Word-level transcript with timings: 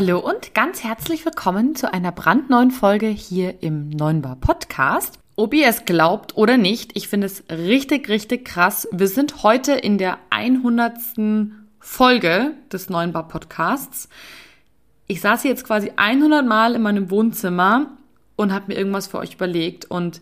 Hallo 0.00 0.20
und 0.20 0.54
ganz 0.54 0.84
herzlich 0.84 1.24
willkommen 1.24 1.74
zu 1.74 1.92
einer 1.92 2.12
brandneuen 2.12 2.70
Folge 2.70 3.08
hier 3.08 3.64
im 3.64 3.90
Neunbar 3.90 4.36
Podcast. 4.36 5.18
Ob 5.34 5.52
ihr 5.52 5.66
es 5.66 5.86
glaubt 5.86 6.36
oder 6.36 6.56
nicht, 6.56 6.92
ich 6.94 7.08
finde 7.08 7.26
es 7.26 7.42
richtig, 7.50 8.08
richtig 8.08 8.44
krass. 8.44 8.86
Wir 8.92 9.08
sind 9.08 9.42
heute 9.42 9.72
in 9.72 9.98
der 9.98 10.18
100. 10.30 10.92
Folge 11.80 12.52
des 12.72 12.88
Neunbar 12.88 13.26
Podcasts. 13.26 14.08
Ich 15.08 15.20
saß 15.20 15.42
jetzt 15.42 15.64
quasi 15.64 15.90
100 15.96 16.46
Mal 16.46 16.76
in 16.76 16.82
meinem 16.82 17.10
Wohnzimmer 17.10 17.88
und 18.36 18.52
habe 18.52 18.66
mir 18.68 18.78
irgendwas 18.78 19.08
für 19.08 19.18
euch 19.18 19.34
überlegt. 19.34 19.86
Und 19.86 20.20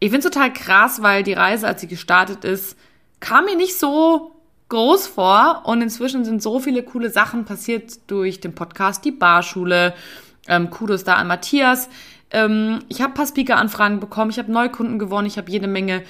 ich 0.00 0.10
finde 0.10 0.26
es 0.26 0.32
total 0.32 0.54
krass, 0.54 1.02
weil 1.02 1.22
die 1.22 1.34
Reise, 1.34 1.66
als 1.66 1.82
sie 1.82 1.86
gestartet 1.86 2.46
ist, 2.46 2.78
kam 3.20 3.44
mir 3.44 3.56
nicht 3.56 3.78
so 3.78 4.37
groß 4.68 5.06
vor. 5.06 5.62
Und 5.64 5.82
inzwischen 5.82 6.24
sind 6.24 6.42
so 6.42 6.58
viele 6.60 6.82
coole 6.82 7.10
Sachen 7.10 7.44
passiert 7.44 8.10
durch 8.10 8.40
den 8.40 8.54
Podcast, 8.54 9.04
die 9.04 9.12
Barschule. 9.12 9.94
Ähm, 10.46 10.70
Kudos 10.70 11.04
da 11.04 11.14
an 11.14 11.26
Matthias. 11.26 11.88
Ähm, 12.30 12.80
ich 12.88 13.02
habe 13.02 13.14
paar 13.14 13.26
Speaker-Anfragen 13.26 14.00
bekommen, 14.00 14.30
ich 14.30 14.38
habe 14.38 14.52
Neukunden 14.52 14.98
gewonnen, 14.98 15.26
ich 15.26 15.38
habe 15.38 15.50
jede 15.50 15.66
Menge 15.66 16.02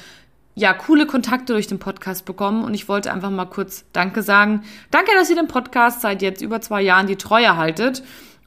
ja, 0.54 0.74
coole 0.74 1.06
Kontakte 1.06 1.52
durch 1.52 1.68
den 1.68 1.78
Podcast 1.78 2.24
bekommen 2.24 2.64
und 2.64 2.74
ich 2.74 2.88
wollte 2.88 3.12
einfach 3.12 3.30
mal 3.30 3.44
kurz 3.44 3.84
Danke 3.92 4.22
sagen. 4.22 4.64
Danke, 4.90 5.12
dass 5.14 5.30
ihr 5.30 5.36
den 5.36 5.46
Podcast 5.46 6.00
seit 6.00 6.20
jetzt 6.20 6.42
über 6.42 6.60
zwei 6.60 6.82
Jahren 6.82 7.06
die 7.06 7.16
Treue 7.16 7.56
haltet. 7.56 8.02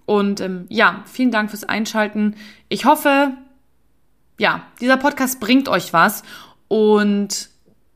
Und 0.06 0.42
ähm, 0.42 0.66
ja, 0.68 1.04
vielen 1.06 1.32
Dank 1.32 1.52
fürs 1.52 1.64
Einschalten. 1.64 2.36
Ich 2.68 2.84
hoffe, 2.84 3.32
ja, 4.38 4.64
dieser 4.82 4.98
Podcast 4.98 5.40
bringt 5.40 5.70
euch 5.70 5.94
was. 5.94 6.24
Und 6.68 7.51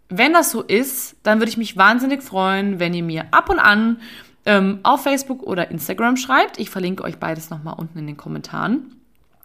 wenn 0.09 0.33
das 0.33 0.51
so 0.51 0.61
ist, 0.61 1.15
dann 1.23 1.39
würde 1.39 1.49
ich 1.49 1.57
mich 1.57 1.77
wahnsinnig 1.77 2.21
freuen, 2.21 2.79
wenn 2.79 2.93
ihr 2.93 3.03
mir 3.03 3.25
ab 3.31 3.49
und 3.49 3.59
an 3.59 3.97
ähm, 4.45 4.79
auf 4.83 5.03
Facebook 5.03 5.43
oder 5.43 5.71
Instagram 5.71 6.17
schreibt. 6.17 6.59
Ich 6.59 6.69
verlinke 6.69 7.03
euch 7.03 7.17
beides 7.17 7.49
nochmal 7.49 7.75
unten 7.77 7.99
in 7.99 8.07
den 8.07 8.17
Kommentaren 8.17 8.95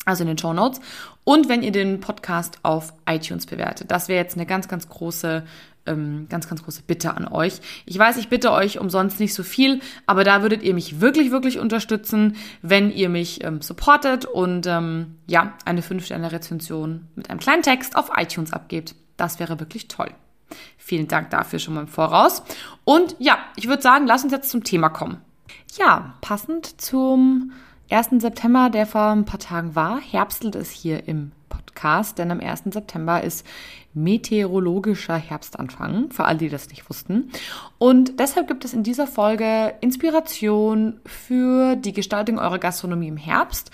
also 0.05 0.23
in 0.23 0.29
den 0.29 0.39
Show 0.39 0.53
Notes. 0.53 0.81
Und 1.25 1.49
wenn 1.49 1.63
ihr 1.63 1.73
den 1.73 2.01
Podcast 2.01 2.59
auf 2.63 2.93
iTunes 3.07 3.47
bewertet. 3.47 3.91
Das 3.91 4.09
wäre 4.09 4.23
jetzt 4.23 4.37
eine 4.37 4.47
ganz, 4.47 4.69
ganz 4.69 4.89
große, 4.89 5.45
ähm, 5.87 6.27
ganz, 6.29 6.49
ganz 6.49 6.63
große 6.65 6.83
Bitte 6.87 7.15
an 7.17 7.29
euch. 7.29 7.61
Ich 7.87 7.99
weiß, 7.99 8.17
ich 8.17 8.29
bitte 8.29 8.53
euch 8.53 8.79
umsonst 8.79 9.21
nicht 9.21 9.35
so 9.35 9.43
viel, 9.43 9.81
aber 10.07 10.25
da 10.25 10.43
würdet 10.43 10.63
ihr 10.63 10.75
mich 10.75 11.01
wirklich, 11.01 11.31
wirklich 11.31 11.59
unterstützen, 11.59 12.37
wenn 12.63 12.91
ihr 12.91 13.09
mich 13.09 13.45
ähm, 13.45 13.63
supportet 13.63 14.25
und 14.25 14.67
ähm, 14.67 15.19
ja, 15.27 15.55
eine 15.65 15.83
5-Sterne-Rezension 15.83 17.09
mit 17.15 17.31
einem 17.31 17.41
kleinen 17.41 17.63
Text 17.63 17.97
auf 17.97 18.11
iTunes 18.17 18.53
abgebt. 18.53 18.95
Das 19.17 19.39
wäre 19.39 19.61
wirklich 19.61 19.89
toll. 19.89 20.11
Vielen 20.79 21.09
Dank 21.09 21.31
dafür 21.31 21.59
schon 21.59 21.75
mal 21.75 21.83
im 21.83 21.89
Voraus. 21.89 22.43
Und 22.85 23.17
ja, 23.19 23.39
ich 23.57 23.69
würde 23.69 23.83
sagen, 23.83 24.07
lass 24.07 24.25
uns 24.25 24.33
jetzt 24.33 24.51
zum 24.51 24.65
Thema 24.65 24.89
kommen. 24.89 25.21
Ja, 25.79 26.15
passend 26.21 26.81
zum 26.81 27.53
1. 27.91 28.21
September, 28.21 28.71
der 28.71 28.87
vor 28.87 29.11
ein 29.11 29.25
paar 29.25 29.41
Tagen 29.41 29.75
war, 29.75 30.01
herbstelt 30.01 30.55
es 30.55 30.71
hier 30.71 31.09
im 31.09 31.33
Podcast, 31.49 32.19
denn 32.19 32.31
am 32.31 32.41
1. 32.41 32.65
September 32.67 33.23
ist 33.23 33.47
meteorologischer 33.95 35.17
Herbstanfang, 35.17 36.11
für 36.11 36.25
alle, 36.25 36.39
die 36.39 36.49
das 36.49 36.69
nicht 36.69 36.89
wussten. 36.89 37.31
Und 37.79 38.21
deshalb 38.21 38.49
gibt 38.49 38.65
es 38.65 38.73
in 38.73 38.83
dieser 38.83 39.07
Folge 39.07 39.75
Inspiration 39.81 41.01
für 41.05 41.77
die 41.77 41.93
Gestaltung 41.93 42.39
eurer 42.39 42.59
Gastronomie 42.59 43.09
im 43.09 43.17
Herbst. 43.17 43.71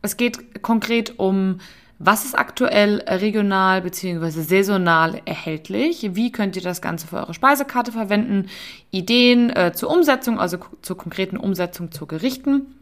Es 0.00 0.16
geht 0.16 0.62
konkret 0.62 1.18
um 1.18 1.58
was 1.98 2.24
ist 2.24 2.38
aktuell 2.38 3.02
regional 3.06 3.82
bzw. 3.82 4.30
saisonal 4.30 5.20
erhältlich? 5.24 6.10
Wie 6.14 6.30
könnt 6.30 6.56
ihr 6.56 6.62
das 6.62 6.80
Ganze 6.80 7.06
für 7.06 7.16
eure 7.16 7.34
Speisekarte 7.34 7.92
verwenden? 7.92 8.48
Ideen 8.90 9.50
äh, 9.50 9.72
zur 9.74 9.90
Umsetzung, 9.90 10.38
also 10.38 10.58
zur 10.82 10.96
konkreten 10.96 11.36
Umsetzung 11.36 11.90
zu 11.90 12.06
Gerichten 12.06 12.74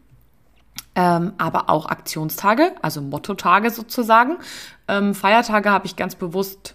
ähm, 0.97 1.33
aber 1.37 1.69
auch 1.69 1.85
Aktionstage, 1.85 2.71
also 2.81 3.01
Mottotage 3.01 3.69
sozusagen. 3.69 4.37
Ähm, 4.87 5.13
Feiertage 5.13 5.69
habe 5.69 5.85
ich 5.85 5.95
ganz 5.95 6.15
bewusst 6.15 6.73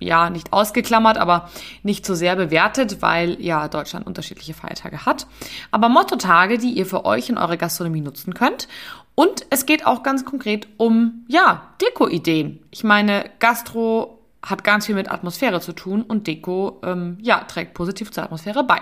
ja 0.00 0.28
nicht 0.28 0.52
ausgeklammert, 0.52 1.18
aber 1.18 1.48
nicht 1.84 2.04
so 2.04 2.14
sehr 2.14 2.34
bewertet, 2.34 3.00
weil 3.00 3.40
ja 3.40 3.68
Deutschland 3.68 4.06
unterschiedliche 4.06 4.54
Feiertage 4.54 5.06
hat. 5.06 5.26
Aber 5.70 5.88
Mottotage, 5.88 6.58
die 6.58 6.70
ihr 6.70 6.86
für 6.86 7.04
euch 7.04 7.28
in 7.28 7.38
eurer 7.38 7.56
Gastronomie 7.56 8.00
nutzen 8.00 8.34
könnt. 8.34 8.68
Und 9.18 9.46
es 9.50 9.66
geht 9.66 9.84
auch 9.84 10.04
ganz 10.04 10.24
konkret 10.24 10.68
um 10.76 11.24
ja 11.26 11.74
Deko-Ideen. 11.82 12.60
Ich 12.70 12.84
meine, 12.84 13.28
Gastro 13.40 14.20
hat 14.46 14.62
ganz 14.62 14.86
viel 14.86 14.94
mit 14.94 15.10
Atmosphäre 15.10 15.60
zu 15.60 15.72
tun 15.72 16.02
und 16.02 16.28
Deko, 16.28 16.80
ähm, 16.84 17.18
ja, 17.20 17.42
trägt 17.42 17.74
positiv 17.74 18.12
zur 18.12 18.22
Atmosphäre 18.22 18.62
bei. 18.62 18.80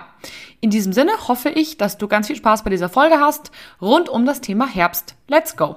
In 0.60 0.68
diesem 0.68 0.92
Sinne 0.92 1.12
hoffe 1.26 1.48
ich, 1.48 1.78
dass 1.78 1.96
du 1.96 2.06
ganz 2.06 2.26
viel 2.26 2.36
Spaß 2.36 2.64
bei 2.64 2.70
dieser 2.70 2.90
Folge 2.90 3.18
hast, 3.18 3.50
rund 3.80 4.10
um 4.10 4.26
das 4.26 4.42
Thema 4.42 4.66
Herbst. 4.66 5.14
Let's 5.26 5.56
go! 5.56 5.76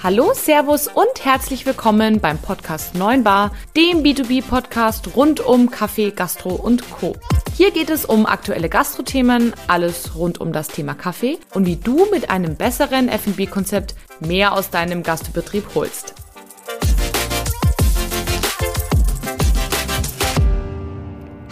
Hallo, 0.00 0.32
Servus 0.32 0.86
und 0.86 1.24
herzlich 1.24 1.66
willkommen 1.66 2.20
beim 2.20 2.38
Podcast 2.38 2.94
9 2.94 3.24
Bar, 3.24 3.50
dem 3.76 4.04
B2B-Podcast 4.04 5.16
rund 5.16 5.40
um 5.40 5.72
Kaffee, 5.72 6.12
Gastro 6.12 6.50
und 6.50 6.88
Co. 6.88 7.16
Hier 7.56 7.72
geht 7.72 7.90
es 7.90 8.04
um 8.04 8.24
aktuelle 8.24 8.68
Gastrothemen, 8.68 9.54
alles 9.66 10.14
rund 10.14 10.40
um 10.40 10.52
das 10.52 10.68
Thema 10.68 10.94
Kaffee 10.94 11.38
und 11.52 11.66
wie 11.66 11.74
du 11.74 12.06
mit 12.12 12.30
einem 12.30 12.54
besseren 12.54 13.08
F&B-Konzept 13.08 13.96
mehr 14.20 14.52
aus 14.52 14.70
deinem 14.70 15.02
Gastbetrieb 15.02 15.64
holst. 15.74 16.14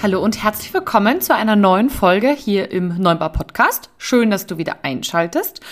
Hallo 0.06 0.22
und 0.22 0.40
herzlich 0.40 0.72
willkommen 0.72 1.20
zu 1.20 1.34
einer 1.34 1.56
neuen 1.56 1.90
Folge 1.90 2.30
hier 2.30 2.70
im 2.70 2.96
Neunbar 2.96 3.32
Podcast. 3.32 3.90
Schön, 3.98 4.30
dass 4.30 4.46
du 4.46 4.56
wieder 4.56 4.84
einschaltest. 4.84 5.62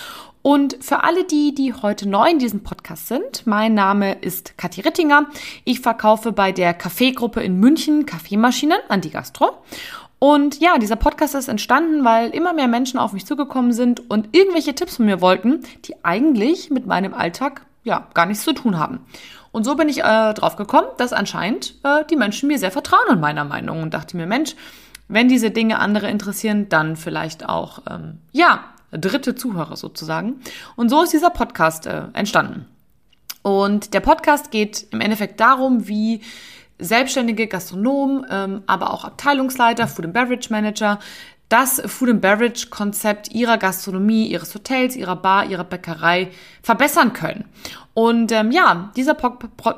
Und 0.45 0.77
für 0.79 1.03
alle 1.03 1.23
die, 1.23 1.55
die 1.55 1.73
heute 1.73 2.07
neu 2.07 2.29
in 2.29 2.37
diesem 2.37 2.61
Podcast 2.61 3.07
sind, 3.07 3.47
mein 3.47 3.73
Name 3.73 4.13
ist 4.13 4.59
Kathi 4.59 4.81
Rittinger. 4.81 5.25
Ich 5.63 5.79
verkaufe 5.79 6.33
bei 6.33 6.51
der 6.51 6.75
Kaffeegruppe 6.75 7.41
in 7.41 7.59
München 7.59 8.05
Kaffeemaschinen 8.05 8.77
an 8.87 9.01
die 9.01 9.09
Gastro. 9.09 9.57
Und 10.19 10.59
ja, 10.59 10.77
dieser 10.77 10.97
Podcast 10.97 11.33
ist 11.33 11.47
entstanden, 11.47 12.05
weil 12.05 12.29
immer 12.29 12.53
mehr 12.53 12.67
Menschen 12.67 12.99
auf 12.99 13.11
mich 13.11 13.25
zugekommen 13.25 13.73
sind 13.73 14.07
und 14.07 14.37
irgendwelche 14.37 14.75
Tipps 14.75 14.97
von 14.97 15.07
mir 15.07 15.19
wollten, 15.19 15.63
die 15.85 15.95
eigentlich 16.05 16.69
mit 16.69 16.85
meinem 16.85 17.15
Alltag 17.15 17.65
ja 17.83 18.05
gar 18.13 18.27
nichts 18.27 18.43
zu 18.43 18.53
tun 18.53 18.77
haben. 18.77 18.99
Und 19.51 19.63
so 19.63 19.73
bin 19.73 19.89
ich 19.89 20.03
äh, 20.03 20.33
drauf 20.35 20.57
gekommen, 20.57 20.89
dass 20.99 21.11
anscheinend 21.11 21.73
äh, 21.81 22.05
die 22.07 22.17
Menschen 22.17 22.49
mir 22.49 22.59
sehr 22.59 22.69
vertrauen 22.69 23.13
in 23.13 23.19
meiner 23.19 23.45
Meinung 23.45 23.81
und 23.81 23.95
dachte 23.95 24.15
mir, 24.15 24.27
Mensch, 24.27 24.55
wenn 25.07 25.27
diese 25.27 25.49
Dinge 25.49 25.79
andere 25.79 26.07
interessieren, 26.07 26.69
dann 26.69 26.97
vielleicht 26.97 27.49
auch, 27.49 27.79
ähm, 27.89 28.19
ja, 28.31 28.65
dritte 28.97 29.35
Zuhörer 29.35 29.75
sozusagen. 29.75 30.41
Und 30.75 30.89
so 30.89 31.03
ist 31.03 31.13
dieser 31.13 31.29
Podcast 31.29 31.87
äh, 31.87 32.03
entstanden. 32.13 32.65
Und 33.41 33.93
der 33.93 33.99
Podcast 33.99 34.49
geht 34.49 34.87
im 34.91 35.01
Endeffekt 35.01 35.39
darum, 35.39 35.87
wie 35.87 36.21
selbstständige 36.79 37.47
Gastronomen, 37.47 38.25
ähm, 38.29 38.63
aber 38.67 38.91
auch 38.91 39.05
Abteilungsleiter, 39.05 39.87
Food 39.87 40.05
and 40.05 40.13
Beverage 40.13 40.47
Manager 40.49 40.99
das 41.49 41.81
Food 41.85 42.09
and 42.09 42.21
Beverage 42.21 42.67
Konzept 42.69 43.31
ihrer 43.31 43.57
Gastronomie, 43.57 44.27
ihres 44.27 44.55
Hotels, 44.55 44.95
ihrer 44.95 45.15
Bar, 45.15 45.45
ihrer 45.45 45.63
Bäckerei 45.63 46.31
verbessern 46.63 47.13
können. 47.13 47.45
Und 47.93 48.31
ähm, 48.31 48.51
ja, 48.51 48.91
dieser 48.95 49.13
po 49.13 49.29
po 49.29 49.73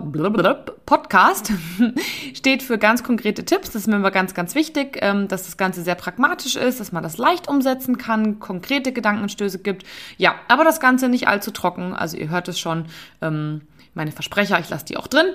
Podcast 0.86 1.52
steht 2.34 2.64
für 2.64 2.78
ganz 2.78 3.04
konkrete 3.04 3.46
Tipps. 3.46 3.72
Das 3.72 3.84
ist 3.84 3.88
mir 3.88 3.98
immer 3.98 4.12
ganz, 4.12 4.34
ganz 4.34 4.56
wichtig, 4.56 4.98
ähm, 5.02 5.28
dass 5.28 5.44
das 5.44 5.58
Ganze 5.58 5.84
sehr 5.84 5.96
pragmatisch 5.96 6.56
ist, 6.56 6.80
dass 6.80 6.92
man 6.92 7.04
das 7.04 7.18
leicht 7.18 7.48
umsetzen 7.48 7.98
kann, 7.98 8.40
konkrete 8.40 8.94
Gedankenstöße 8.94 9.60
gibt. 9.60 9.86
Ja, 10.18 10.36
aber 10.48 10.64
das 10.64 10.80
Ganze 10.80 11.10
nicht 11.10 11.28
allzu 11.28 11.52
trocken. 11.52 11.94
Also 11.94 12.18
ihr 12.18 12.30
hört 12.30 12.48
es 12.48 12.60
schon, 12.60 12.86
ähm, 13.22 13.62
meine 13.94 14.12
Versprecher, 14.12 14.60
ich 14.60 14.70
lasse 14.70 14.86
die 14.86 14.98
auch 14.98 15.08
drin 15.08 15.28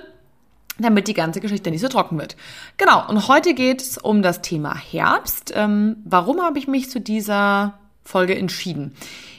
damit 0.79 1.07
die 1.07 1.13
ganze 1.13 1.39
Geschichte 1.39 1.69
nicht 1.69 1.81
so 1.81 1.87
trocken 1.87 2.17
wird. 2.17 2.35
Genau, 2.77 3.07
und 3.07 3.27
heute 3.27 3.53
geht 3.53 3.81
es 3.81 3.97
um 3.97 4.21
das 4.21 4.41
Thema 4.41 4.75
Herbst. 4.75 5.53
Ähm, 5.55 5.97
warum 6.03 6.41
habe 6.41 6.59
ich 6.59 6.67
mich 6.67 6.89
zu 6.89 6.99
dieser 6.99 7.75
Folge 8.03 8.35
entschieden? 8.35 8.93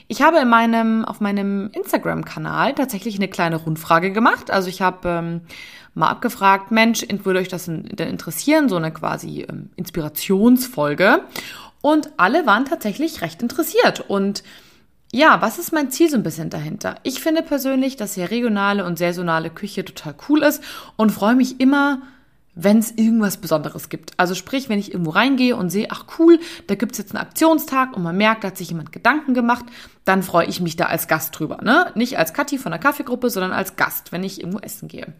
Ich 0.07 0.21
habe 0.21 0.37
in 0.37 0.49
meinem, 0.49 1.03
auf 1.03 1.19
meinem 1.19 1.71
Instagram-Kanal 1.71 2.73
tatsächlich 2.73 3.15
eine 3.15 3.27
kleine 3.27 3.57
Rundfrage 3.57 4.11
gemacht. 4.11 4.51
Also 4.51 4.69
ich 4.69 4.81
habe 4.81 5.09
ähm, 5.09 5.41
mal 5.95 6.09
abgefragt, 6.09 6.71
Mensch, 6.71 7.05
würde 7.23 7.39
euch 7.39 7.47
das 7.47 7.65
denn 7.65 7.85
interessieren? 7.85 8.69
So 8.69 8.75
eine 8.75 8.91
quasi 8.91 9.45
ähm, 9.49 9.71
Inspirationsfolge. 9.75 11.21
Und 11.81 12.09
alle 12.17 12.45
waren 12.45 12.65
tatsächlich 12.65 13.21
recht 13.21 13.41
interessiert. 13.41 14.03
Und 14.07 14.43
ja, 15.11 15.41
was 15.41 15.59
ist 15.59 15.71
mein 15.71 15.91
Ziel 15.91 16.09
so 16.09 16.17
ein 16.17 16.23
bisschen 16.23 16.49
dahinter? 16.49 16.95
Ich 17.03 17.21
finde 17.21 17.41
persönlich, 17.41 17.95
dass 17.95 18.15
ja 18.15 18.25
regionale 18.25 18.85
und 18.85 18.97
saisonale 18.97 19.49
Küche 19.49 19.85
total 19.85 20.15
cool 20.27 20.43
ist 20.43 20.61
und 20.97 21.11
freue 21.11 21.35
mich 21.35 21.59
immer, 21.59 22.01
wenn 22.55 22.79
es 22.79 22.91
irgendwas 22.91 23.37
Besonderes 23.37 23.89
gibt. 23.89 24.13
Also 24.17 24.33
sprich, 24.33 24.69
wenn 24.69 24.79
ich 24.79 24.91
irgendwo 24.91 25.11
reingehe 25.11 25.55
und 25.55 25.69
sehe, 25.69 25.87
ach 25.89 26.05
cool, 26.17 26.39
da 26.67 26.75
gibt's 26.75 26.97
jetzt 26.97 27.13
einen 27.13 27.23
Aktionstag 27.23 27.95
und 27.95 28.03
man 28.03 28.17
merkt, 28.17 28.43
da 28.43 28.47
hat 28.47 28.57
sich 28.57 28.69
jemand 28.69 28.91
Gedanken 28.93 29.33
gemacht, 29.33 29.65
dann 30.05 30.23
freue 30.23 30.47
ich 30.47 30.61
mich 30.61 30.77
da 30.77 30.85
als 30.85 31.07
Gast 31.07 31.37
drüber. 31.37 31.59
Ne? 31.61 31.91
Nicht 31.95 32.17
als 32.17 32.33
Kathi 32.33 32.57
von 32.57 32.71
der 32.71 32.79
Kaffeegruppe, 32.79 33.29
sondern 33.29 33.51
als 33.51 33.75
Gast, 33.75 34.11
wenn 34.11 34.23
ich 34.23 34.39
irgendwo 34.39 34.59
essen 34.59 34.87
gehe. 34.87 35.13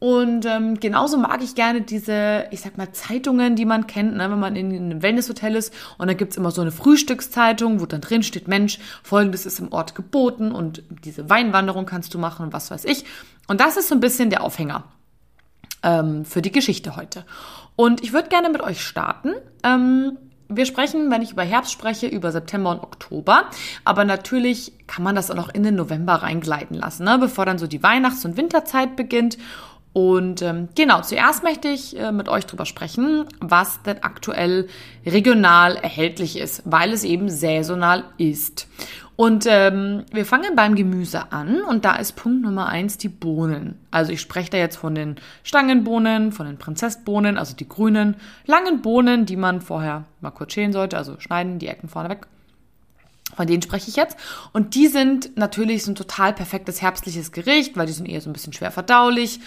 Und 0.00 0.46
ähm, 0.46 0.80
genauso 0.80 1.18
mag 1.18 1.42
ich 1.42 1.54
gerne 1.54 1.82
diese, 1.82 2.46
ich 2.50 2.62
sag 2.62 2.78
mal, 2.78 2.90
Zeitungen, 2.90 3.54
die 3.54 3.66
man 3.66 3.86
kennt, 3.86 4.16
ne? 4.16 4.30
wenn 4.30 4.40
man 4.40 4.56
in 4.56 4.74
einem 4.74 5.02
Wellnesshotel 5.02 5.54
ist. 5.54 5.74
Und 5.98 6.08
da 6.08 6.14
gibt's 6.14 6.38
immer 6.38 6.50
so 6.50 6.62
eine 6.62 6.72
Frühstückszeitung, 6.72 7.80
wo 7.80 7.86
dann 7.86 8.00
drin 8.00 8.22
steht, 8.22 8.48
Mensch, 8.48 8.78
folgendes 9.02 9.44
ist 9.44 9.60
im 9.60 9.72
Ort 9.72 9.94
geboten 9.94 10.52
und 10.52 10.82
diese 11.04 11.28
Weinwanderung 11.28 11.84
kannst 11.84 12.14
du 12.14 12.18
machen 12.18 12.46
und 12.46 12.52
was 12.54 12.70
weiß 12.70 12.86
ich. 12.86 13.04
Und 13.46 13.60
das 13.60 13.76
ist 13.76 13.88
so 13.88 13.94
ein 13.94 14.00
bisschen 14.00 14.30
der 14.30 14.42
Aufhänger 14.42 14.84
ähm, 15.82 16.24
für 16.24 16.40
die 16.40 16.52
Geschichte 16.52 16.96
heute. 16.96 17.26
Und 17.76 18.02
ich 18.02 18.14
würde 18.14 18.30
gerne 18.30 18.48
mit 18.48 18.62
euch 18.62 18.82
starten. 18.82 19.34
Ähm, 19.62 20.16
wir 20.48 20.66
sprechen, 20.66 21.10
wenn 21.10 21.22
ich 21.22 21.32
über 21.32 21.44
Herbst 21.44 21.72
spreche, 21.72 22.06
über 22.06 22.32
September 22.32 22.70
und 22.70 22.82
Oktober. 22.82 23.44
Aber 23.84 24.04
natürlich 24.04 24.72
kann 24.86 25.04
man 25.04 25.14
das 25.14 25.30
auch 25.30 25.36
noch 25.36 25.48
in 25.48 25.62
den 25.62 25.76
November 25.76 26.14
reingleiten 26.14 26.76
lassen, 26.76 27.04
ne? 27.04 27.18
bevor 27.18 27.46
dann 27.46 27.58
so 27.58 27.66
die 27.66 27.82
Weihnachts- 27.82 28.24
und 28.24 28.36
Winterzeit 28.36 28.96
beginnt. 28.96 29.38
Und 29.92 30.40
ähm, 30.42 30.68
genau, 30.76 31.00
zuerst 31.02 31.42
möchte 31.42 31.68
ich 31.68 31.98
äh, 31.98 32.12
mit 32.12 32.28
euch 32.28 32.46
drüber 32.46 32.64
sprechen, 32.64 33.24
was 33.40 33.82
denn 33.82 34.02
aktuell 34.02 34.68
regional 35.04 35.76
erhältlich 35.76 36.38
ist, 36.38 36.62
weil 36.64 36.92
es 36.92 37.02
eben 37.02 37.28
saisonal 37.28 38.04
ist. 38.16 38.68
Und 39.16 39.46
ähm, 39.46 40.04
wir 40.12 40.24
fangen 40.24 40.56
beim 40.56 40.76
Gemüse 40.76 41.30
an 41.32 41.60
und 41.62 41.84
da 41.84 41.96
ist 41.96 42.12
Punkt 42.12 42.42
Nummer 42.42 42.68
eins 42.68 42.96
die 42.96 43.10
Bohnen. 43.10 43.78
Also 43.90 44.12
ich 44.12 44.20
spreche 44.20 44.50
da 44.50 44.56
jetzt 44.56 44.76
von 44.76 44.94
den 44.94 45.16
Stangenbohnen, 45.42 46.32
von 46.32 46.46
den 46.46 46.56
Prinzessbohnen, 46.56 47.36
also 47.36 47.54
die 47.54 47.68
grünen, 47.68 48.16
langen 48.46 48.80
Bohnen, 48.80 49.26
die 49.26 49.36
man 49.36 49.60
vorher 49.60 50.04
mal 50.22 50.30
kurz 50.30 50.54
schälen 50.54 50.72
sollte, 50.72 50.96
also 50.96 51.20
schneiden, 51.20 51.58
die 51.58 51.66
Ecken 51.66 51.88
vorne 51.88 52.08
weg. 52.08 52.28
Von 53.34 53.46
denen 53.46 53.62
spreche 53.62 53.90
ich 53.90 53.96
jetzt. 53.96 54.16
Und 54.52 54.74
die 54.74 54.86
sind 54.86 55.36
natürlich 55.36 55.84
so 55.84 55.92
ein 55.92 55.96
total 55.96 56.32
perfektes 56.32 56.80
herbstliches 56.80 57.30
Gericht, 57.30 57.76
weil 57.76 57.86
die 57.86 57.92
sind 57.92 58.08
eher 58.08 58.20
so 58.20 58.30
ein 58.30 58.32
bisschen 58.32 58.52
schwer 58.52 58.70
verdaulich 58.70 59.40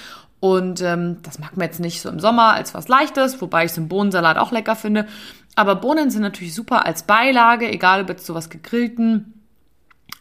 und 0.43 0.81
ähm, 0.81 1.19
das 1.23 1.39
mag 1.39 1.55
man 1.55 1.67
jetzt 1.67 1.79
nicht 1.79 2.01
so 2.01 2.09
im 2.09 2.19
Sommer 2.19 2.51
als 2.51 2.73
was 2.73 2.89
Leichtes, 2.89 3.39
wobei 3.39 3.63
ich 3.63 3.71
so 3.71 3.79
einen 3.79 3.87
Bohnensalat 3.87 4.37
auch 4.37 4.51
lecker 4.51 4.75
finde. 4.75 5.07
Aber 5.55 5.75
Bohnen 5.75 6.11
sind 6.11 6.21
natürlich 6.21 6.53
super 6.53 6.85
als 6.85 7.03
Beilage, 7.03 7.71
egal 7.71 8.01
ob 8.01 8.09
jetzt 8.09 8.25
sowas 8.25 8.49
gegrillten 8.49 9.41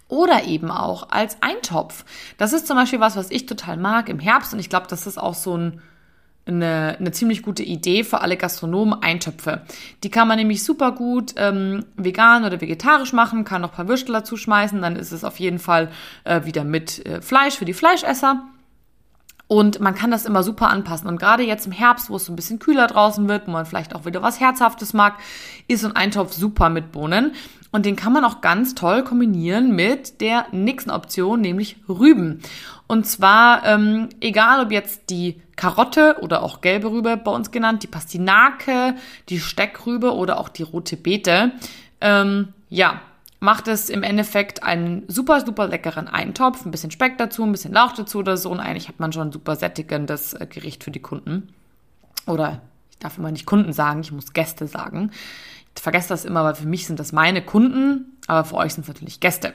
oder 0.06 0.44
eben 0.44 0.70
auch 0.70 1.10
als 1.10 1.42
Eintopf. 1.42 2.04
Das 2.38 2.52
ist 2.52 2.68
zum 2.68 2.76
Beispiel 2.76 3.00
was, 3.00 3.16
was 3.16 3.32
ich 3.32 3.46
total 3.46 3.76
mag 3.76 4.08
im 4.08 4.20
Herbst 4.20 4.52
und 4.52 4.60
ich 4.60 4.70
glaube, 4.70 4.86
das 4.88 5.08
ist 5.08 5.18
auch 5.18 5.34
so 5.34 5.56
ein, 5.56 5.80
eine, 6.46 6.98
eine 7.00 7.10
ziemlich 7.10 7.42
gute 7.42 7.64
Idee 7.64 8.04
für 8.04 8.20
alle 8.20 8.36
Gastronomen, 8.36 9.02
Eintöpfe. 9.02 9.62
Die 10.04 10.10
kann 10.10 10.28
man 10.28 10.38
nämlich 10.38 10.62
super 10.62 10.92
gut 10.92 11.34
ähm, 11.36 11.84
vegan 11.96 12.44
oder 12.44 12.60
vegetarisch 12.60 13.12
machen, 13.12 13.42
kann 13.42 13.62
noch 13.62 13.70
ein 13.70 13.74
paar 13.76 13.88
Würstel 13.88 14.12
dazu 14.12 14.36
schmeißen, 14.36 14.80
dann 14.82 14.94
ist 14.94 15.10
es 15.10 15.24
auf 15.24 15.40
jeden 15.40 15.58
Fall 15.58 15.90
äh, 16.22 16.44
wieder 16.44 16.62
mit 16.62 17.04
äh, 17.06 17.20
Fleisch 17.20 17.56
für 17.56 17.64
die 17.64 17.74
Fleischesser. 17.74 18.46
Und 19.52 19.80
man 19.80 19.94
kann 19.94 20.10
das 20.10 20.24
immer 20.24 20.42
super 20.42 20.70
anpassen. 20.70 21.08
Und 21.08 21.18
gerade 21.18 21.42
jetzt 21.42 21.66
im 21.66 21.72
Herbst, 21.72 22.08
wo 22.08 22.16
es 22.16 22.24
so 22.24 22.32
ein 22.32 22.36
bisschen 22.36 22.58
kühler 22.58 22.86
draußen 22.86 23.28
wird, 23.28 23.46
wo 23.46 23.50
man 23.50 23.66
vielleicht 23.66 23.94
auch 23.94 24.06
wieder 24.06 24.22
was 24.22 24.40
Herzhaftes 24.40 24.94
mag, 24.94 25.18
ist 25.68 25.82
so 25.82 25.88
ein 25.88 25.94
Eintopf 25.94 26.32
super 26.32 26.70
mit 26.70 26.90
Bohnen. 26.90 27.32
Und 27.70 27.84
den 27.84 27.94
kann 27.94 28.14
man 28.14 28.24
auch 28.24 28.40
ganz 28.40 28.74
toll 28.74 29.04
kombinieren 29.04 29.76
mit 29.76 30.22
der 30.22 30.46
nächsten 30.52 30.88
Option, 30.88 31.42
nämlich 31.42 31.76
Rüben. 31.86 32.40
Und 32.86 33.06
zwar, 33.06 33.66
ähm, 33.66 34.08
egal 34.22 34.64
ob 34.64 34.72
jetzt 34.72 35.10
die 35.10 35.42
Karotte 35.54 36.16
oder 36.22 36.42
auch 36.42 36.62
gelbe 36.62 36.90
Rübe 36.90 37.18
bei 37.18 37.30
uns 37.30 37.50
genannt, 37.50 37.82
die 37.82 37.88
Pastinake, 37.88 38.94
die 39.28 39.38
Steckrübe 39.38 40.14
oder 40.14 40.40
auch 40.40 40.48
die 40.48 40.62
rote 40.62 40.96
Beete. 40.96 41.52
Ähm, 42.00 42.54
ja, 42.70 43.02
macht 43.42 43.66
es 43.66 43.90
im 43.90 44.04
Endeffekt 44.04 44.62
einen 44.62 45.02
super, 45.08 45.44
super 45.44 45.66
leckeren 45.66 46.06
Eintopf, 46.06 46.64
ein 46.64 46.70
bisschen 46.70 46.92
Speck 46.92 47.18
dazu, 47.18 47.42
ein 47.42 47.50
bisschen 47.50 47.74
Lauch 47.74 47.92
dazu 47.92 48.20
oder 48.20 48.36
so. 48.36 48.50
Und 48.50 48.60
eigentlich 48.60 48.86
hat 48.86 49.00
man 49.00 49.12
schon 49.12 49.28
ein 49.28 49.32
super 49.32 49.56
sättigendes 49.56 50.34
äh, 50.34 50.46
Gericht 50.46 50.84
für 50.84 50.92
die 50.92 51.02
Kunden. 51.02 51.52
Oder 52.28 52.62
ich 52.92 52.98
darf 52.98 53.18
immer 53.18 53.32
nicht 53.32 53.44
Kunden 53.44 53.72
sagen, 53.72 54.00
ich 54.00 54.12
muss 54.12 54.32
Gäste 54.32 54.68
sagen. 54.68 55.10
Ich 55.74 55.82
vergesse 55.82 56.10
das 56.10 56.24
immer, 56.24 56.44
weil 56.44 56.54
für 56.54 56.68
mich 56.68 56.86
sind 56.86 57.00
das 57.00 57.10
meine 57.10 57.42
Kunden, 57.42 58.16
aber 58.28 58.44
für 58.44 58.54
euch 58.54 58.74
sind 58.74 58.82
es 58.82 58.88
natürlich 58.88 59.18
Gäste. 59.18 59.54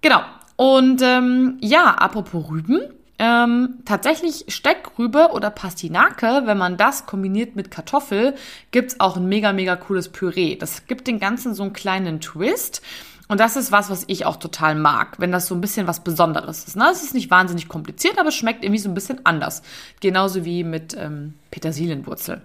Genau. 0.00 0.22
Und 0.56 1.00
ähm, 1.00 1.58
ja, 1.60 1.94
apropos 1.94 2.50
Rüben, 2.50 2.80
ähm, 3.18 3.80
tatsächlich 3.84 4.44
Steckrübe 4.48 5.30
oder 5.32 5.50
Pastinake, 5.50 6.42
wenn 6.44 6.58
man 6.58 6.76
das 6.76 7.06
kombiniert 7.06 7.56
mit 7.56 7.70
Kartoffel, 7.70 8.34
gibt's 8.70 9.00
auch 9.00 9.16
ein 9.16 9.28
mega, 9.28 9.52
mega 9.52 9.76
cooles 9.76 10.08
Püree. 10.08 10.56
Das 10.56 10.86
gibt 10.86 11.06
den 11.06 11.18
Ganzen 11.18 11.54
so 11.54 11.64
einen 11.64 11.72
kleinen 11.72 12.20
Twist. 12.20 12.82
Und 13.28 13.40
das 13.40 13.56
ist 13.56 13.72
was, 13.72 13.90
was 13.90 14.04
ich 14.06 14.24
auch 14.24 14.36
total 14.36 14.74
mag, 14.74 15.18
wenn 15.18 15.32
das 15.32 15.46
so 15.46 15.54
ein 15.54 15.60
bisschen 15.60 15.86
was 15.86 16.02
Besonderes 16.02 16.64
ist. 16.64 16.76
Ne? 16.76 16.88
Es 16.90 17.02
ist 17.02 17.12
nicht 17.12 17.30
wahnsinnig 17.30 17.68
kompliziert, 17.68 18.18
aber 18.18 18.30
es 18.30 18.34
schmeckt 18.34 18.64
irgendwie 18.64 18.80
so 18.80 18.88
ein 18.88 18.94
bisschen 18.94 19.20
anders. 19.24 19.62
Genauso 20.00 20.46
wie 20.46 20.64
mit 20.64 20.96
ähm, 20.98 21.34
Petersilienwurzel. 21.50 22.40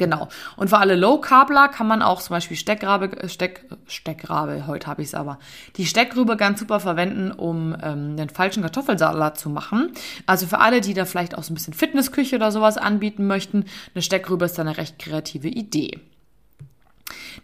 Genau. 0.00 0.28
Und 0.56 0.70
für 0.70 0.78
alle 0.78 0.96
Low-Carbler 0.96 1.68
kann 1.68 1.86
man 1.86 2.00
auch 2.00 2.22
zum 2.22 2.34
Beispiel 2.34 2.56
Steckrabe, 2.56 3.20
äh, 3.20 3.28
Steck, 3.28 3.66
Steckrabe, 3.86 4.66
heute 4.66 4.86
habe 4.86 5.02
ich 5.02 5.08
es 5.08 5.14
aber, 5.14 5.38
die 5.76 5.84
Steckrübe 5.84 6.38
ganz 6.38 6.58
super 6.58 6.80
verwenden, 6.80 7.30
um 7.30 7.76
ähm, 7.82 8.16
den 8.16 8.30
falschen 8.30 8.62
Kartoffelsalat 8.62 9.38
zu 9.38 9.50
machen. 9.50 9.92
Also 10.24 10.46
für 10.46 10.58
alle, 10.58 10.80
die 10.80 10.94
da 10.94 11.04
vielleicht 11.04 11.36
auch 11.36 11.42
so 11.42 11.52
ein 11.52 11.54
bisschen 11.54 11.74
Fitnessküche 11.74 12.36
oder 12.36 12.50
sowas 12.50 12.78
anbieten 12.78 13.26
möchten, 13.26 13.66
eine 13.94 14.00
Steckrübe 14.00 14.46
ist 14.46 14.56
da 14.56 14.62
eine 14.62 14.78
recht 14.78 14.98
kreative 14.98 15.48
Idee. 15.48 16.00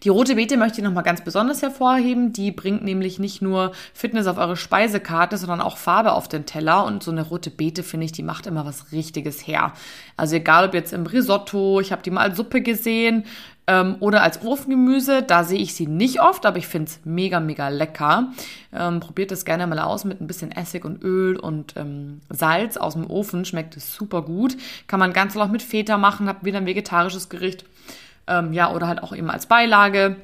Die 0.02 0.08
rote 0.08 0.34
Beete 0.34 0.56
möchte 0.56 0.80
ich 0.80 0.84
nochmal 0.84 1.02
ganz 1.02 1.22
besonders 1.22 1.62
hervorheben. 1.62 2.32
Die 2.32 2.52
bringt 2.52 2.84
nämlich 2.84 3.18
nicht 3.18 3.42
nur 3.42 3.72
Fitness 3.94 4.26
auf 4.26 4.38
eure 4.38 4.56
Speisekarte, 4.56 5.36
sondern 5.36 5.60
auch 5.60 5.76
Farbe 5.76 6.12
auf 6.12 6.28
den 6.28 6.46
Teller. 6.46 6.84
Und 6.84 7.02
so 7.02 7.10
eine 7.10 7.22
rote 7.22 7.50
Beete, 7.50 7.82
finde 7.82 8.06
ich, 8.06 8.12
die 8.12 8.22
macht 8.22 8.46
immer 8.46 8.66
was 8.66 8.92
Richtiges 8.92 9.46
her. 9.46 9.72
Also 10.16 10.36
egal 10.36 10.68
ob 10.68 10.74
jetzt 10.74 10.92
im 10.92 11.06
Risotto, 11.06 11.80
ich 11.80 11.92
habe 11.92 12.02
die 12.02 12.10
mal 12.10 12.22
als 12.22 12.36
Suppe 12.36 12.60
gesehen 12.60 13.24
ähm, 13.66 13.96
oder 14.00 14.22
als 14.22 14.42
Ofengemüse, 14.42 15.22
da 15.22 15.42
sehe 15.42 15.58
ich 15.58 15.74
sie 15.74 15.86
nicht 15.86 16.20
oft, 16.20 16.46
aber 16.46 16.58
ich 16.58 16.66
finde 16.66 16.90
es 16.90 17.00
mega, 17.04 17.40
mega 17.40 17.68
lecker. 17.68 18.32
Ähm, 18.72 19.00
probiert 19.00 19.32
es 19.32 19.44
gerne 19.44 19.66
mal 19.66 19.78
aus 19.78 20.04
mit 20.04 20.20
ein 20.20 20.26
bisschen 20.26 20.52
Essig 20.52 20.84
und 20.84 21.02
Öl 21.02 21.36
und 21.36 21.74
ähm, 21.76 22.20
Salz 22.30 22.76
aus 22.76 22.92
dem 22.94 23.10
Ofen. 23.10 23.44
Schmeckt 23.44 23.76
es 23.76 23.94
super 23.94 24.22
gut. 24.22 24.56
Kann 24.86 25.00
man 25.00 25.12
ganz 25.12 25.36
auch 25.36 25.48
mit 25.48 25.62
Feta 25.62 25.98
machen, 25.98 26.28
habt 26.28 26.44
wieder 26.44 26.58
ein 26.58 26.66
vegetarisches 26.66 27.28
Gericht. 27.28 27.64
Ähm, 28.26 28.52
ja, 28.52 28.72
oder 28.72 28.88
halt 28.88 29.02
auch 29.02 29.14
eben 29.14 29.30
als 29.30 29.46
Beilage 29.46 30.16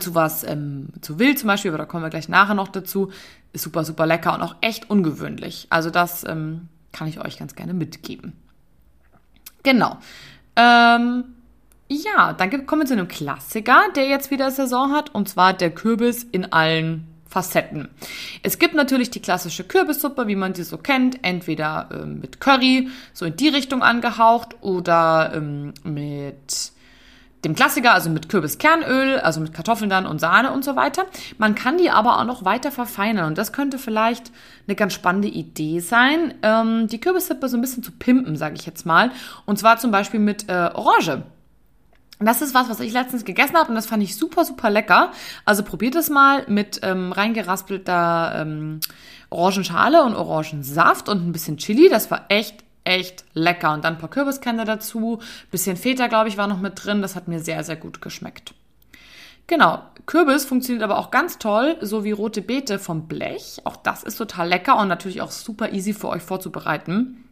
zu 0.00 0.14
was, 0.14 0.44
ähm, 0.44 0.88
zu 1.00 1.18
Wild 1.18 1.38
zum 1.38 1.46
Beispiel, 1.46 1.70
aber 1.70 1.78
da 1.78 1.86
kommen 1.86 2.04
wir 2.04 2.10
gleich 2.10 2.28
nachher 2.28 2.54
noch 2.54 2.68
dazu. 2.68 3.10
Ist 3.52 3.64
super, 3.64 3.84
super 3.84 4.06
lecker 4.06 4.34
und 4.34 4.42
auch 4.42 4.56
echt 4.60 4.90
ungewöhnlich. 4.90 5.66
Also 5.70 5.90
das 5.90 6.24
ähm, 6.24 6.68
kann 6.92 7.08
ich 7.08 7.24
euch 7.24 7.38
ganz 7.38 7.54
gerne 7.54 7.72
mitgeben. 7.72 8.34
Genau. 9.62 9.96
Ähm, 10.56 11.24
ja, 11.88 12.34
dann 12.34 12.66
kommen 12.66 12.82
wir 12.82 12.86
zu 12.86 12.92
einem 12.92 13.08
Klassiker, 13.08 13.84
der 13.96 14.06
jetzt 14.08 14.30
wieder 14.30 14.50
Saison 14.50 14.92
hat, 14.92 15.14
und 15.14 15.28
zwar 15.28 15.54
der 15.54 15.70
Kürbis 15.70 16.22
in 16.22 16.52
allen 16.52 17.06
Facetten. 17.26 17.88
Es 18.42 18.58
gibt 18.58 18.74
natürlich 18.74 19.10
die 19.10 19.20
klassische 19.20 19.64
Kürbissuppe, 19.64 20.26
wie 20.26 20.36
man 20.36 20.54
sie 20.54 20.64
so 20.64 20.76
kennt, 20.78 21.24
entweder 21.24 21.88
ähm, 21.92 22.20
mit 22.20 22.40
Curry, 22.40 22.88
so 23.12 23.24
in 23.24 23.36
die 23.36 23.48
Richtung 23.48 23.82
angehaucht, 23.82 24.56
oder 24.60 25.32
ähm, 25.34 25.72
mit 25.82 26.72
dem 27.44 27.54
Klassiker, 27.54 27.94
also 27.94 28.10
mit 28.10 28.28
Kürbiskernöl, 28.28 29.18
also 29.20 29.40
mit 29.40 29.54
Kartoffeln 29.54 29.90
dann 29.90 30.06
und 30.06 30.20
Sahne 30.20 30.52
und 30.52 30.64
so 30.64 30.76
weiter. 30.76 31.06
Man 31.38 31.54
kann 31.54 31.78
die 31.78 31.90
aber 31.90 32.18
auch 32.18 32.24
noch 32.24 32.44
weiter 32.44 32.72
verfeinern 32.72 33.26
und 33.26 33.38
das 33.38 33.52
könnte 33.52 33.78
vielleicht 33.78 34.32
eine 34.66 34.74
ganz 34.74 34.92
spannende 34.92 35.28
Idee 35.28 35.80
sein, 35.80 36.34
ähm, 36.42 36.88
die 36.88 37.00
Kürbissuppe 37.00 37.48
so 37.48 37.56
ein 37.56 37.60
bisschen 37.60 37.82
zu 37.82 37.92
pimpen, 37.92 38.36
sage 38.36 38.56
ich 38.58 38.66
jetzt 38.66 38.86
mal. 38.86 39.12
Und 39.46 39.58
zwar 39.58 39.78
zum 39.78 39.90
Beispiel 39.90 40.20
mit 40.20 40.48
äh, 40.48 40.70
Orange. 40.74 41.22
Das 42.20 42.42
ist 42.42 42.52
was, 42.52 42.68
was 42.68 42.80
ich 42.80 42.92
letztens 42.92 43.24
gegessen 43.24 43.56
habe 43.56 43.68
und 43.68 43.76
das 43.76 43.86
fand 43.86 44.02
ich 44.02 44.16
super, 44.16 44.44
super 44.44 44.70
lecker. 44.70 45.12
Also 45.44 45.62
probiert 45.62 45.94
es 45.94 46.10
mal 46.10 46.44
mit 46.48 46.80
ähm, 46.82 47.12
reingeraspelter 47.12 48.40
ähm, 48.40 48.80
Orangenschale 49.30 50.02
und 50.02 50.16
Orangensaft 50.16 51.08
und 51.08 51.24
ein 51.24 51.32
bisschen 51.32 51.58
Chili. 51.58 51.88
Das 51.88 52.10
war 52.10 52.24
echt 52.28 52.64
echt 52.84 53.24
lecker. 53.34 53.72
Und 53.72 53.84
dann 53.84 53.94
ein 53.94 53.98
paar 53.98 54.10
Kürbiskerne 54.10 54.64
dazu. 54.64 55.20
Bisschen 55.50 55.76
Feta, 55.76 56.06
glaube 56.06 56.28
ich, 56.28 56.36
war 56.36 56.46
noch 56.46 56.60
mit 56.60 56.84
drin. 56.84 57.02
Das 57.02 57.16
hat 57.16 57.28
mir 57.28 57.40
sehr, 57.40 57.64
sehr 57.64 57.76
gut 57.76 58.00
geschmeckt. 58.00 58.54
Genau, 59.46 59.82
Kürbis 60.04 60.44
funktioniert 60.44 60.82
aber 60.82 60.98
auch 60.98 61.10
ganz 61.10 61.38
toll, 61.38 61.78
so 61.80 62.04
wie 62.04 62.10
rote 62.10 62.42
Beete 62.42 62.78
vom 62.78 63.08
Blech. 63.08 63.62
Auch 63.64 63.76
das 63.76 64.02
ist 64.02 64.16
total 64.16 64.48
lecker 64.48 64.78
und 64.78 64.88
natürlich 64.88 65.22
auch 65.22 65.30
super 65.30 65.72
easy 65.72 65.94
für 65.94 66.08
euch 66.08 66.22
vorzubereiten. 66.22 67.24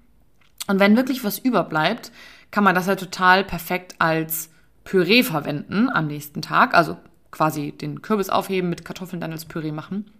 Und 0.66 0.80
wenn 0.80 0.96
wirklich 0.96 1.24
was 1.24 1.38
überbleibt, 1.38 2.12
kann 2.50 2.64
man 2.64 2.74
das 2.74 2.88
halt 2.88 3.00
total 3.00 3.44
perfekt 3.44 3.96
als 3.98 4.50
Püree 4.84 5.22
verwenden 5.22 5.90
am 5.90 6.06
nächsten 6.06 6.40
Tag. 6.40 6.74
Also 6.74 6.96
quasi 7.30 7.72
den 7.72 8.00
Kürbis 8.00 8.30
aufheben, 8.30 8.70
mit 8.70 8.84
Kartoffeln 8.84 9.20
dann 9.20 9.32
als 9.32 9.44
Püree 9.44 9.72
machen 9.72 10.10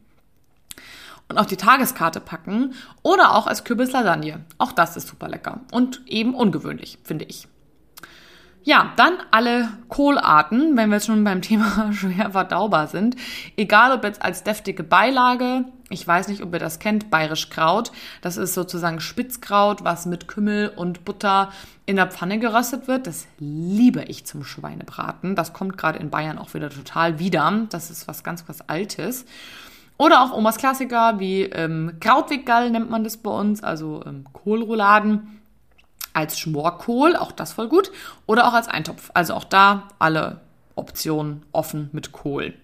und 1.29 1.39
auf 1.39 1.47
die 1.47 1.57
Tageskarte 1.57 2.21
packen 2.21 2.75
oder 3.03 3.35
auch 3.35 3.47
als 3.47 3.65
Kürbislasagne. 3.65 4.45
Auch 4.59 4.73
das 4.73 4.97
ist 4.97 5.09
super 5.09 5.29
lecker 5.29 5.61
und 5.73 6.03
eben 6.07 6.35
ungewöhnlich, 6.35 6.99
finde 7.03 7.25
ich. 7.25 7.49
Ja, 8.67 8.93
dann 8.97 9.19
alle 9.31 9.69
Kohlarten, 9.89 10.77
wenn 10.77 10.91
wir 10.91 10.97
jetzt 10.97 11.07
schon 11.07 11.23
beim 11.23 11.41
Thema 11.43 11.93
schwer 11.93 12.33
verdaubar 12.33 12.89
sind. 12.89 13.15
Egal 13.57 13.93
ob 13.93 14.03
jetzt 14.03 14.23
als 14.23 14.43
deftige 14.43 14.83
Beilage, 14.83 15.65
ich 15.89 16.05
weiß 16.05 16.27
nicht, 16.27 16.43
ob 16.43 16.53
ihr 16.53 16.59
das 16.59 16.81
kennt, 16.81 17.09
bayerisch 17.09 17.49
Kraut. 17.49 17.93
Das 18.23 18.37
ist 18.37 18.55
sozusagen 18.55 18.99
Spitzkraut, 18.99 19.85
was 19.85 20.05
mit 20.05 20.27
Kümmel 20.27 20.73
und 20.75 21.05
Butter 21.05 21.53
in 21.87 21.95
der 21.95 22.09
Pfanne 22.09 22.41
geröstet 22.41 22.89
wird. 22.89 23.07
Das 23.07 23.29
liebe 23.39 24.03
ich 24.03 24.27
zum 24.27 24.43
Schweinebraten. 24.43 25.37
Das 25.37 25.53
kommt 25.53 25.79
gerade 25.79 26.01
in 26.01 26.11
Bayern 26.11 26.39
auch 26.39 26.53
wieder 26.55 26.69
total 26.69 27.21
wieder. 27.21 27.67
Das 27.71 27.91
ist 27.91 28.09
was 28.09 28.25
ganz, 28.25 28.43
was 28.49 28.69
Altes. 28.69 29.27
Oder 29.99 30.23
auch 30.23 30.33
Omas 30.33 30.59
Klassiker 30.59 31.19
wie 31.19 31.43
ähm, 31.43 31.97
Krautwickerl 32.01 32.71
nennt 32.71 32.91
man 32.91 33.05
das 33.05 33.17
bei 33.17 33.31
uns, 33.31 33.63
also 33.63 34.03
ähm, 34.05 34.25
Kohlrouladen 34.33 35.41
als 36.13 36.39
Schmorkohl, 36.39 37.17
auch 37.17 37.33
das 37.33 37.53
voll 37.53 37.69
gut, 37.69 37.93
oder 38.27 38.49
auch 38.49 38.55
als 38.55 38.69
Eintopf. 38.69 39.11
Also 39.15 39.35
auch 39.35 39.45
da 39.45 39.89
alle 39.99 40.41
Optionen 40.75 41.45
offen 41.53 41.91
mit 41.93 42.13
Kohl. 42.13 42.55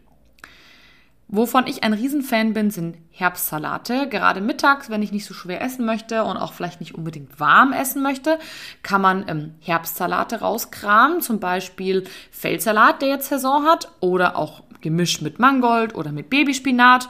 Wovon 1.34 1.66
ich 1.66 1.82
ein 1.82 1.94
Riesenfan 1.94 2.52
bin, 2.52 2.70
sind 2.70 2.98
Herbstsalate. 3.10 4.06
Gerade 4.10 4.42
mittags, 4.42 4.90
wenn 4.90 5.00
ich 5.00 5.12
nicht 5.12 5.24
so 5.24 5.32
schwer 5.32 5.62
essen 5.62 5.86
möchte 5.86 6.24
und 6.24 6.36
auch 6.36 6.52
vielleicht 6.52 6.80
nicht 6.80 6.94
unbedingt 6.94 7.40
warm 7.40 7.72
essen 7.72 8.02
möchte, 8.02 8.38
kann 8.82 9.00
man 9.00 9.26
ähm, 9.28 9.54
Herbstsalate 9.60 10.40
rauskramen. 10.40 11.22
Zum 11.22 11.40
Beispiel 11.40 12.04
Feldsalat, 12.30 13.00
der 13.00 13.08
jetzt 13.08 13.30
Saison 13.30 13.64
hat, 13.64 13.90
oder 14.00 14.36
auch 14.36 14.62
gemischt 14.82 15.22
mit 15.22 15.38
Mangold 15.38 15.94
oder 15.94 16.12
mit 16.12 16.28
Babyspinat. 16.30 17.08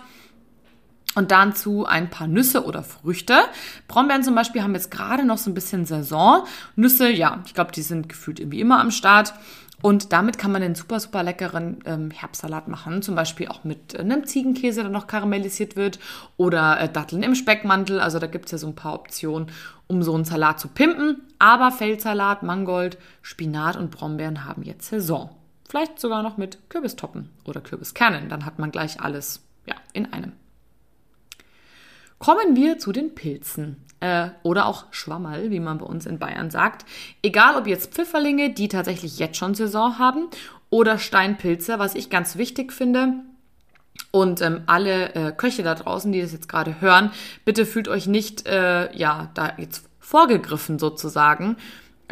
Und 1.15 1.31
dazu 1.31 1.85
ein 1.85 2.09
paar 2.09 2.27
Nüsse 2.27 2.65
oder 2.65 2.83
Früchte. 2.83 3.35
Brombeeren 3.87 4.23
zum 4.23 4.35
Beispiel 4.35 4.63
haben 4.63 4.75
jetzt 4.75 4.91
gerade 4.91 5.25
noch 5.25 5.37
so 5.37 5.51
ein 5.51 5.55
bisschen 5.55 5.85
Saison. 5.85 6.45
Nüsse, 6.75 7.11
ja, 7.11 7.43
ich 7.45 7.53
glaube, 7.53 7.73
die 7.73 7.83
sind 7.83 8.09
gefühlt 8.09 8.41
irgendwie 8.41 8.61
immer 8.61 8.81
am 8.81 8.91
Start. 8.91 9.35
Und 9.83 10.13
damit 10.13 10.39
kann 10.39 10.53
man 10.53 10.63
einen 10.63 10.77
super, 10.77 11.01
super 11.01 11.25
leckeren 11.25 11.81
ähm, 11.85 12.11
Herbstsalat 12.13 12.69
machen. 12.69 13.03
Zum 13.03 13.17
Beispiel 13.17 13.49
auch 13.49 13.65
mit 13.65 13.95
äh, 13.95 13.99
einem 13.99 14.25
Ziegenkäse, 14.25 14.83
der 14.83 14.91
noch 14.91 15.09
karamellisiert 15.09 15.77
wird. 15.77 15.99
Oder 16.37 16.81
äh, 16.81 16.89
Datteln 16.89 17.25
im 17.25 17.35
Speckmantel. 17.35 18.01
Also 18.01 18.19
da 18.19 18.29
gibt 18.29 18.47
es 18.47 18.53
ja 18.53 18.59
so 18.59 18.69
ein 18.69 18.77
paar 18.77 18.95
Optionen, 18.95 19.51
um 19.89 20.03
so 20.03 20.15
einen 20.15 20.25
Salat 20.25 20.61
zu 20.61 20.69
pimpen. 20.69 21.23
Aber 21.41 21.73
Feldsalat, 21.73 22.45
Mangold, 22.45 22.97
Spinat 23.23 23.77
und 23.77 23.91
Brombeeren 23.91 24.45
haben 24.45 24.63
jetzt 24.63 24.89
Saison. 24.89 25.31
Vielleicht 25.73 25.99
sogar 25.99 26.23
noch 26.23 26.37
mit 26.37 26.69
Kürbistoppen 26.69 27.31
oder 27.47 27.63
Kürbiskernen. 27.63 28.29
Dann 28.29 28.45
hat 28.45 28.59
man 28.59 28.73
gleich 28.73 29.01
alles 29.01 29.41
ja, 29.65 29.75
in 29.95 30.13
einem. 30.13 30.33
Kommen 32.19 32.57
wir 32.57 32.79
zu 32.79 32.93
den 32.93 33.15
Pilzen 33.15 33.83
äh, 34.01 34.29
oder 34.43 34.67
auch 34.67 34.85
Schwammerl, 34.91 35.51
wie 35.51 35.61
man 35.61 35.79
bei 35.79 35.87
uns 35.87 36.05
in 36.05 36.19
Bayern 36.19 36.51
sagt. 36.51 36.85
Egal 37.23 37.57
ob 37.57 37.67
jetzt 37.67 37.95
Pfifferlinge, 37.95 38.51
die 38.51 38.69
tatsächlich 38.69 39.19
jetzt 39.19 39.39
schon 39.39 39.55
Saison 39.55 39.99
haben, 39.99 40.29
oder 40.69 40.99
Steinpilze, 40.99 41.79
was 41.79 41.95
ich 41.95 42.11
ganz 42.11 42.37
wichtig 42.37 42.71
finde. 42.75 43.15
Und 44.11 44.43
ähm, 44.43 44.65
alle 44.67 45.15
äh, 45.15 45.33
Köche 45.33 45.63
da 45.63 45.75
draußen, 45.75 46.13
die 46.13 46.21
das 46.21 46.33
jetzt 46.33 46.51
gerade 46.51 46.83
hören, 46.83 47.13
bitte 47.47 47.65
fühlt 47.65 47.89
euch 47.89 48.07
nicht, 48.07 48.47
äh, 48.47 48.95
ja, 48.95 49.31
da 49.33 49.55
jetzt 49.57 49.89
vorgegriffen 50.01 50.79
sozusagen, 50.79 51.57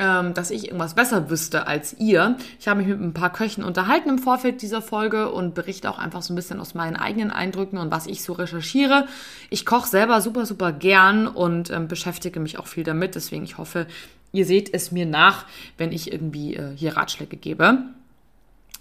dass 0.01 0.51
ich 0.51 0.65
irgendwas 0.67 0.95
besser 0.95 1.29
wüsste 1.29 1.67
als 1.67 1.95
ihr. 1.99 2.37
Ich 2.59 2.69
habe 2.69 2.81
mich 2.81 2.89
mit 2.89 3.01
ein 3.01 3.13
paar 3.13 3.33
Köchen 3.33 3.63
unterhalten 3.63 4.09
im 4.09 4.19
Vorfeld 4.19 4.63
dieser 4.63 4.81
Folge 4.81 5.31
und 5.31 5.55
berichte 5.55 5.91
auch 5.91 5.99
einfach 5.99 6.23
so 6.23 6.33
ein 6.33 6.37
bisschen 6.37 6.59
aus 6.59 6.75
meinen 6.75 6.97
eigenen 6.97 7.31
Eindrücken 7.31 7.79
und 7.79 7.91
was 7.91 8.07
ich 8.07 8.23
so 8.23 8.33
recherchiere. 8.33 9.07
Ich 9.51 9.67
koche 9.67 9.89
selber 9.89 10.21
super, 10.21 10.47
super 10.47 10.73
gern 10.73 11.27
und 11.27 11.71
ähm, 11.71 11.87
beschäftige 11.87 12.41
mich 12.41 12.59
auch 12.59 12.67
viel 12.67 12.85
damit. 12.85 13.15
Deswegen, 13.15 13.45
ich 13.45 13.59
hoffe, 13.59 13.87
ihr 14.33 14.47
seht 14.47 14.73
es 14.73 14.91
mir 14.91 15.07
nach, 15.07 15.45
wenn 15.77 15.93
ich 15.93 16.13
irgendwie 16.13 16.57
äh, 16.57 16.75
hier 16.75 16.97
Ratschläge 16.97 17.37
gebe. 17.37 17.79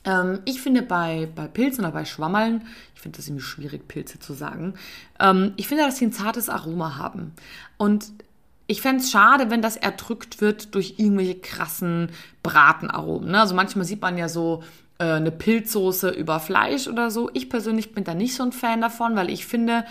Ähm, 0.05 0.39
ich 0.45 0.61
finde 0.61 0.81
bei, 0.81 1.29
bei 1.35 1.47
Pilzen 1.47 1.83
oder 1.83 1.93
bei 1.93 2.05
Schwammeln, 2.05 2.67
ich 2.95 3.01
finde 3.01 3.17
das 3.17 3.27
irgendwie 3.27 3.43
schwierig, 3.43 3.87
Pilze 3.87 4.19
zu 4.19 4.33
sagen, 4.33 4.75
ähm, 5.19 5.53
ich 5.57 5.67
finde, 5.67 5.83
dass 5.83 5.97
sie 5.97 6.05
ein 6.05 6.13
zartes 6.13 6.49
Aroma 6.49 6.97
haben. 6.97 7.33
Und 7.77 8.11
ich 8.69 8.81
fände 8.81 9.01
es 9.01 9.09
schade, 9.09 9.49
wenn 9.49 9.63
das 9.63 9.77
erdrückt 9.77 10.41
wird 10.41 10.75
durch 10.75 10.93
irgendwelche 10.97 11.39
krassen 11.39 12.11
Bratenaromen. 12.43 13.31
Ne? 13.31 13.39
Also 13.39 13.55
manchmal 13.55 13.83
sieht 13.83 13.99
man 13.99 14.15
ja 14.15 14.29
so 14.29 14.61
äh, 14.99 15.05
eine 15.05 15.31
Pilzsoße 15.31 16.11
über 16.11 16.39
Fleisch 16.39 16.87
oder 16.87 17.09
so. 17.09 17.31
Ich 17.33 17.49
persönlich 17.49 17.93
bin 17.93 18.03
da 18.03 18.13
nicht 18.13 18.35
so 18.35 18.43
ein 18.43 18.51
Fan 18.51 18.79
davon, 18.79 19.15
weil 19.15 19.31
ich 19.31 19.47
finde, 19.47 19.85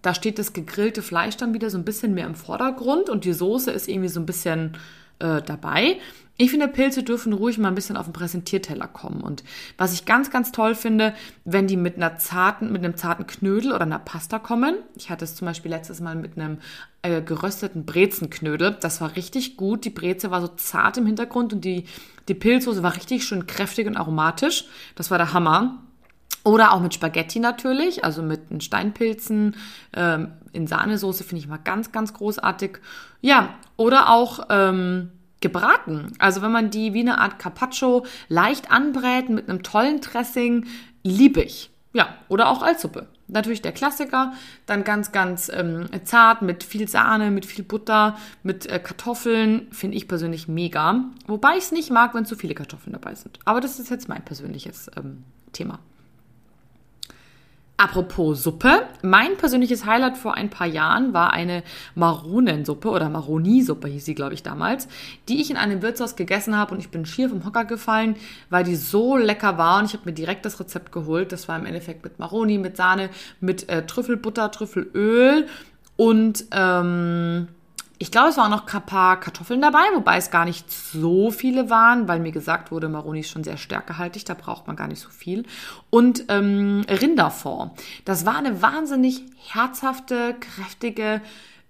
da 0.00 0.14
steht 0.14 0.38
das 0.38 0.54
gegrillte 0.54 1.02
Fleisch 1.02 1.36
dann 1.36 1.52
wieder 1.52 1.68
so 1.68 1.76
ein 1.76 1.84
bisschen 1.84 2.14
mehr 2.14 2.24
im 2.24 2.34
Vordergrund 2.34 3.10
und 3.10 3.26
die 3.26 3.34
Soße 3.34 3.70
ist 3.70 3.86
irgendwie 3.86 4.08
so 4.08 4.20
ein 4.20 4.26
bisschen 4.26 4.78
äh, 5.18 5.42
dabei. 5.42 5.98
Ich 6.38 6.50
finde, 6.50 6.66
Pilze 6.66 7.02
dürfen 7.02 7.34
ruhig 7.34 7.58
mal 7.58 7.68
ein 7.68 7.74
bisschen 7.74 7.96
auf 7.96 8.06
den 8.06 8.14
Präsentierteller 8.14 8.88
kommen. 8.88 9.20
Und 9.20 9.44
was 9.76 9.92
ich 9.92 10.06
ganz, 10.06 10.30
ganz 10.30 10.50
toll 10.50 10.74
finde, 10.74 11.14
wenn 11.44 11.66
die 11.66 11.76
mit 11.76 11.96
einer 11.96 12.16
zarten, 12.16 12.72
mit 12.72 12.82
einem 12.82 12.96
zarten 12.96 13.26
Knödel 13.26 13.72
oder 13.72 13.82
einer 13.82 13.98
Pasta 13.98 14.38
kommen. 14.38 14.76
Ich 14.96 15.10
hatte 15.10 15.24
es 15.24 15.36
zum 15.36 15.46
Beispiel 15.46 15.70
letztes 15.70 16.00
Mal 16.00 16.16
mit 16.16 16.36
einem 16.36 16.58
äh, 17.02 17.20
gerösteten 17.20 17.84
Brezenknödel. 17.84 18.76
Das 18.80 19.00
war 19.00 19.14
richtig 19.14 19.56
gut. 19.56 19.84
Die 19.84 19.90
Breze 19.90 20.30
war 20.30 20.40
so 20.40 20.48
zart 20.48 20.96
im 20.96 21.06
Hintergrund 21.06 21.52
und 21.52 21.64
die, 21.64 21.84
die 22.28 22.34
Pilzsoße 22.34 22.82
war 22.82 22.96
richtig 22.96 23.24
schön 23.24 23.46
kräftig 23.46 23.86
und 23.86 23.96
aromatisch. 23.96 24.64
Das 24.94 25.10
war 25.10 25.18
der 25.18 25.34
Hammer. 25.34 25.82
Oder 26.44 26.72
auch 26.72 26.80
mit 26.80 26.92
Spaghetti 26.92 27.38
natürlich, 27.38 28.04
also 28.04 28.22
mit 28.22 28.40
Steinpilzen 28.62 29.54
ähm, 29.94 30.32
in 30.52 30.66
Sahnesoße 30.66 31.24
finde 31.24 31.40
ich 31.40 31.48
mal 31.48 31.58
ganz, 31.58 31.92
ganz 31.92 32.12
großartig. 32.14 32.78
Ja, 33.20 33.54
oder 33.76 34.10
auch 34.10 34.46
ähm, 34.50 35.10
gebraten. 35.40 36.12
Also 36.18 36.42
wenn 36.42 36.52
man 36.52 36.70
die 36.70 36.94
wie 36.94 37.00
eine 37.00 37.18
Art 37.18 37.38
Carpaccio 37.38 38.04
leicht 38.28 38.70
anbrät 38.70 39.28
mit 39.28 39.48
einem 39.48 39.62
tollen 39.62 40.00
Dressing, 40.00 40.66
liebe 41.02 41.42
ich. 41.42 41.70
Ja, 41.92 42.14
oder 42.28 42.48
auch 42.48 42.62
als 42.62 42.82
Suppe. 42.82 43.06
Natürlich 43.28 43.62
der 43.62 43.72
Klassiker, 43.72 44.32
dann 44.66 44.82
ganz, 44.82 45.12
ganz 45.12 45.50
ähm, 45.54 45.86
zart 46.04 46.42
mit 46.42 46.64
viel 46.64 46.88
Sahne, 46.88 47.30
mit 47.30 47.46
viel 47.46 47.64
Butter, 47.64 48.16
mit 48.42 48.66
äh, 48.66 48.78
Kartoffeln, 48.78 49.68
finde 49.70 49.96
ich 49.96 50.08
persönlich 50.08 50.48
mega. 50.48 51.04
Wobei 51.26 51.52
ich 51.56 51.64
es 51.64 51.72
nicht 51.72 51.90
mag, 51.90 52.14
wenn 52.14 52.26
zu 52.26 52.36
viele 52.36 52.54
Kartoffeln 52.54 52.92
dabei 52.92 53.14
sind. 53.14 53.38
Aber 53.44 53.60
das 53.60 53.78
ist 53.78 53.90
jetzt 53.90 54.08
mein 54.08 54.24
persönliches 54.24 54.90
ähm, 54.96 55.24
Thema. 55.52 55.78
Apropos 57.82 58.44
Suppe, 58.44 58.86
mein 59.02 59.36
persönliches 59.36 59.84
Highlight 59.84 60.16
vor 60.16 60.34
ein 60.34 60.50
paar 60.50 60.68
Jahren 60.68 61.12
war 61.14 61.32
eine 61.32 61.64
Maronensuppe 61.96 62.88
oder 62.88 63.08
Maroni-Suppe 63.08 63.88
hieß 63.88 64.04
sie, 64.04 64.14
glaube 64.14 64.34
ich, 64.34 64.44
damals, 64.44 64.86
die 65.28 65.40
ich 65.40 65.50
in 65.50 65.56
einem 65.56 65.82
Wirtshaus 65.82 66.14
gegessen 66.14 66.56
habe 66.56 66.74
und 66.74 66.80
ich 66.80 66.90
bin 66.90 67.04
schier 67.06 67.28
vom 67.28 67.44
Hocker 67.44 67.64
gefallen, 67.64 68.14
weil 68.50 68.62
die 68.62 68.76
so 68.76 69.16
lecker 69.16 69.58
war 69.58 69.80
und 69.80 69.86
ich 69.86 69.94
habe 69.94 70.04
mir 70.04 70.12
direkt 70.12 70.44
das 70.44 70.60
Rezept 70.60 70.92
geholt. 70.92 71.32
Das 71.32 71.48
war 71.48 71.58
im 71.58 71.66
Endeffekt 71.66 72.04
mit 72.04 72.20
Maroni, 72.20 72.56
mit 72.56 72.76
Sahne, 72.76 73.10
mit 73.40 73.68
äh, 73.68 73.84
Trüffelbutter, 73.84 74.52
Trüffelöl 74.52 75.48
und 75.96 76.44
ähm, 76.52 77.48
ich 78.02 78.10
glaube, 78.10 78.30
es 78.30 78.36
waren 78.36 78.50
noch 78.50 78.66
ein 78.66 78.82
paar 78.82 79.20
Kartoffeln 79.20 79.60
dabei, 79.60 79.84
wobei 79.94 80.16
es 80.16 80.32
gar 80.32 80.44
nicht 80.44 80.68
so 80.72 81.30
viele 81.30 81.70
waren, 81.70 82.08
weil 82.08 82.18
mir 82.18 82.32
gesagt 82.32 82.72
wurde, 82.72 82.88
Maroni 82.88 83.20
ist 83.20 83.30
schon 83.30 83.44
sehr 83.44 83.56
stärkehaltig, 83.56 84.24
da 84.24 84.34
braucht 84.34 84.66
man 84.66 84.74
gar 84.74 84.88
nicht 84.88 84.98
so 84.98 85.08
viel. 85.08 85.44
Und 85.88 86.24
ähm, 86.26 86.84
Rinderfond. 86.88 87.70
Das 88.04 88.26
war 88.26 88.36
eine 88.36 88.60
wahnsinnig 88.60 89.22
herzhafte, 89.36 90.34
kräftige, 90.40 91.20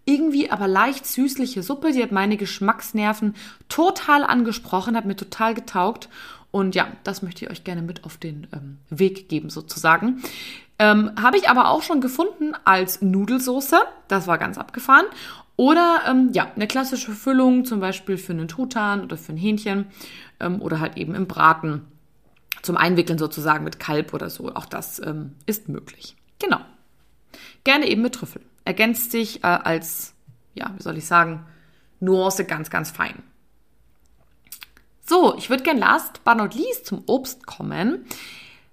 irgendwie 0.06 0.50
aber 0.50 0.68
leicht 0.68 1.06
süßliche 1.06 1.62
Suppe. 1.62 1.92
Die 1.92 2.02
hat 2.02 2.12
meine 2.12 2.38
Geschmacksnerven 2.38 3.34
total 3.68 4.24
angesprochen, 4.24 4.96
hat 4.96 5.04
mir 5.04 5.16
total 5.16 5.52
getaugt. 5.52 6.08
Und 6.50 6.74
ja, 6.74 6.88
das 7.04 7.20
möchte 7.20 7.44
ich 7.44 7.50
euch 7.50 7.62
gerne 7.62 7.82
mit 7.82 8.04
auf 8.04 8.16
den 8.16 8.46
ähm, 8.54 8.78
Weg 8.88 9.28
geben, 9.28 9.50
sozusagen. 9.50 10.22
Ähm, 10.78 11.12
Habe 11.20 11.36
ich 11.36 11.50
aber 11.50 11.68
auch 11.68 11.82
schon 11.82 12.00
gefunden 12.00 12.54
als 12.64 13.02
Nudelsoße. 13.02 13.78
Das 14.08 14.26
war 14.26 14.38
ganz 14.38 14.56
abgefahren. 14.56 15.06
Oder 15.62 16.02
ähm, 16.08 16.30
ja, 16.32 16.50
eine 16.56 16.66
klassische 16.66 17.12
Füllung, 17.12 17.64
zum 17.64 17.78
Beispiel 17.78 18.18
für 18.18 18.32
einen 18.32 18.48
Truthahn 18.48 19.04
oder 19.04 19.16
für 19.16 19.32
ein 19.32 19.36
Hähnchen 19.36 19.86
ähm, 20.40 20.60
oder 20.60 20.80
halt 20.80 20.96
eben 20.96 21.14
im 21.14 21.28
Braten 21.28 21.82
zum 22.62 22.76
Einwickeln 22.76 23.16
sozusagen 23.16 23.62
mit 23.62 23.78
Kalb 23.78 24.12
oder 24.12 24.28
so. 24.28 24.52
Auch 24.56 24.66
das 24.66 25.00
ähm, 25.06 25.36
ist 25.46 25.68
möglich. 25.68 26.16
Genau. 26.40 26.58
Gerne 27.62 27.86
eben 27.86 28.02
mit 28.02 28.16
Trüffel. 28.16 28.42
Ergänzt 28.64 29.12
sich 29.12 29.44
äh, 29.44 29.46
als, 29.46 30.14
ja, 30.54 30.72
wie 30.76 30.82
soll 30.82 30.98
ich 30.98 31.06
sagen, 31.06 31.46
Nuance 32.00 32.44
ganz, 32.44 32.68
ganz 32.68 32.90
fein. 32.90 33.22
So, 35.06 35.36
ich 35.38 35.48
würde 35.48 35.62
gern 35.62 35.78
last 35.78 36.24
but 36.24 36.38
not 36.38 36.56
least 36.56 36.86
zum 36.86 37.04
Obst 37.06 37.46
kommen. 37.46 38.04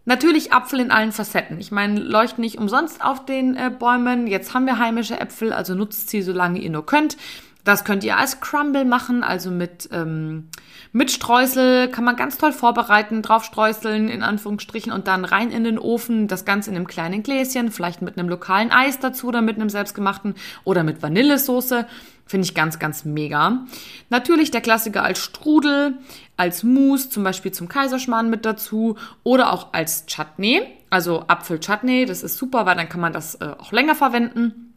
Natürlich 0.09 0.51
Apfel 0.51 0.79
in 0.79 0.89
allen 0.89 1.11
Facetten. 1.11 1.59
Ich 1.59 1.71
meine, 1.71 1.99
leuchten 1.99 2.41
nicht 2.41 2.57
umsonst 2.57 3.05
auf 3.05 3.25
den 3.25 3.55
äh, 3.55 3.69
Bäumen. 3.69 4.25
Jetzt 4.25 4.55
haben 4.55 4.65
wir 4.65 4.79
heimische 4.79 5.19
Äpfel, 5.19 5.53
also 5.53 5.75
nutzt 5.75 6.09
sie, 6.09 6.23
solange 6.23 6.57
ihr 6.57 6.71
nur 6.71 6.83
könnt. 6.83 7.15
Das 7.63 7.85
könnt 7.85 8.03
ihr 8.03 8.17
als 8.17 8.39
Crumble 8.39 8.85
machen, 8.85 9.21
also 9.21 9.51
mit, 9.51 9.87
ähm, 9.91 10.47
mit 10.93 11.11
Streusel, 11.11 11.89
kann 11.89 12.05
man 12.05 12.15
ganz 12.15 12.39
toll 12.39 12.53
vorbereiten, 12.53 13.21
drauf 13.21 13.43
streuseln 13.43 14.09
in 14.09 14.23
Anführungsstrichen 14.23 14.91
und 14.91 15.07
dann 15.07 15.25
rein 15.25 15.51
in 15.51 15.63
den 15.63 15.77
Ofen, 15.77 16.27
das 16.27 16.43
Ganze 16.43 16.71
in 16.71 16.75
einem 16.75 16.87
kleinen 16.87 17.21
Gläschen, 17.21 17.69
vielleicht 17.69 18.01
mit 18.01 18.17
einem 18.17 18.29
lokalen 18.29 18.71
Eis 18.71 18.97
dazu 18.97 19.27
oder 19.27 19.43
mit 19.43 19.57
einem 19.57 19.69
selbstgemachten 19.69 20.33
oder 20.63 20.83
mit 20.83 21.03
Vanillesoße. 21.03 21.85
Finde 22.29 22.45
ich 22.45 22.53
ganz, 22.53 22.77
ganz 22.77 23.05
mega. 23.05 23.65
Natürlich 24.11 24.51
der 24.51 24.61
Klassiker 24.61 25.01
als 25.01 25.17
Strudel, 25.17 25.97
als 26.37 26.61
Mousse, 26.61 27.09
zum 27.09 27.23
Beispiel 27.23 27.51
zum 27.51 27.67
Kaiserschmarrn 27.67 28.29
mit 28.29 28.45
dazu 28.45 28.97
oder 29.23 29.51
auch 29.51 29.73
als 29.73 30.05
Chutney, 30.05 30.61
also 30.91 31.23
Apfel-Chutney. 31.27 32.05
Das 32.05 32.21
ist 32.21 32.37
super, 32.37 32.67
weil 32.67 32.75
dann 32.75 32.87
kann 32.87 33.01
man 33.01 33.13
das 33.13 33.33
äh, 33.33 33.55
auch 33.57 33.71
länger 33.71 33.95
verwenden. 33.95 34.75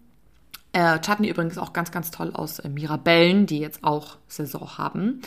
Äh, 0.73 0.99
Chutney 1.01 1.29
übrigens 1.29 1.59
auch 1.59 1.75
ganz, 1.75 1.91
ganz 1.91 2.11
toll 2.11 2.31
aus 2.33 2.59
äh, 2.59 2.71
Mirabellen, 2.71 3.45
die 3.45 3.59
jetzt 3.59 3.85
auch 3.85 4.17
Saison 4.29 4.79
haben. 4.79 5.21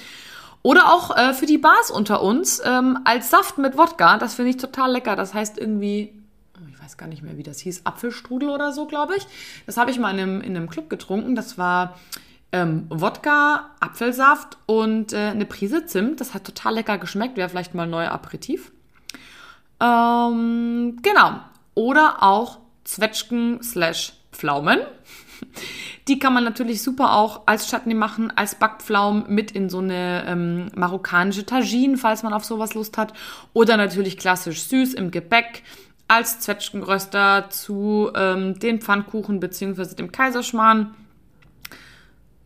Oder 0.64 0.92
auch 0.92 1.16
äh, 1.16 1.32
für 1.34 1.46
die 1.46 1.60
Bars 1.60 1.92
unter 1.92 2.24
uns 2.24 2.60
ähm, 2.66 2.98
als 3.06 3.30
Saft 3.30 3.60
mit 3.60 3.78
Wodka. 3.78 4.18
Das 4.18 4.34
finde 4.34 4.50
ich 4.50 4.58
total 4.58 4.94
lecker. 4.94 5.16
Das 5.16 5.36
heißt 5.36 5.60
irgendwie, 5.60 6.12
weiß 6.86 6.98
gar 6.98 7.08
nicht 7.08 7.24
mehr, 7.24 7.38
wie 7.38 7.44
das 7.44 7.60
hieß, 7.60 7.82
Apfelstrudel 7.86 8.50
oder 8.50 8.72
so, 8.72 8.86
glaube 8.86 9.16
ich. 9.18 9.26
Das 9.66 9.78
habe 9.78 9.90
ich 9.92 10.00
mal 10.00 10.12
in 10.14 10.20
einem, 10.20 10.42
in 10.42 10.56
einem 10.56 10.70
Club 10.70 10.90
getrunken. 10.90 11.36
Das 11.36 11.58
war 11.58 11.98
ähm, 12.52 12.86
Wodka, 12.90 13.72
Apfelsaft 13.80 14.58
und 14.68 15.12
äh, 15.12 15.18
eine 15.18 15.46
Prise 15.46 15.86
Zimt. 15.86 16.22
Das 16.22 16.34
hat 16.34 16.46
total 16.46 16.76
lecker 16.76 16.98
geschmeckt. 17.00 17.38
Wäre 17.38 17.50
vielleicht 17.50 17.74
mal 17.74 17.84
ein 17.84 17.90
neuer 17.90 18.12
Aperitif. 18.12 18.72
Ähm, 19.82 20.98
genau. 21.02 21.40
Oder 21.74 22.22
auch 22.22 22.60
Zwetschgen 22.84 23.64
slash 23.64 24.14
Pflaumen. 24.32 24.80
Die 26.08 26.20
kann 26.20 26.36
man 26.36 26.44
natürlich 26.44 26.84
super 26.84 27.14
auch 27.14 27.48
als 27.48 27.68
Chutney 27.68 27.96
machen, 27.96 28.32
als 28.36 28.56
Backpflaumen 28.56 29.26
mit 29.28 29.52
in 29.52 29.70
so 29.70 29.80
eine 29.80 30.24
ähm, 30.28 30.68
marokkanische 30.76 31.48
Tagine, 31.48 31.98
falls 31.98 32.22
man 32.22 32.32
auf 32.32 32.46
sowas 32.46 32.76
Lust 32.76 32.98
hat. 33.00 33.14
Oder 33.54 33.76
natürlich 33.76 34.18
klassisch 34.20 34.62
süß 34.64 34.94
im 34.94 35.10
Gebäck 35.10 35.64
als 36.08 36.40
Zwetschgenröster 36.40 37.50
zu 37.50 38.12
ähm, 38.16 38.60
den 38.60 38.82
Pfannkuchen 38.82 39.40
bzw. 39.40 39.96
dem 39.96 40.12
Kaiserschmarrn. 40.12 40.96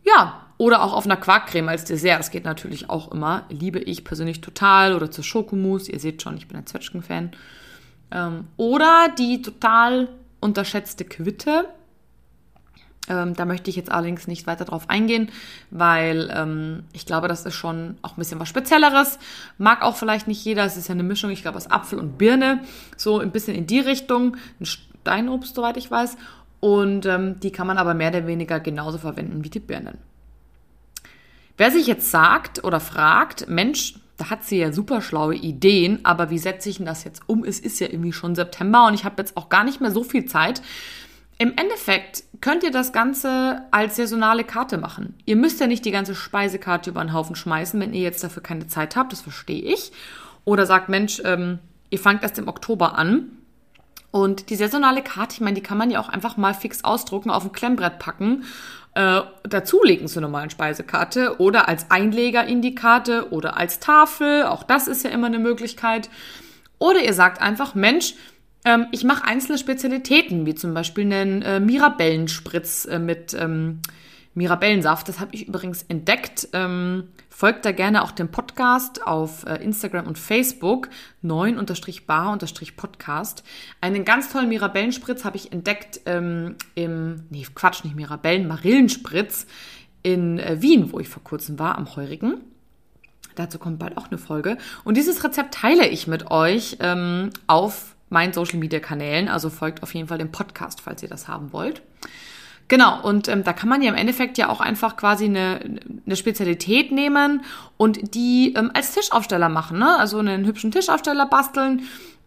Ja, 0.04 0.46
oder 0.56 0.82
auch 0.82 0.92
auf 0.92 1.04
einer 1.06 1.16
Quarkcreme 1.16 1.68
als 1.68 1.84
Dessert. 1.84 2.18
Das 2.18 2.30
geht 2.30 2.44
natürlich 2.44 2.90
auch 2.90 3.12
immer. 3.12 3.44
Liebe 3.48 3.78
ich 3.78 4.04
persönlich 4.04 4.40
total. 4.40 4.94
Oder 4.94 5.10
zur 5.10 5.24
Schokomousse. 5.24 5.92
Ihr 5.92 6.00
seht 6.00 6.22
schon, 6.22 6.36
ich 6.36 6.48
bin 6.48 6.56
ein 6.58 6.66
Zwetschgen-Fan. 6.66 7.30
Ähm, 8.10 8.46
oder 8.56 9.08
die 9.18 9.40
total 9.40 10.08
unterschätzte 10.40 11.04
Quitte 11.04 11.66
ähm, 13.08 13.34
da 13.34 13.44
möchte 13.44 13.70
ich 13.70 13.76
jetzt 13.76 13.90
allerdings 13.90 14.26
nicht 14.26 14.46
weiter 14.46 14.64
drauf 14.64 14.88
eingehen, 14.88 15.30
weil 15.70 16.32
ähm, 16.34 16.84
ich 16.92 17.06
glaube, 17.06 17.28
das 17.28 17.46
ist 17.46 17.54
schon 17.54 17.96
auch 18.02 18.12
ein 18.12 18.18
bisschen 18.18 18.40
was 18.40 18.48
Spezielleres. 18.48 19.18
Mag 19.58 19.82
auch 19.82 19.96
vielleicht 19.96 20.28
nicht 20.28 20.44
jeder. 20.44 20.64
Es 20.64 20.76
ist 20.76 20.88
ja 20.88 20.94
eine 20.94 21.02
Mischung, 21.02 21.30
ich 21.30 21.42
glaube, 21.42 21.56
aus 21.56 21.70
Apfel 21.70 21.98
und 21.98 22.18
Birne. 22.18 22.62
So 22.96 23.18
ein 23.18 23.32
bisschen 23.32 23.56
in 23.56 23.66
die 23.66 23.80
Richtung. 23.80 24.36
Ein 24.60 24.66
Steinobst, 24.66 25.54
soweit 25.54 25.76
ich 25.76 25.90
weiß. 25.90 26.16
Und 26.60 27.06
ähm, 27.06 27.40
die 27.40 27.50
kann 27.50 27.66
man 27.66 27.78
aber 27.78 27.94
mehr 27.94 28.10
oder 28.10 28.26
weniger 28.26 28.60
genauso 28.60 28.98
verwenden 28.98 29.42
wie 29.42 29.50
die 29.50 29.60
Birnen. 29.60 29.98
Wer 31.56 31.70
sich 31.70 31.86
jetzt 31.86 32.10
sagt 32.10 32.64
oder 32.64 32.80
fragt, 32.80 33.48
Mensch, 33.48 33.94
da 34.18 34.28
hat 34.30 34.44
sie 34.44 34.58
ja 34.58 34.72
super 34.72 35.00
schlaue 35.00 35.34
Ideen, 35.34 36.00
aber 36.04 36.30
wie 36.30 36.38
setze 36.38 36.68
ich 36.68 36.76
denn 36.76 36.86
das 36.86 37.04
jetzt 37.04 37.22
um? 37.26 37.44
Es 37.44 37.58
ist 37.58 37.80
ja 37.80 37.88
irgendwie 37.88 38.12
schon 38.12 38.34
September 38.34 38.86
und 38.86 38.94
ich 38.94 39.04
habe 39.04 39.16
jetzt 39.18 39.36
auch 39.36 39.48
gar 39.48 39.64
nicht 39.64 39.80
mehr 39.80 39.90
so 39.90 40.04
viel 40.04 40.26
Zeit. 40.26 40.60
Im 41.40 41.54
Endeffekt 41.56 42.24
könnt 42.42 42.64
ihr 42.64 42.70
das 42.70 42.92
Ganze 42.92 43.62
als 43.70 43.96
saisonale 43.96 44.44
Karte 44.44 44.76
machen. 44.76 45.14
Ihr 45.24 45.36
müsst 45.36 45.58
ja 45.58 45.66
nicht 45.66 45.86
die 45.86 45.90
ganze 45.90 46.14
Speisekarte 46.14 46.90
über 46.90 47.00
den 47.00 47.14
Haufen 47.14 47.34
schmeißen, 47.34 47.80
wenn 47.80 47.94
ihr 47.94 48.02
jetzt 48.02 48.22
dafür 48.22 48.42
keine 48.42 48.66
Zeit 48.66 48.94
habt, 48.94 49.10
das 49.10 49.22
verstehe 49.22 49.62
ich. 49.62 49.90
Oder 50.44 50.66
sagt, 50.66 50.90
Mensch, 50.90 51.22
ähm, 51.24 51.58
ihr 51.88 51.98
fangt 51.98 52.22
erst 52.22 52.38
im 52.38 52.46
Oktober 52.46 52.98
an. 52.98 53.38
Und 54.10 54.50
die 54.50 54.56
saisonale 54.56 55.00
Karte, 55.00 55.36
ich 55.36 55.40
meine, 55.40 55.54
die 55.54 55.62
kann 55.62 55.78
man 55.78 55.90
ja 55.90 55.98
auch 55.98 56.10
einfach 56.10 56.36
mal 56.36 56.52
fix 56.52 56.84
ausdrucken, 56.84 57.30
auf 57.30 57.42
ein 57.42 57.52
Klemmbrett 57.52 57.98
packen, 57.98 58.44
äh, 58.92 59.22
dazulegen 59.44 60.08
zur 60.08 60.20
normalen 60.20 60.50
Speisekarte 60.50 61.40
oder 61.40 61.68
als 61.68 61.90
Einleger 61.90 62.44
in 62.44 62.60
die 62.60 62.74
Karte 62.74 63.32
oder 63.32 63.56
als 63.56 63.80
Tafel. 63.80 64.44
Auch 64.44 64.62
das 64.62 64.88
ist 64.88 65.04
ja 65.04 65.10
immer 65.10 65.28
eine 65.28 65.38
Möglichkeit. 65.38 66.10
Oder 66.78 67.02
ihr 67.02 67.14
sagt 67.14 67.40
einfach, 67.40 67.74
Mensch, 67.74 68.14
ähm, 68.64 68.86
ich 68.92 69.04
mache 69.04 69.24
einzelne 69.24 69.58
Spezialitäten, 69.58 70.46
wie 70.46 70.54
zum 70.54 70.72
Beispiel 70.74 71.04
einen 71.04 71.42
äh, 71.42 71.60
Mirabellenspritz 71.60 72.86
äh, 72.86 72.98
mit 72.98 73.34
ähm, 73.34 73.80
Mirabellensaft. 74.34 75.08
Das 75.08 75.20
habe 75.20 75.34
ich 75.34 75.48
übrigens 75.48 75.82
entdeckt. 75.84 76.48
Ähm, 76.52 77.04
folgt 77.28 77.64
da 77.64 77.72
gerne 77.72 78.02
auch 78.02 78.10
dem 78.10 78.28
Podcast 78.28 79.06
auf 79.06 79.46
äh, 79.46 79.54
Instagram 79.56 80.06
und 80.06 80.18
Facebook. 80.18 80.90
9-bar-podcast. 81.24 83.42
Einen 83.80 84.04
ganz 84.04 84.30
tollen 84.30 84.50
Mirabellenspritz 84.50 85.24
habe 85.24 85.36
ich 85.36 85.52
entdeckt 85.52 86.02
ähm, 86.06 86.56
im, 86.74 87.22
nee, 87.30 87.46
Quatsch, 87.54 87.84
nicht 87.84 87.96
Mirabellen, 87.96 88.46
Marillenspritz 88.46 89.46
in 90.02 90.38
äh, 90.38 90.60
Wien, 90.60 90.92
wo 90.92 91.00
ich 91.00 91.08
vor 91.08 91.24
kurzem 91.24 91.58
war, 91.58 91.78
am 91.78 91.96
Heurigen. 91.96 92.42
Dazu 93.36 93.58
kommt 93.58 93.78
bald 93.78 93.96
auch 93.96 94.10
eine 94.10 94.18
Folge. 94.18 94.58
Und 94.84 94.98
dieses 94.98 95.24
Rezept 95.24 95.54
teile 95.54 95.88
ich 95.88 96.06
mit 96.06 96.30
euch 96.30 96.76
ähm, 96.80 97.30
auf 97.46 97.96
meinen 98.10 98.32
Social 98.32 98.58
Media 98.58 98.80
Kanälen. 98.80 99.28
Also 99.28 99.48
folgt 99.48 99.82
auf 99.82 99.94
jeden 99.94 100.08
Fall 100.08 100.18
dem 100.18 100.30
Podcast, 100.30 100.82
falls 100.82 101.02
ihr 101.02 101.08
das 101.08 101.26
haben 101.28 101.52
wollt. 101.52 101.82
Genau, 102.68 103.02
und 103.02 103.26
ähm, 103.26 103.42
da 103.42 103.52
kann 103.52 103.68
man 103.68 103.82
ja 103.82 103.88
im 103.88 103.96
Endeffekt 103.96 104.38
ja 104.38 104.48
auch 104.48 104.60
einfach 104.60 104.96
quasi 104.96 105.24
eine, 105.24 105.80
eine 106.06 106.14
Spezialität 106.14 106.92
nehmen 106.92 107.42
und 107.76 108.14
die 108.14 108.54
ähm, 108.56 108.70
als 108.74 108.94
Tischaufsteller 108.94 109.48
machen, 109.48 109.80
ne? 109.80 109.98
Also 109.98 110.18
einen 110.18 110.46
hübschen 110.46 110.70
Tischaufsteller 110.70 111.26
basteln. 111.26 111.82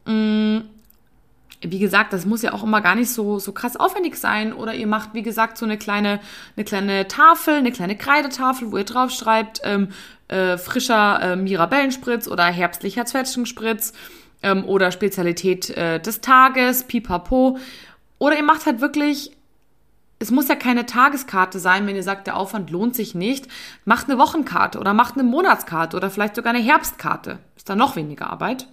Ähm, 0.06 0.66
wie 1.62 1.80
gesagt, 1.80 2.12
das 2.12 2.26
muss 2.26 2.42
ja 2.42 2.52
auch 2.52 2.64
immer 2.64 2.82
gar 2.82 2.96
nicht 2.96 3.10
so, 3.10 3.40
so 3.40 3.54
krass 3.54 3.78
aufwendig 3.78 4.18
sein. 4.18 4.52
Oder 4.52 4.74
ihr 4.74 4.86
macht, 4.86 5.14
wie 5.14 5.24
gesagt, 5.24 5.58
so 5.58 5.64
eine 5.64 5.78
kleine, 5.78 6.20
eine 6.58 6.66
kleine 6.66 7.08
Tafel, 7.08 7.56
eine 7.56 7.72
kleine 7.72 7.96
Kreidetafel, 7.96 8.70
wo 8.72 8.78
ihr 8.78 8.84
draufschreibt, 8.84 9.62
ähm, 9.64 9.90
äh, 10.28 10.58
frischer 10.58 11.22
äh, 11.22 11.36
Mirabellenspritz 11.38 12.28
oder 12.28 12.44
herbstlicher 12.44 13.06
Zwetschgenspritz 13.06 13.94
ähm, 14.44 14.66
oder 14.66 14.92
Spezialität 14.92 15.70
äh, 15.72 16.00
des 16.00 16.22
Tages, 16.22 16.84
pipapo. 16.84 17.58
Oder 18.20 18.38
ihr 18.38 18.44
macht 18.44 18.66
halt 18.66 18.82
wirklich, 18.82 19.32
es 20.20 20.32
muss 20.32 20.48
ja 20.48 20.56
keine 20.56 20.86
Tageskarte 20.86 21.60
sein, 21.60 21.88
wenn 21.88 21.96
ihr 21.96 22.04
sagt, 22.04 22.28
der 22.28 22.38
Aufwand 22.38 22.70
lohnt 22.70 22.96
sich 22.96 23.16
nicht. 23.16 23.48
Macht 23.86 24.10
eine 24.10 24.20
Wochenkarte 24.20 24.80
oder 24.80 24.94
macht 24.94 25.16
eine 25.16 25.24
Monatskarte 25.24 25.98
oder 25.98 26.10
vielleicht 26.10 26.36
sogar 26.36 26.54
eine 26.54 26.64
Herbstkarte. 26.64 27.40
Ist 27.56 27.70
da 27.70 27.76
noch 27.76 27.96
weniger 27.96 28.30
Arbeit. 28.30 28.68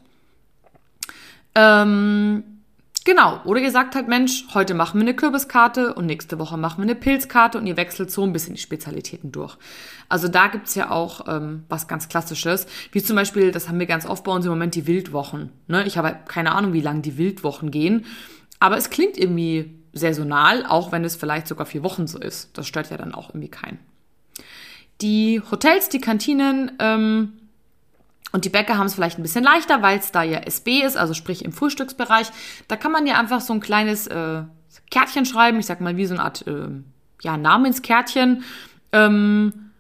Ähm, 1.55 2.45
Genau, 3.11 3.41
oder 3.43 3.59
ihr 3.59 3.73
sagt 3.73 3.97
halt, 3.97 4.07
Mensch, 4.07 4.45
heute 4.55 4.73
machen 4.73 5.01
wir 5.01 5.05
eine 5.05 5.17
Kürbiskarte 5.17 5.95
und 5.95 6.07
nächste 6.07 6.39
Woche 6.39 6.57
machen 6.57 6.79
wir 6.79 6.85
eine 6.85 6.95
Pilzkarte 6.95 7.59
und 7.59 7.67
ihr 7.67 7.77
wechselt 7.77 8.13
so 8.13 8.23
ein 8.23 8.33
bisschen 8.33 8.55
die 8.55 8.61
Spezialitäten 8.61 9.33
durch. 9.33 9.57
Also 10.09 10.29
da 10.29 10.47
gibt's 10.47 10.77
ja 10.77 10.93
auch 10.93 11.27
ähm, 11.27 11.65
was 11.69 11.89
ganz 11.89 12.09
Klassisches, 12.09 12.69
wie 12.93 13.03
zum 13.03 13.17
Beispiel, 13.17 13.51
das 13.51 13.69
haben 13.69 13.81
wir 13.81 13.87
ganz 13.87 14.07
oft 14.07 14.23
bei 14.23 14.31
uns 14.31 14.45
im 14.45 14.53
Moment, 14.53 14.77
die 14.77 14.87
Wildwochen. 14.87 15.51
Ne? 15.67 15.85
Ich 15.89 15.99
habe 15.99 16.19
keine 16.29 16.53
Ahnung, 16.53 16.73
wie 16.73 16.83
lang 16.83 17.03
die 17.03 17.19
Wildwochen 17.19 17.73
gehen, 17.73 18.07
aber 18.61 18.77
es 18.77 18.91
klingt 18.91 19.19
irgendwie 19.19 19.75
saisonal, 19.93 20.65
auch 20.65 20.93
wenn 20.93 21.03
es 21.03 21.17
vielleicht 21.17 21.49
sogar 21.49 21.67
vier 21.67 21.83
Wochen 21.83 22.07
so 22.07 22.21
ist. 22.21 22.57
Das 22.57 22.69
stört 22.69 22.91
ja 22.91 22.97
dann 22.97 23.13
auch 23.13 23.31
irgendwie 23.31 23.51
keinen. 23.51 23.81
Die 25.01 25.43
Hotels, 25.51 25.89
die 25.89 26.01
Kantinen, 26.01 26.71
ähm, 26.79 27.40
und 28.33 28.45
die 28.45 28.49
Bäcker 28.49 28.79
haben 28.79 28.87
es 28.87 28.95
vielleicht 28.95 29.19
ein 29.19 29.23
bisschen 29.23 29.45
leichter, 29.45 29.83
weil 29.83 29.99
es 29.99 30.13
da 30.13 30.23
ja 30.23 30.39
SB 30.41 30.83
ist, 30.83 30.97
also 30.97 31.15
sprich 31.15 31.45
im 31.45 31.53
Frühstücksbereich. 31.53 32.29
Da 32.69 32.77
kann 32.77 32.93
man 32.93 33.07
ja 33.07 33.19
einfach 33.19 33.41
so 33.41 33.53
ein 33.53 33.61
kleines 33.61 34.07
äh, 34.07 34.43
Kärtchen 34.91 35.27
schreiben, 35.27 35.59
ich 35.59 35.67
sag 35.67 35.81
mal 35.81 35.97
wie 35.97 36.07
so 36.07 36.15
eine 36.15 36.23
Art 36.23 36.47
äh, 36.47 36.69
ja, 37.23 37.37
Namenskärtchen. 37.37 38.45
Ähm, 38.93 39.71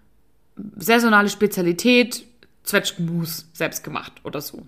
saisonale 0.77 1.29
Spezialität, 1.29 2.25
Zwetschgenmus 2.65 3.49
selbst 3.53 3.85
gemacht 3.85 4.13
oder 4.25 4.41
so. 4.41 4.67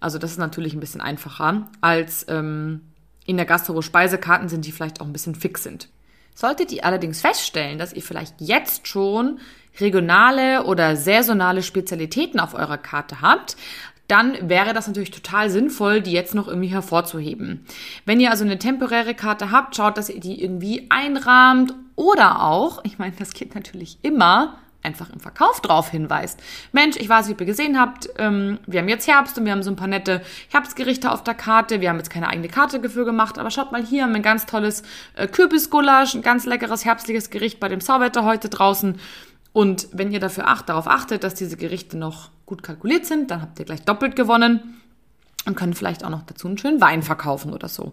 Also 0.00 0.18
das 0.18 0.32
ist 0.32 0.38
natürlich 0.38 0.74
ein 0.74 0.80
bisschen 0.80 1.00
einfacher 1.00 1.68
als 1.80 2.26
ähm, 2.28 2.80
in 3.26 3.36
der 3.36 3.46
Gastro 3.46 3.82
Speisekarten 3.82 4.48
sind, 4.48 4.64
die 4.64 4.72
vielleicht 4.72 5.00
auch 5.00 5.06
ein 5.06 5.12
bisschen 5.12 5.34
fix 5.34 5.62
sind. 5.62 5.88
Solltet 6.34 6.72
ihr 6.72 6.84
allerdings 6.84 7.20
feststellen, 7.20 7.78
dass 7.78 7.92
ihr 7.92 8.02
vielleicht 8.02 8.40
jetzt 8.40 8.88
schon 8.88 9.40
regionale 9.78 10.64
oder 10.64 10.96
saisonale 10.96 11.62
Spezialitäten 11.62 12.40
auf 12.40 12.54
eurer 12.54 12.78
Karte 12.78 13.20
habt, 13.20 13.56
dann 14.10 14.48
wäre 14.48 14.74
das 14.74 14.88
natürlich 14.88 15.12
total 15.12 15.50
sinnvoll, 15.50 16.00
die 16.00 16.12
jetzt 16.12 16.34
noch 16.34 16.48
irgendwie 16.48 16.68
hervorzuheben. 16.68 17.64
Wenn 18.06 18.18
ihr 18.18 18.30
also 18.30 18.44
eine 18.44 18.58
temporäre 18.58 19.14
Karte 19.14 19.52
habt, 19.52 19.76
schaut, 19.76 19.96
dass 19.96 20.08
ihr 20.08 20.20
die 20.20 20.42
irgendwie 20.42 20.86
einrahmt 20.88 21.74
oder 21.94 22.42
auch, 22.42 22.84
ich 22.84 22.98
meine, 22.98 23.14
das 23.16 23.34
geht 23.34 23.54
natürlich 23.54 23.98
immer, 24.02 24.58
einfach 24.82 25.10
im 25.10 25.20
Verkauf 25.20 25.60
drauf 25.60 25.90
hinweist. 25.90 26.40
Mensch, 26.72 26.96
ich 26.96 27.08
weiß, 27.08 27.28
wie 27.28 27.32
ihr 27.32 27.46
gesehen 27.46 27.78
habt, 27.78 28.08
ähm, 28.18 28.58
wir 28.66 28.80
haben 28.80 28.88
jetzt 28.88 29.06
Herbst 29.06 29.38
und 29.38 29.44
wir 29.44 29.52
haben 29.52 29.62
so 29.62 29.70
ein 29.70 29.76
paar 29.76 29.86
nette 29.86 30.22
Herbstgerichte 30.48 31.10
auf 31.10 31.22
der 31.22 31.34
Karte. 31.34 31.80
Wir 31.80 31.90
haben 31.90 31.98
jetzt 31.98 32.10
keine 32.10 32.28
eigene 32.28 32.48
Karte 32.48 32.80
dafür 32.80 33.04
gemacht, 33.04 33.38
aber 33.38 33.50
schaut 33.50 33.72
mal 33.72 33.84
hier, 33.84 34.04
haben 34.04 34.10
wir 34.10 34.16
ein 34.16 34.22
ganz 34.22 34.46
tolles 34.46 34.82
äh, 35.14 35.26
Kürbisgulasch, 35.26 36.14
ein 36.14 36.22
ganz 36.22 36.46
leckeres 36.46 36.84
herbstliches 36.84 37.30
Gericht 37.30 37.60
bei 37.60 37.68
dem 37.68 37.80
Sauwetter 37.80 38.24
heute 38.24 38.48
draußen. 38.48 38.98
Und 39.52 39.88
wenn 39.92 40.12
ihr 40.12 40.20
dafür 40.20 40.46
acht, 40.46 40.68
darauf 40.68 40.86
achtet, 40.86 41.24
dass 41.24 41.34
diese 41.34 41.56
Gerichte 41.56 41.96
noch 41.96 42.30
gut 42.46 42.62
kalkuliert 42.62 43.06
sind, 43.06 43.30
dann 43.30 43.42
habt 43.42 43.58
ihr 43.58 43.64
gleich 43.64 43.82
doppelt 43.82 44.16
gewonnen 44.16 44.80
und 45.46 45.56
können 45.56 45.74
vielleicht 45.74 46.04
auch 46.04 46.10
noch 46.10 46.22
dazu 46.22 46.46
einen 46.46 46.58
schönen 46.58 46.80
Wein 46.80 47.02
verkaufen 47.02 47.52
oder 47.52 47.68
so. 47.68 47.92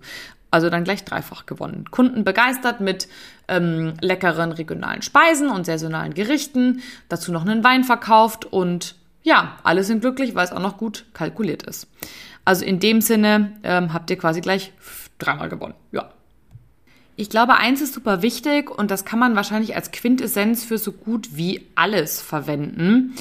Also 0.50 0.70
dann 0.70 0.84
gleich 0.84 1.04
dreifach 1.04 1.46
gewonnen. 1.46 1.86
Kunden 1.92 2.24
begeistert 2.24 2.80
mit 2.80 3.08
ähm, 3.48 3.94
leckeren 4.02 4.52
regionalen 4.52 5.02
Speisen 5.02 5.50
und 5.50 5.66
saisonalen 5.66 6.14
Gerichten, 6.14 6.82
dazu 7.10 7.32
noch 7.32 7.46
einen 7.46 7.64
Wein 7.64 7.84
verkauft 7.84 8.46
und 8.46 8.96
ja, 9.24 9.58
alle 9.64 9.84
sind 9.84 10.00
glücklich, 10.00 10.36
weil 10.36 10.46
es 10.46 10.54
auch 10.54 10.62
noch 10.62 10.78
gut 10.78 11.06
kalkuliert 11.14 11.64
ist. 11.64 11.88
Also 12.46 12.64
in 12.64 12.80
dem 12.80 13.02
Sinne 13.02 13.52
ähm, 13.64 13.94
habt 13.94 14.10
ihr 14.10 14.18
quasi 14.18 14.40
gleich 14.40 14.72
dreimal 15.20 15.50
gewonnen. 15.50 15.74
Ja. 15.92 16.12
Ich 17.20 17.32
glaube, 17.32 17.56
eins 17.56 17.82
ist 17.82 17.96
super 17.96 18.22
wichtig 18.22 18.70
und 18.70 18.92
das 18.92 19.04
kann 19.04 19.18
man 19.18 19.36
wahrscheinlich 19.36 19.76
als 19.76 19.92
Quintessenz 19.92 20.64
für 20.64 20.78
so 20.78 20.92
gut 20.92 21.36
wie 21.36 21.66
alles 21.74 22.22
verwenden. 22.22 23.16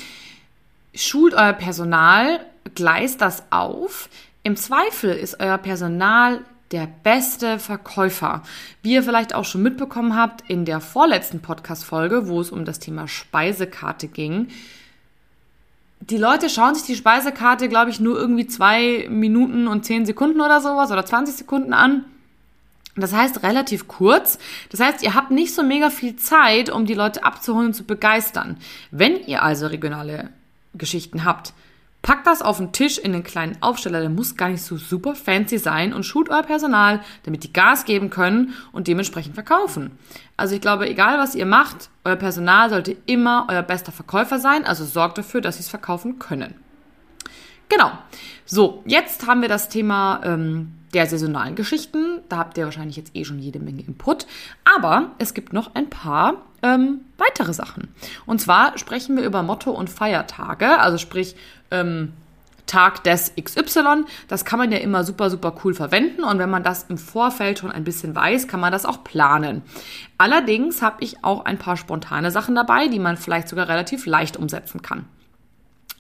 Schult 0.95 1.33
euer 1.33 1.55
Personal, 1.55 2.41
gleist 2.75 3.23
das 3.23 3.45
auf. 3.51 4.11
Im 4.43 4.55
Zweifel 4.55 5.17
ist 5.17 5.41
euer 5.41 5.57
Personal 5.57 6.45
der 6.73 6.87
beste 7.05 7.59
Verkäufer. 7.59 8.43
Wie 8.83 8.93
ihr 8.93 9.03
vielleicht 9.03 9.35
auch 9.35 9.47
schon 9.47 9.63
mitbekommen 9.63 10.15
habt 10.15 10.45
in 10.51 10.67
der 10.67 10.81
vorletzten 10.81 11.41
Podcast-Folge, 11.41 12.29
wo 12.29 12.43
es 12.43 12.51
um 12.51 12.67
das 12.67 12.79
Thema 12.79 13.09
Speisekarte 13.09 14.09
ging. 14.09 14.49
Die 16.01 16.19
Leute 16.19 16.51
schauen 16.51 16.75
sich 16.75 16.85
die 16.85 16.97
Speisekarte, 16.97 17.71
glaube 17.71 17.91
ich, 17.91 17.99
nur 17.99 18.19
irgendwie 18.19 18.47
zwei 18.47 19.07
Minuten 19.09 19.67
und 19.67 19.87
zehn 19.87 20.05
Sekunden 20.05 20.43
oder 20.43 20.61
sowas 20.61 20.91
oder 20.91 21.07
20 21.07 21.35
Sekunden 21.35 21.73
an. 21.73 22.05
Das 22.97 23.13
heißt 23.13 23.43
relativ 23.43 23.89
kurz. 23.89 24.39
Das 24.71 24.81
heißt, 24.81 25.03
ihr 25.03 25.15
habt 25.15 25.31
nicht 25.31 25.55
so 25.55 25.63
mega 25.63 25.91
viel 25.91 26.17
Zeit, 26.17 26.71
um 26.71 26.87
die 26.87 26.95
Leute 26.95 27.25
abzuholen 27.25 27.69
und 27.69 27.75
zu 27.75 27.85
begeistern. 27.85 28.57
Wenn 28.91 29.17
ihr 29.27 29.43
also 29.43 29.67
regionale 29.67 30.31
Geschichten 30.75 31.25
habt, 31.25 31.53
Packt 32.07 32.29
das 32.29 32.41
auf 32.41 32.59
den 32.59 32.71
Tisch 32.71 32.99
in 32.99 33.13
den 33.13 33.25
kleinen 33.25 33.61
Aufsteller, 33.63 33.99
der 33.99 34.11
muss 34.11 34.37
gar 34.37 34.49
nicht 34.49 34.63
so 34.63 34.77
super 34.77 35.17
fancy 35.17 35.59
sein 35.59 35.93
und 35.93 36.07
schult 36.07 36.29
euer 36.29 36.45
Personal, 36.45 37.01
damit 37.25 37.43
die 37.43 37.53
Gas 37.53 37.85
geben 37.85 38.11
können 38.11 38.55
und 38.71 38.87
dementsprechend 38.87 39.35
verkaufen. 39.35 39.91
Also 40.37 40.55
ich 40.55 40.61
glaube, 40.61 40.89
egal 40.89 41.19
was 41.19 41.35
ihr 41.35 41.47
macht, 41.47 41.91
euer 42.05 42.15
Personal 42.15 42.71
sollte 42.71 42.97
immer 43.07 43.47
euer 43.51 43.65
bester 43.65 43.91
Verkäufer 43.91 44.39
sein, 44.39 44.65
also 44.65 44.85
sorgt 44.85 45.19
dafür, 45.19 45.41
dass 45.41 45.57
sie 45.57 45.63
es 45.63 45.69
verkaufen 45.69 46.21
können. 46.21 46.55
Genau. 47.69 47.91
So, 48.45 48.85
jetzt 48.87 49.27
haben 49.27 49.43
wir 49.43 49.49
das 49.49 49.69
Thema 49.69 50.21
ähm, 50.23 50.75
der 50.95 51.07
saisonalen 51.07 51.55
Geschichten. 51.55 52.21
Da 52.29 52.39
habt 52.39 52.59
ihr 52.59 52.65
wahrscheinlich 52.65 52.97
jetzt 52.97 53.15
eh 53.15 53.25
schon 53.25 53.39
jede 53.39 53.59
Menge 53.59 53.83
Input. 53.83 54.27
Aber 54.77 55.11
es 55.19 55.35
gibt 55.35 55.53
noch 55.53 55.75
ein 55.75 55.91
paar 55.91 56.35
ähm, 56.63 57.01
weitere 57.19 57.53
Sachen. 57.53 57.89
Und 58.27 58.41
zwar 58.41 58.77
sprechen 58.79 59.17
wir 59.17 59.25
über 59.25 59.43
Motto 59.43 59.71
und 59.71 59.91
Feiertage, 59.91 60.79
also 60.79 60.99
sprich 60.99 61.37
ähm, 61.71 62.13
Tag 62.67 63.05
des 63.05 63.33
XY. 63.41 64.05
Das 64.29 64.45
kann 64.45 64.59
man 64.59 64.73
ja 64.73 64.79
immer 64.79 65.05
super, 65.05 65.31
super 65.31 65.55
cool 65.65 65.75
verwenden. 65.75 66.25
Und 66.25 66.39
wenn 66.39 66.51
man 66.51 66.63
das 66.63 66.87
im 66.89 66.99
Vorfeld 66.99 67.61
schon 67.61 67.71
ein 67.71 67.85
bisschen 67.85 68.15
weiß, 68.15 68.49
kann 68.49 68.61
man 68.61 68.73
das 68.73 68.85
auch 68.85 69.05
planen. 69.05 69.63
Allerdings 70.19 70.83
habe 70.83 70.97
ich 71.01 71.25
auch 71.25 71.45
ein 71.45 71.59
paar 71.59 71.77
spontane 71.77 72.31
Sachen 72.31 72.55
dabei, 72.55 72.89
die 72.89 72.99
man 72.99 73.17
vielleicht 73.17 73.49
sogar 73.49 73.69
relativ 73.69 74.07
leicht 74.07 74.37
umsetzen 74.37 74.83
kann. 74.83 75.07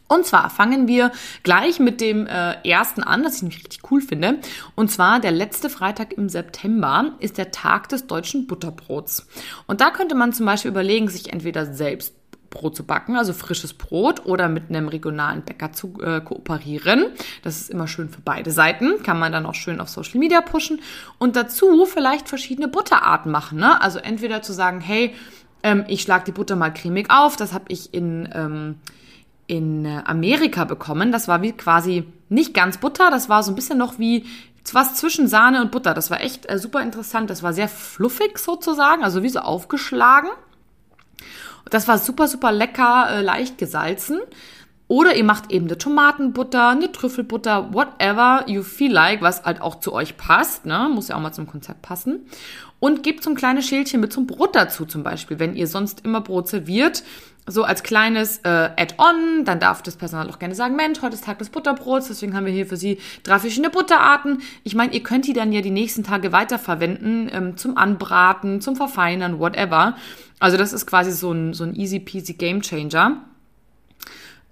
Und 0.09 0.27
zwar 0.27 0.51
fangen 0.51 0.89
wir 0.89 1.11
gleich 1.43 1.81
mit 1.81 2.01
dem 2.01 2.27
äh, 2.27 2.55
ersten 2.69 3.03
an, 3.03 3.23
das 3.23 3.37
ich 3.37 3.43
nämlich 3.43 3.59
richtig 3.59 3.91
cool 3.91 4.01
finde. 4.01 4.39
Und 4.75 4.91
zwar 4.91 5.21
der 5.21 5.33
letzte 5.33 5.71
Freitag 5.71 6.13
im 6.13 6.29
September 6.29 7.17
ist 7.19 7.39
der 7.39 7.51
Tag 7.51 7.89
des 7.89 8.07
deutschen 8.07 8.47
Butterbrots. 8.47 9.27
Und 9.67 9.81
da 9.81 9.91
könnte 9.91 10.15
man 10.15 10.33
zum 10.33 10.47
Beispiel 10.47 10.71
überlegen, 10.71 11.09
sich 11.09 11.33
entweder 11.33 11.67
selbst 11.67 12.15
Brot 12.51 12.77
zu 12.77 12.85
backen, 12.85 13.17
also 13.17 13.33
frisches 13.33 13.75
Brot, 13.75 14.25
oder 14.25 14.49
mit 14.49 14.71
einem 14.71 14.89
regionalen 14.89 15.43
Bäcker 15.43 15.73
zu 15.73 15.95
äh, 16.01 16.21
kooperieren. 16.21 17.07
Das 17.43 17.61
ist 17.61 17.71
immer 17.71 17.89
schön 17.89 18.09
für 18.09 18.21
beide 18.21 18.51
Seiten. 18.51 19.03
Kann 19.03 19.19
man 19.19 19.33
dann 19.33 19.47
auch 19.47 19.55
schön 19.55 19.81
auf 19.81 19.89
Social 19.89 20.19
Media 20.19 20.41
pushen. 20.41 20.81
Und 21.19 21.37
dazu 21.37 21.85
vielleicht 21.87 22.29
verschiedene 22.29 22.69
Butterarten 22.69 23.31
machen. 23.31 23.59
Ne? 23.59 23.81
Also 23.81 23.99
entweder 23.99 24.43
zu 24.43 24.53
sagen, 24.53 24.81
hey, 24.81 25.15
ähm, 25.63 25.85
ich 25.89 26.03
schlage 26.03 26.25
die 26.27 26.33
Butter 26.33 26.57
mal 26.57 26.73
cremig 26.73 27.11
auf. 27.11 27.37
Das 27.37 27.53
habe 27.53 27.67
ich 27.69 27.93
in 27.93 28.29
ähm, 28.33 28.77
in 29.47 29.85
äh, 29.85 30.03
Amerika 30.05 30.65
bekommen. 30.65 31.13
Das 31.13 31.29
war 31.29 31.43
wie 31.43 31.53
quasi 31.53 32.05
nicht 32.29 32.55
ganz 32.55 32.79
Butter, 32.79 33.11
das 33.11 33.29
war 33.29 33.43
so 33.43 33.53
ein 33.53 33.55
bisschen 33.55 33.79
noch 33.79 33.99
wie 33.99 34.25
was 34.73 34.95
zwischen 34.95 35.29
Sahne 35.29 35.63
und 35.63 35.71
Butter. 35.71 35.95
Das 35.95 36.11
war 36.11 36.21
echt 36.21 36.51
äh, 36.51 36.59
super 36.59 36.83
interessant. 36.83 37.31
Das 37.31 37.43
war 37.43 37.53
sehr 37.53 37.69
fluffig 37.69 38.39
sozusagen, 38.39 39.05
also 39.05 39.23
wie 39.23 39.29
so 39.29 39.41
aufgeschlagen. 39.41 40.29
Das 41.71 41.89
war 41.89 41.99
super, 41.99 42.29
super 42.29 42.53
lecker, 42.53 43.07
äh, 43.11 43.23
leicht 43.23 43.59
gesalzen. 43.59 44.19
Oder 44.89 45.17
ihr 45.17 45.25
macht 45.25 45.51
eben 45.51 45.67
eine 45.67 45.79
Tomatenbutter, 45.79 46.69
eine 46.69 46.93
Trüffelbutter, 46.93 47.75
whatever 47.75 48.45
you 48.47 48.63
feel 48.63 48.93
like, 48.93 49.21
was 49.21 49.43
halt 49.43 49.61
auch 49.61 49.81
zu 49.81 49.93
euch 49.93 50.17
passt, 50.17 50.65
ne? 50.65 50.89
Muss 50.93 51.09
ja 51.09 51.17
auch 51.17 51.21
mal 51.21 51.33
zum 51.33 51.49
Konzept 51.49 51.83
passen. 51.83 52.27
Und 52.79 53.03
gebt 53.03 53.25
so 53.25 53.31
ein 53.31 53.37
kleines 53.37 53.67
Schälchen 53.67 54.01
mit 54.01 54.13
zum 54.13 54.29
Brot 54.29 54.55
dazu 54.55 54.85
zum 54.85 55.03
Beispiel, 55.03 55.41
wenn 55.41 55.57
ihr 55.57 55.67
sonst 55.67 56.05
immer 56.05 56.21
Brot 56.21 56.49
serviert 56.49 57.03
so 57.47 57.63
als 57.63 57.83
kleines 57.83 58.39
äh, 58.39 58.49
Add-on, 58.49 59.45
dann 59.45 59.61
darf 59.61 59.83
das 59.83 59.97
Personal 59.97 60.29
auch 60.29 60.39
gerne 60.39 60.55
sagen, 60.55 60.75
Mensch, 60.75 61.01
heute 61.01 61.15
ist 61.15 61.25
Tag 61.25 61.39
des 61.39 61.51
Butterbrots, 61.51 62.09
deswegen 62.09 62.35
haben 62.35 62.47
wir 62.47 62.53
hier 62.53 62.67
für 62.67 62.77
Sie 62.77 62.99
drei 63.23 63.39
verschiedene 63.39 63.71
Butterarten. 63.71 64.43
Ich 64.65 64.75
meine, 64.75 64.93
ihr 64.93 65.03
könnt 65.03 65.27
die 65.27 65.33
dann 65.33 65.53
ja 65.53 65.61
die 65.61 65.71
nächsten 65.71 66.03
Tage 66.03 66.33
weiterverwenden 66.33 67.31
ähm, 67.33 67.57
zum 67.57 67.77
Anbraten, 67.77 68.61
zum 68.61 68.75
Verfeinern, 68.75 69.39
whatever. 69.39 69.97
Also 70.41 70.57
das 70.57 70.73
ist 70.73 70.87
quasi 70.87 71.13
so 71.13 71.33
ein, 71.33 71.55
so 71.55 71.65
ein 71.65 71.75
easy 71.75 72.01
peasy 72.01 72.35
Game 72.35 72.63
Changer. 72.63 73.23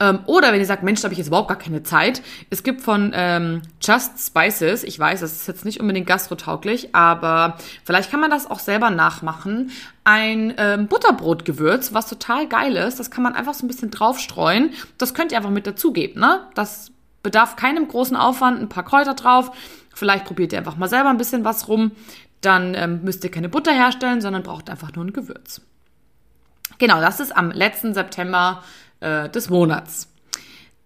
Ähm, 0.00 0.20
oder 0.26 0.52
wenn 0.52 0.58
ihr 0.58 0.66
sagt, 0.66 0.82
Mensch, 0.82 1.00
da 1.00 1.04
habe 1.04 1.12
ich 1.12 1.18
jetzt 1.18 1.28
überhaupt 1.28 1.48
gar 1.48 1.58
keine 1.58 1.82
Zeit. 1.84 2.20
Es 2.50 2.62
gibt 2.62 2.80
von 2.80 3.12
ähm, 3.14 3.62
Just 3.80 4.26
Spices, 4.26 4.82
ich 4.82 4.98
weiß, 4.98 5.20
das 5.20 5.32
ist 5.32 5.46
jetzt 5.46 5.64
nicht 5.64 5.80
unbedingt 5.80 6.06
gastrotauglich, 6.06 6.94
aber 6.94 7.56
vielleicht 7.84 8.10
kann 8.10 8.20
man 8.20 8.30
das 8.30 8.50
auch 8.50 8.58
selber 8.58 8.90
nachmachen. 8.90 9.70
Ein 10.02 10.54
ähm, 10.58 10.88
Butterbrotgewürz, 10.88 11.94
was 11.94 12.08
total 12.08 12.48
geil 12.48 12.76
ist, 12.76 12.98
das 12.98 13.10
kann 13.10 13.22
man 13.22 13.34
einfach 13.34 13.54
so 13.54 13.64
ein 13.64 13.68
bisschen 13.68 13.90
draufstreuen. 13.90 14.72
Das 14.98 15.14
könnt 15.14 15.30
ihr 15.30 15.38
einfach 15.38 15.50
mit 15.50 15.66
dazugeben, 15.66 16.20
ne? 16.20 16.40
Das 16.54 16.90
bedarf 17.22 17.56
keinem 17.56 17.88
großen 17.88 18.16
Aufwand, 18.16 18.60
ein 18.60 18.68
paar 18.68 18.84
Kräuter 18.84 19.14
drauf. 19.14 19.50
Vielleicht 19.94 20.24
probiert 20.24 20.52
ihr 20.52 20.58
einfach 20.58 20.76
mal 20.76 20.88
selber 20.88 21.10
ein 21.10 21.18
bisschen 21.18 21.44
was 21.44 21.68
rum. 21.68 21.92
Dann 22.40 22.74
ähm, 22.74 23.00
müsst 23.02 23.24
ihr 23.24 23.30
keine 23.30 23.48
Butter 23.48 23.72
herstellen, 23.72 24.20
sondern 24.20 24.42
braucht 24.42 24.68
einfach 24.68 24.92
nur 24.94 25.04
ein 25.04 25.12
Gewürz. 25.12 25.62
Genau, 26.78 27.00
das 27.00 27.20
ist 27.20 27.34
am 27.34 27.50
letzten 27.50 27.94
September 27.94 28.62
äh, 29.04 29.28
des 29.28 29.50
Monats. 29.50 30.08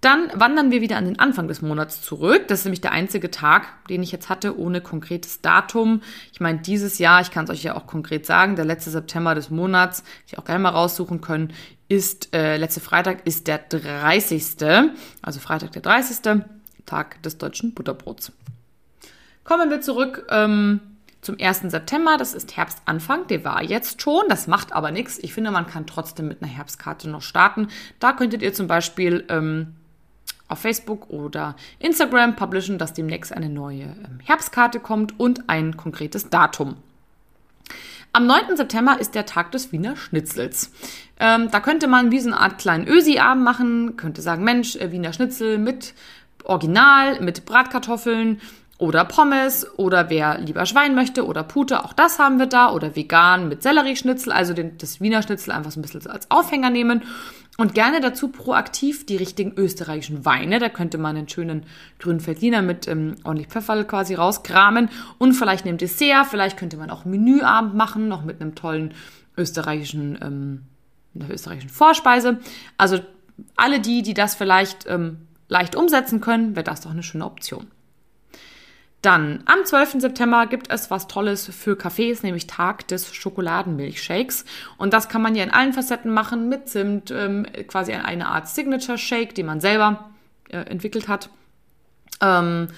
Dann 0.00 0.31
wandern 0.33 0.70
wir 0.70 0.81
wieder 0.81 0.96
an 0.96 1.07
den 1.07 1.18
Anfang 1.18 1.48
des 1.48 1.61
Monats 1.61 2.02
zurück. 2.02 2.46
Das 2.46 2.61
ist 2.61 2.64
nämlich 2.66 2.81
der 2.81 2.92
einzige 2.92 3.33
Tag, 3.33 3.66
den 3.88 4.02
ich 4.02 4.12
jetzt 4.12 4.28
hatte, 4.28 4.57
ohne 4.57 4.81
konkretes 4.81 5.40
Datum. 5.40 6.02
Ich 6.33 6.40
meine, 6.40 6.61
dieses 6.61 6.98
Jahr, 6.98 7.20
ich 7.20 7.33
kann 7.33 7.44
es 7.44 7.50
euch 7.50 7.64
ja 7.64 7.74
auch 7.74 7.87
konkret 7.87 8.24
sagen, 8.24 8.54
der 8.54 8.64
letzte 8.64 8.90
September 8.90 9.35
des 9.35 9.50
Monats, 9.50 10.04
ich 10.26 10.38
auch 10.38 10.44
gerne 10.44 10.61
mal 10.61 10.70
raussuchen 10.70 11.20
können, 11.20 11.52
ist, 11.88 12.33
äh, 12.33 12.59
letzte 12.59 12.81
Freitag 12.81 13.26
ist 13.26 13.48
der 13.48 13.59
30. 13.59 14.92
Also 15.20 15.40
Freitag 15.40 15.72
der 15.72 15.83
30. 15.83 16.44
Tag 16.87 17.20
des 17.24 17.38
deutschen 17.38 17.74
Butterbrots. 17.74 18.31
Kommen 19.42 19.68
wir 19.68 19.81
zurück 19.81 20.26
ähm, 20.31 20.81
zum 21.20 21.37
1. 21.40 21.62
September. 21.70 22.16
Das 22.16 22.35
ist 22.35 22.57
Herbstanfang, 22.57 23.26
der 23.26 23.44
war 23.44 23.62
jetzt 23.62 24.02
schon. 24.02 24.24
Das 24.28 24.46
macht 24.46 24.72
aber 24.72 24.90
nichts. 24.90 25.18
Ich 25.18 25.35
finde, 25.35 25.50
man 25.50 25.66
kann 25.66 25.87
trotzdem 25.87 26.28
mit 26.28 26.42
einer 26.42 26.50
Herbstkarte 26.50 27.09
noch 27.09 27.22
starten. 27.22 27.68
Da 27.98 28.12
könntet 28.12 28.42
ihr 28.42 28.52
zum 28.52 28.66
Beispiel 28.66 29.24
ähm, 29.28 29.74
auf 30.48 30.61
Facebook 30.61 31.11
oder 31.11 31.57
Instagram 31.78 32.37
publishen, 32.37 32.78
dass 32.78 32.94
demnächst 32.94 33.33
eine 33.33 33.48
neue 33.48 33.83
ähm, 33.83 34.20
Herbstkarte 34.24 34.81
kommt 34.81 35.18
und 35.20 35.48
ein 35.48 35.76
konkretes 35.76 36.31
Datum. 36.31 36.76
Am 38.14 38.26
9. 38.26 38.57
September 38.57 38.98
ist 38.98 39.14
der 39.14 39.26
Tag 39.26 39.52
des 39.52 39.70
Wiener 39.70 39.94
Schnitzels. 39.96 40.72
Ähm, 41.20 41.50
da 41.50 41.61
könnte 41.61 41.87
man 41.87 42.11
wie 42.11 42.20
so 42.20 42.28
eine 42.28 42.40
Art 42.40 42.59
kleinen 42.59 42.88
Ösi-Abend 42.88 43.44
machen, 43.44 43.96
könnte 43.96 44.22
sagen, 44.22 44.44
Mensch, 44.44 44.76
äh, 44.76 44.90
Wiener 44.90 45.12
Schnitzel 45.12 45.59
mit 45.59 45.94
Original, 46.44 47.20
mit 47.20 47.44
Bratkartoffeln 47.44 48.40
oder 48.78 49.04
Pommes 49.04 49.66
oder 49.76 50.08
wer 50.08 50.38
lieber 50.38 50.64
Schwein 50.64 50.94
möchte 50.94 51.26
oder 51.26 51.42
Pute, 51.42 51.84
auch 51.84 51.92
das 51.92 52.20
haben 52.20 52.38
wir 52.38 52.46
da 52.46 52.72
oder 52.72 52.94
vegan 52.94 53.48
mit 53.48 53.62
Sellerieschnitzel, 53.62 54.32
also 54.32 54.54
den, 54.54 54.78
das 54.78 55.00
Wiener 55.00 55.20
Schnitzel 55.22 55.50
einfach 55.50 55.72
so 55.72 55.80
ein 55.80 55.82
bisschen 55.82 56.06
als 56.06 56.30
Aufhänger 56.30 56.70
nehmen 56.70 57.02
und 57.56 57.74
gerne 57.74 58.00
dazu 58.00 58.28
proaktiv 58.28 59.04
die 59.04 59.16
richtigen 59.16 59.52
österreichischen 59.56 60.24
Weine. 60.24 60.60
Da 60.60 60.68
könnte 60.68 60.96
man 60.96 61.16
einen 61.16 61.28
schönen 61.28 61.64
grünen 61.98 62.24
Veltliner 62.24 62.62
mit 62.62 62.86
ähm, 62.86 63.16
ordentlich 63.24 63.48
Pfeffer 63.48 63.82
quasi 63.82 64.14
rauskramen 64.14 64.90
und 65.18 65.32
vielleicht 65.32 65.64
neben 65.64 65.78
Dessert, 65.78 66.28
vielleicht 66.30 66.56
könnte 66.56 66.76
man 66.76 66.90
auch 66.90 67.04
Menüabend 67.04 67.74
machen, 67.74 68.06
noch 68.06 68.24
mit 68.24 68.40
einem 68.40 68.54
tollen 68.54 68.94
österreichischen 69.36 70.18
ähm, 70.22 70.62
in 71.14 71.20
der 71.20 71.30
österreichischen 71.34 71.70
Vorspeise. 71.70 72.38
Also 72.76 73.00
alle 73.56 73.80
die, 73.80 74.02
die 74.02 74.14
das 74.14 74.36
vielleicht 74.36 74.86
ähm, 74.86 75.26
leicht 75.48 75.74
umsetzen 75.74 76.20
können, 76.20 76.54
wäre 76.54 76.64
das 76.64 76.82
doch 76.82 76.92
eine 76.92 77.02
schöne 77.02 77.24
Option. 77.24 77.66
Dann 79.09 79.42
am 79.47 79.64
12. 79.64 80.03
September 80.03 80.47
gibt 80.47 80.71
es 80.71 80.90
was 80.90 81.07
Tolles 81.07 81.47
für 81.47 81.77
Cafés, 81.77 82.23
nämlich 82.23 82.47
Tag 82.47 82.87
des 82.88 83.14
Schokoladenmilchshakes. 83.14 84.44
Und 84.77 84.92
das 84.92 85.09
kann 85.09 85.23
man 85.23 85.35
ja 85.35 85.44
in 85.44 85.51
allen 85.51 85.73
Facetten 85.73 86.12
machen 86.12 86.51
mit 86.51 86.68
Zimt, 86.68 87.11
ähm, 87.11 87.47
quasi 87.68 87.94
eine 87.94 88.29
Art 88.29 88.49
Signature 88.49 88.99
Shake, 88.99 89.35
die 89.35 89.44
man 89.44 89.62
selber 89.62 90.11
äh, 90.51 90.59
entwickelt 90.59 91.09
hat. 91.09 91.31
Ähm, 92.21 92.68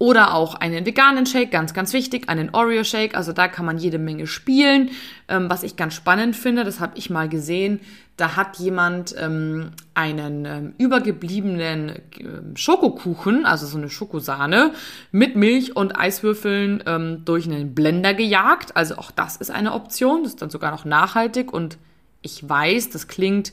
oder 0.00 0.32
auch 0.32 0.54
einen 0.54 0.86
veganen 0.86 1.26
Shake, 1.26 1.50
ganz, 1.50 1.74
ganz 1.74 1.92
wichtig, 1.92 2.30
einen 2.30 2.54
Oreo-Shake. 2.54 3.14
Also 3.14 3.34
da 3.34 3.48
kann 3.48 3.66
man 3.66 3.76
jede 3.76 3.98
Menge 3.98 4.26
spielen. 4.26 4.88
Ähm, 5.28 5.50
was 5.50 5.62
ich 5.62 5.76
ganz 5.76 5.92
spannend 5.92 6.34
finde, 6.34 6.64
das 6.64 6.80
habe 6.80 6.96
ich 6.96 7.10
mal 7.10 7.28
gesehen, 7.28 7.80
da 8.16 8.34
hat 8.34 8.56
jemand 8.56 9.14
ähm, 9.18 9.72
einen 9.92 10.46
ähm, 10.46 10.74
übergebliebenen 10.78 12.00
ähm, 12.18 12.56
Schokokuchen, 12.56 13.44
also 13.44 13.66
so 13.66 13.76
eine 13.76 13.90
Schokosahne, 13.90 14.72
mit 15.12 15.36
Milch 15.36 15.76
und 15.76 15.98
Eiswürfeln 15.98 16.82
ähm, 16.86 17.26
durch 17.26 17.44
einen 17.44 17.74
Blender 17.74 18.14
gejagt. 18.14 18.76
Also 18.76 18.96
auch 18.96 19.10
das 19.10 19.36
ist 19.36 19.50
eine 19.50 19.74
Option. 19.74 20.22
Das 20.22 20.32
ist 20.32 20.40
dann 20.40 20.48
sogar 20.48 20.70
noch 20.70 20.86
nachhaltig 20.86 21.52
und 21.52 21.76
ich 22.22 22.48
weiß, 22.48 22.88
das 22.88 23.06
klingt 23.06 23.52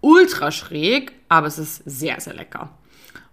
ultra 0.00 0.52
schräg, 0.52 1.12
aber 1.28 1.48
es 1.48 1.58
ist 1.58 1.82
sehr, 1.84 2.18
sehr 2.18 2.32
lecker. 2.32 2.70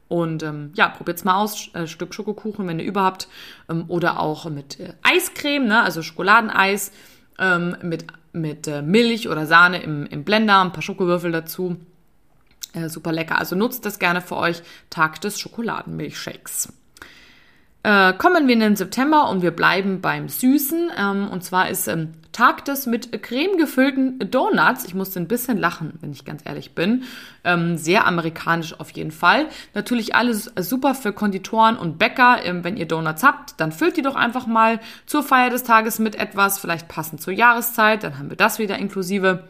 Und 0.10 0.42
ähm, 0.44 0.72
ja, 0.74 0.90
probiert's 0.90 1.24
mal 1.24 1.36
aus, 1.36 1.70
äh, 1.76 1.88
Stück 1.88 2.14
Schokokuchen, 2.14 2.68
wenn 2.68 2.80
ihr 2.80 2.86
überhaupt, 2.86 3.28
ähm, 3.70 3.86
oder 3.88 4.20
auch 4.20 4.50
mit 4.50 4.80
äh, 4.80 4.94
Eiscreme, 5.04 5.68
ne? 5.68 5.84
also 5.84 6.02
Schokoladeneis 6.02 6.92
ähm, 7.38 7.78
mit, 7.84 8.08
mit 8.34 8.68
äh, 8.68 8.82
Milch 8.82 9.30
oder 9.30 9.46
Sahne 9.46 9.82
im, 9.82 10.08
im 10.08 10.24
Blender, 10.24 10.62
ein 10.62 10.74
paar 10.74 10.82
Schokowürfel 10.82 11.32
dazu. 11.32 11.78
Äh, 12.74 12.90
super 12.90 13.12
lecker. 13.12 13.38
Also 13.38 13.56
nutzt 13.56 13.86
das 13.86 14.00
gerne 14.00 14.22
für 14.22 14.36
euch. 14.36 14.62
Tag 14.90 15.22
des 15.22 15.40
Schokoladenmilchshakes. 15.40 16.74
Äh, 17.84 18.14
kommen 18.14 18.48
wir 18.48 18.54
in 18.54 18.60
den 18.60 18.76
September 18.76 19.30
und 19.30 19.42
wir 19.42 19.52
bleiben 19.52 20.02
beim 20.02 20.28
Süßen. 20.28 20.92
Ähm, 20.98 21.30
und 21.30 21.44
zwar 21.44 21.70
ist 21.70 21.88
ähm, 21.88 22.14
Tag 22.40 22.64
des 22.64 22.86
mit 22.86 23.22
Creme 23.22 23.58
gefüllten 23.58 24.18
Donuts. 24.32 24.86
Ich 24.86 24.96
musste 24.96 25.20
ein 25.20 25.28
bisschen 25.28 25.58
lachen, 25.58 25.92
wenn 26.00 26.14
ich 26.14 26.24
ganz 26.24 26.42
ehrlich 26.46 26.74
bin. 26.74 27.04
Ähm, 27.44 27.76
sehr 27.76 28.08
amerikanisch 28.08 28.80
auf 28.80 28.92
jeden 28.92 29.12
Fall. 29.12 29.48
Natürlich 29.74 30.16
alles 30.16 30.50
super 30.58 30.96
für 30.96 31.12
Konditoren 31.12 31.76
und 31.76 32.00
Bäcker. 32.00 32.38
Ähm, 32.46 32.64
wenn 32.64 32.78
ihr 32.78 32.88
Donuts 32.88 33.24
habt, 33.24 33.60
dann 33.60 33.74
füllt 33.74 33.98
die 33.98 34.04
doch 34.04 34.16
einfach 34.16 34.48
mal 34.48 34.80
zur 35.06 35.22
Feier 35.22 35.50
des 35.50 35.64
Tages 35.64 36.00
mit 36.00 36.16
etwas, 36.16 36.60
vielleicht 36.60 36.88
passend 36.88 37.22
zur 37.22 37.34
Jahreszeit. 37.34 38.06
Dann 38.06 38.18
haben 38.18 38.30
wir 38.30 38.38
das 38.38 38.58
wieder 38.58 38.78
inklusive. 38.78 39.44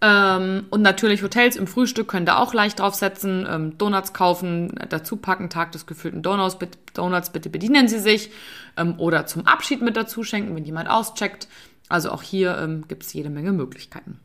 Ähm, 0.00 0.66
und 0.70 0.82
natürlich 0.82 1.22
Hotels 1.22 1.56
im 1.56 1.66
Frühstück 1.66 2.08
können 2.08 2.26
da 2.26 2.38
auch 2.38 2.54
leicht 2.54 2.78
draufsetzen, 2.78 3.46
ähm, 3.50 3.78
Donuts 3.78 4.12
kaufen, 4.12 4.72
dazu 4.88 5.16
packen, 5.16 5.50
Tag 5.50 5.72
des 5.72 5.86
gefüllten 5.86 6.22
Donuts, 6.22 6.58
bitte, 6.58 6.78
Donuts, 6.94 7.30
bitte 7.30 7.50
bedienen 7.50 7.88
Sie 7.88 7.98
sich 7.98 8.30
ähm, 8.76 8.94
oder 8.98 9.26
zum 9.26 9.46
Abschied 9.46 9.82
mit 9.82 9.96
dazu 9.96 10.22
schenken, 10.22 10.54
wenn 10.54 10.64
jemand 10.64 10.88
auscheckt. 10.88 11.48
Also 11.88 12.10
auch 12.10 12.22
hier 12.22 12.58
ähm, 12.58 12.86
gibt 12.86 13.02
es 13.02 13.12
jede 13.12 13.30
Menge 13.30 13.52
Möglichkeiten. 13.52 14.20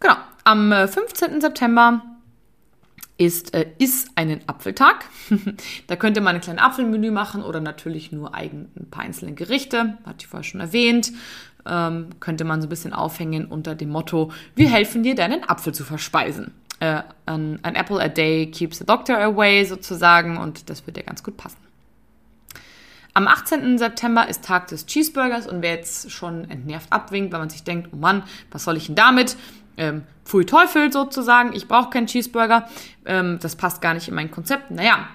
Genau, 0.00 0.16
am 0.44 0.70
15. 0.70 1.38
Äh, 1.38 1.40
September 1.40 2.02
ist, 3.16 3.54
äh, 3.54 3.66
ist 3.78 4.10
einen 4.14 4.46
Apfeltag. 4.46 5.06
da 5.86 5.96
könnte 5.96 6.20
man 6.20 6.34
ein 6.34 6.40
kleines 6.42 6.62
Apfelmenü 6.62 7.10
machen 7.10 7.42
oder 7.42 7.60
natürlich 7.60 8.12
nur 8.12 8.34
ein 8.34 8.68
paar 8.90 9.04
einzelne 9.04 9.32
Gerichte, 9.32 9.96
hatte 10.04 10.18
ich 10.20 10.26
vorher 10.26 10.44
schon 10.44 10.60
erwähnt 10.60 11.12
ähm, 11.66 12.10
könnte 12.20 12.44
man 12.44 12.60
so 12.60 12.66
ein 12.66 12.70
bisschen 12.70 12.92
aufhängen 12.92 13.46
unter 13.46 13.74
dem 13.74 13.90
Motto, 13.90 14.32
wir 14.54 14.70
helfen 14.70 15.02
dir, 15.02 15.14
deinen 15.14 15.48
Apfel 15.48 15.74
zu 15.74 15.84
verspeisen. 15.84 16.52
Äh, 16.80 17.02
an, 17.26 17.58
an 17.62 17.74
apple 17.74 18.00
a 18.00 18.08
day 18.08 18.46
keeps 18.50 18.78
the 18.78 18.86
doctor 18.86 19.18
away 19.18 19.64
sozusagen 19.64 20.36
und 20.36 20.70
das 20.70 20.86
wird 20.86 20.96
ja 20.96 21.02
ganz 21.02 21.22
gut 21.22 21.36
passen. 21.36 21.58
Am 23.14 23.26
18. 23.26 23.78
September 23.78 24.28
ist 24.28 24.44
Tag 24.44 24.68
des 24.68 24.86
Cheeseburgers 24.86 25.48
und 25.48 25.60
wer 25.60 25.74
jetzt 25.74 26.12
schon 26.12 26.48
entnervt 26.48 26.92
abwinkt, 26.92 27.32
weil 27.32 27.40
man 27.40 27.50
sich 27.50 27.64
denkt, 27.64 27.88
oh 27.92 27.96
Mann, 27.96 28.22
was 28.52 28.62
soll 28.62 28.76
ich 28.76 28.86
denn 28.86 28.94
damit? 28.94 29.36
Ähm, 29.76 30.04
Pfui 30.24 30.44
Teufel 30.44 30.92
sozusagen, 30.92 31.52
ich 31.52 31.66
brauche 31.66 31.90
keinen 31.90 32.06
Cheeseburger, 32.06 32.68
ähm, 33.06 33.38
das 33.40 33.56
passt 33.56 33.80
gar 33.80 33.94
nicht 33.94 34.06
in 34.08 34.14
mein 34.14 34.30
Konzept. 34.30 34.70
Naja, 34.70 35.08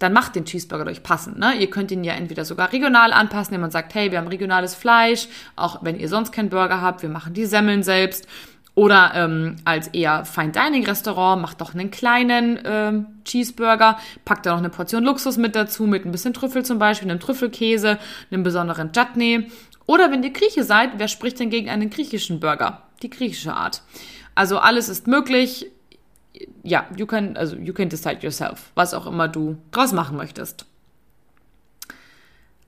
dann 0.00 0.12
macht 0.14 0.34
den 0.34 0.46
Cheeseburger 0.46 0.86
euch 0.86 1.02
passend. 1.02 1.38
Ne? 1.38 1.54
Ihr 1.54 1.70
könnt 1.70 1.92
ihn 1.92 2.02
ja 2.02 2.14
entweder 2.14 2.44
sogar 2.44 2.72
regional 2.72 3.12
anpassen, 3.12 3.52
indem 3.52 3.60
man 3.60 3.70
sagt, 3.70 3.94
hey, 3.94 4.10
wir 4.10 4.18
haben 4.18 4.26
regionales 4.26 4.74
Fleisch, 4.74 5.28
auch 5.56 5.84
wenn 5.84 6.00
ihr 6.00 6.08
sonst 6.08 6.32
keinen 6.32 6.48
Burger 6.48 6.80
habt, 6.80 7.02
wir 7.02 7.10
machen 7.10 7.34
die 7.34 7.44
Semmeln 7.44 7.82
selbst. 7.82 8.26
Oder 8.74 9.12
ähm, 9.14 9.56
als 9.64 9.88
eher 9.88 10.24
Fine 10.24 10.52
Dining 10.52 10.86
Restaurant, 10.86 11.42
macht 11.42 11.60
doch 11.60 11.74
einen 11.74 11.90
kleinen 11.90 12.58
ähm, 12.64 13.06
Cheeseburger, 13.24 13.98
packt 14.24 14.46
da 14.46 14.52
noch 14.52 14.58
eine 14.58 14.70
Portion 14.70 15.04
Luxus 15.04 15.36
mit 15.36 15.54
dazu, 15.54 15.84
mit 15.84 16.06
ein 16.06 16.12
bisschen 16.12 16.32
Trüffel 16.32 16.64
zum 16.64 16.78
Beispiel, 16.78 17.10
einem 17.10 17.20
Trüffelkäse, 17.20 17.98
einem 18.30 18.42
besonderen 18.42 18.92
Chutney. 18.92 19.50
Oder 19.84 20.10
wenn 20.10 20.22
ihr 20.22 20.32
Grieche 20.32 20.64
seid, 20.64 20.92
wer 20.96 21.08
spricht 21.08 21.40
denn 21.40 21.50
gegen 21.50 21.68
einen 21.68 21.90
griechischen 21.90 22.40
Burger? 22.40 22.84
Die 23.02 23.10
griechische 23.10 23.52
Art. 23.52 23.82
Also 24.34 24.58
alles 24.58 24.88
ist 24.88 25.06
möglich 25.06 25.66
ja, 26.62 26.86
you 26.96 27.06
can, 27.06 27.36
also 27.36 27.56
you 27.56 27.72
can 27.72 27.88
decide 27.88 28.18
yourself, 28.22 28.70
was 28.74 28.94
auch 28.94 29.06
immer 29.06 29.28
du 29.28 29.56
draus 29.70 29.92
machen 29.92 30.16
möchtest. 30.16 30.66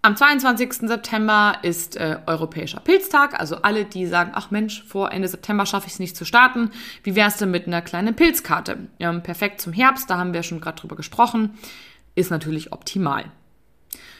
Am 0.04 0.16
22. 0.16 0.88
September 0.88 1.58
ist 1.62 1.96
äh, 1.96 2.18
Europäischer 2.26 2.80
Pilztag. 2.80 3.38
Also 3.38 3.62
alle, 3.62 3.84
die 3.84 4.06
sagen, 4.06 4.32
ach 4.34 4.50
Mensch, 4.50 4.82
vor 4.82 5.12
Ende 5.12 5.28
September 5.28 5.64
schaffe 5.64 5.86
ich 5.86 5.92
es 5.92 5.98
nicht 6.00 6.16
zu 6.16 6.24
starten. 6.24 6.72
Wie 7.04 7.14
wär's 7.14 7.36
denn 7.36 7.52
mit 7.52 7.68
einer 7.68 7.82
kleinen 7.82 8.16
Pilzkarte? 8.16 8.88
Ähm, 8.98 9.22
perfekt 9.22 9.60
zum 9.60 9.72
Herbst, 9.72 10.10
da 10.10 10.18
haben 10.18 10.34
wir 10.34 10.42
schon 10.42 10.60
gerade 10.60 10.80
drüber 10.80 10.96
gesprochen. 10.96 11.56
Ist 12.16 12.32
natürlich 12.32 12.72
optimal. 12.72 13.26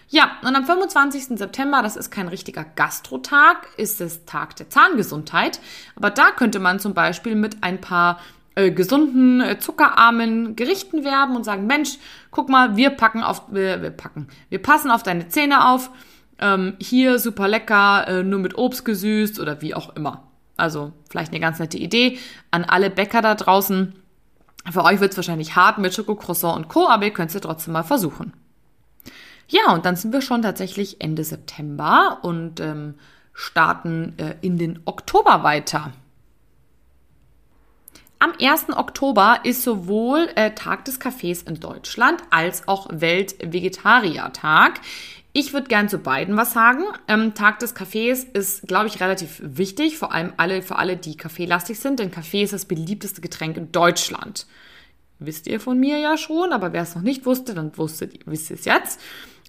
Ja, 0.08 0.32
und 0.42 0.54
am 0.54 0.64
25. 0.64 1.38
September, 1.38 1.82
das 1.82 1.96
ist 1.96 2.10
kein 2.10 2.28
richtiger 2.28 2.64
Gastrotag, 2.64 3.66
ist 3.76 4.00
es 4.00 4.24
Tag 4.24 4.54
der 4.56 4.70
Zahngesundheit. 4.70 5.58
Aber 5.96 6.10
da 6.10 6.30
könnte 6.30 6.60
man 6.60 6.78
zum 6.78 6.94
Beispiel 6.94 7.34
mit 7.34 7.64
ein 7.64 7.80
paar 7.80 8.20
äh, 8.54 8.70
gesunden, 8.70 9.40
äh, 9.40 9.58
zuckerarmen 9.58 10.56
Gerichten 10.56 11.04
werben 11.04 11.36
und 11.36 11.44
sagen, 11.44 11.66
Mensch, 11.66 11.98
guck 12.30 12.48
mal, 12.48 12.76
wir 12.76 12.90
packen 12.90 13.22
auf, 13.22 13.42
wir, 13.50 13.82
wir 13.82 13.90
packen, 13.90 14.28
wir 14.48 14.60
passen 14.60 14.90
auf 14.90 15.02
deine 15.02 15.28
Zähne 15.28 15.68
auf. 15.68 15.90
Ähm, 16.38 16.74
hier 16.80 17.18
super 17.18 17.48
lecker, 17.48 18.06
äh, 18.08 18.22
nur 18.22 18.40
mit 18.40 18.58
Obst 18.58 18.84
gesüßt 18.84 19.40
oder 19.40 19.62
wie 19.62 19.74
auch 19.74 19.94
immer. 19.96 20.24
Also 20.56 20.92
vielleicht 21.08 21.32
eine 21.32 21.40
ganz 21.40 21.58
nette 21.58 21.78
Idee 21.78 22.18
an 22.50 22.64
alle 22.64 22.90
Bäcker 22.90 23.22
da 23.22 23.34
draußen. 23.34 23.94
Für 24.70 24.84
euch 24.84 25.00
wird 25.00 25.12
es 25.12 25.16
wahrscheinlich 25.16 25.56
hart 25.56 25.78
mit 25.78 25.94
Schokocroissant 25.94 26.56
und 26.56 26.68
Co., 26.68 26.88
aber 26.88 27.04
ihr 27.04 27.12
könnt 27.12 27.28
es 27.28 27.34
ja 27.34 27.40
trotzdem 27.40 27.72
mal 27.72 27.82
versuchen. 27.82 28.32
Ja, 29.48 29.72
und 29.72 29.84
dann 29.84 29.96
sind 29.96 30.12
wir 30.12 30.22
schon 30.22 30.42
tatsächlich 30.42 31.00
Ende 31.00 31.24
September 31.24 32.18
und 32.22 32.60
ähm, 32.60 32.94
starten 33.34 34.14
äh, 34.18 34.36
in 34.40 34.56
den 34.58 34.80
Oktober 34.84 35.42
weiter. 35.42 35.92
Am 38.22 38.34
1. 38.40 38.68
Oktober 38.76 39.40
ist 39.42 39.64
sowohl 39.64 40.28
äh, 40.36 40.52
Tag 40.52 40.84
des 40.84 41.00
Kaffees 41.00 41.42
in 41.42 41.58
Deutschland 41.58 42.22
als 42.30 42.68
auch 42.68 42.86
Weltvegetariertag. 42.92 44.80
Ich 45.32 45.52
würde 45.52 45.66
gern 45.66 45.88
zu 45.88 45.98
beiden 45.98 46.36
was 46.36 46.52
sagen. 46.52 46.84
Ähm, 47.08 47.34
Tag 47.34 47.58
des 47.58 47.74
Kaffees 47.74 48.22
ist, 48.22 48.68
glaube 48.68 48.86
ich, 48.86 49.00
relativ 49.00 49.40
wichtig, 49.42 49.98
vor 49.98 50.12
allem 50.12 50.34
alle, 50.36 50.62
für 50.62 50.76
alle, 50.76 50.96
die 50.96 51.16
kaffeelastig 51.16 51.80
sind, 51.80 51.98
denn 51.98 52.12
Kaffee 52.12 52.44
ist 52.44 52.52
das 52.52 52.66
beliebteste 52.66 53.20
Getränk 53.20 53.56
in 53.56 53.72
Deutschland. 53.72 54.46
Wisst 55.18 55.48
ihr 55.48 55.58
von 55.58 55.80
mir 55.80 55.98
ja 55.98 56.16
schon, 56.16 56.52
aber 56.52 56.72
wer 56.72 56.82
es 56.82 56.94
noch 56.94 57.02
nicht 57.02 57.26
wusste, 57.26 57.54
dann 57.54 57.76
wusstet, 57.76 58.20
wisst 58.26 58.50
ihr 58.50 58.56
es 58.56 58.66
jetzt. 58.66 59.00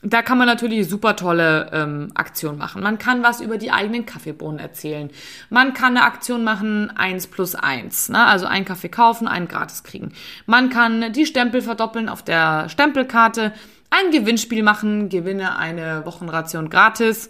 Da 0.05 0.21
kann 0.21 0.37
man 0.37 0.47
natürlich 0.47 0.89
super 0.89 1.15
tolle 1.15 1.69
ähm, 1.71 2.11
Aktionen 2.13 2.57
machen. 2.57 2.83
Man 2.83 2.97
kann 2.97 3.23
was 3.23 3.39
über 3.39 3.57
die 3.57 3.71
eigenen 3.71 4.05
Kaffeebohnen 4.05 4.59
erzählen. 4.59 5.09
Man 5.49 5.73
kann 5.73 5.95
eine 5.95 6.05
Aktion 6.05 6.43
machen, 6.43 6.91
eins 6.95 7.27
plus 7.27 7.55
eins, 7.55 8.09
ne? 8.09 8.25
also 8.25 8.45
einen 8.45 8.65
Kaffee 8.65 8.89
kaufen, 8.89 9.29
einen 9.29 9.47
gratis 9.47 9.83
kriegen. 9.83 10.11
Man 10.45 10.69
kann 10.69 11.13
die 11.13 11.25
Stempel 11.25 11.61
verdoppeln 11.61 12.09
auf 12.09 12.21
der 12.21 12.67
Stempelkarte, 12.67 13.53
ein 13.91 14.11
Gewinnspiel 14.11 14.61
machen, 14.61 15.07
gewinne 15.07 15.57
eine 15.57 16.05
Wochenration 16.05 16.69
gratis, 16.69 17.29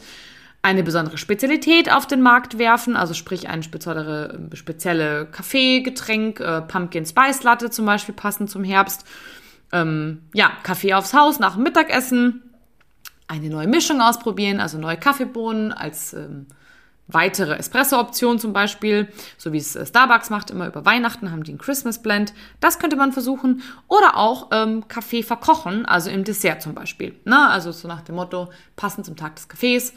eine 0.64 0.82
besondere 0.82 1.20
Spezialität 1.20 1.92
auf 1.92 2.08
den 2.08 2.22
Markt 2.22 2.58
werfen, 2.58 2.96
also 2.96 3.14
sprich 3.14 3.50
eine 3.50 3.62
spezielle, 3.62 4.50
spezielle 4.54 5.28
Kaffeegetränk, 5.28 6.40
äh, 6.40 6.62
Pumpkin 6.62 7.06
Spice 7.06 7.44
Latte 7.44 7.70
zum 7.70 7.86
Beispiel 7.86 8.16
passend 8.16 8.50
zum 8.50 8.64
Herbst. 8.64 9.06
Ähm, 9.72 10.22
ja, 10.34 10.54
Kaffee 10.64 10.96
aufs 10.96 11.14
Haus 11.14 11.38
nach 11.38 11.56
dem 11.56 11.64
Mittagessen 11.64 12.42
eine 13.28 13.50
neue 13.50 13.68
Mischung 13.68 14.02
ausprobieren, 14.02 14.60
also 14.60 14.78
neue 14.78 14.98
Kaffeebohnen 14.98 15.72
als 15.72 16.14
ähm, 16.14 16.48
weitere 17.08 17.56
Espresso-Option 17.56 18.40
zum 18.40 18.54
Beispiel, 18.54 19.08
so 19.38 19.54
wie 19.54 19.58
es 19.58 19.76
äh, 19.76 19.86
Starbucks 19.86 20.30
macht, 20.30 20.52
immer 20.52 20.68
über 20.68 20.86
Weihnachten 20.86 21.32
haben 21.32 21.44
die 21.44 21.54
ein 21.54 21.58
Christmas 21.58 22.02
Blend. 22.02 22.34
Das 22.60 22.80
könnte 22.80 22.96
man 22.96 23.12
versuchen. 23.12 23.62
Oder 23.88 24.18
auch 24.18 24.50
ähm, 24.52 24.88
Kaffee 24.88 25.24
verkochen, 25.24 25.86
also 25.86 26.10
im 26.10 26.24
Dessert 26.24 26.62
zum 26.62 26.74
Beispiel. 26.74 27.16
Na, 27.26 27.50
also 27.50 27.72
so 27.72 27.88
nach 27.88 28.02
dem 28.02 28.16
Motto, 28.16 28.50
passend 28.76 29.06
zum 29.06 29.16
Tag 29.16 29.36
des 29.36 29.48
Kaffees, 29.48 29.94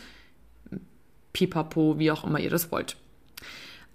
pipapo, 1.32 1.98
wie 1.98 2.10
auch 2.10 2.24
immer 2.24 2.40
ihr 2.40 2.50
das 2.50 2.70
wollt. 2.72 2.96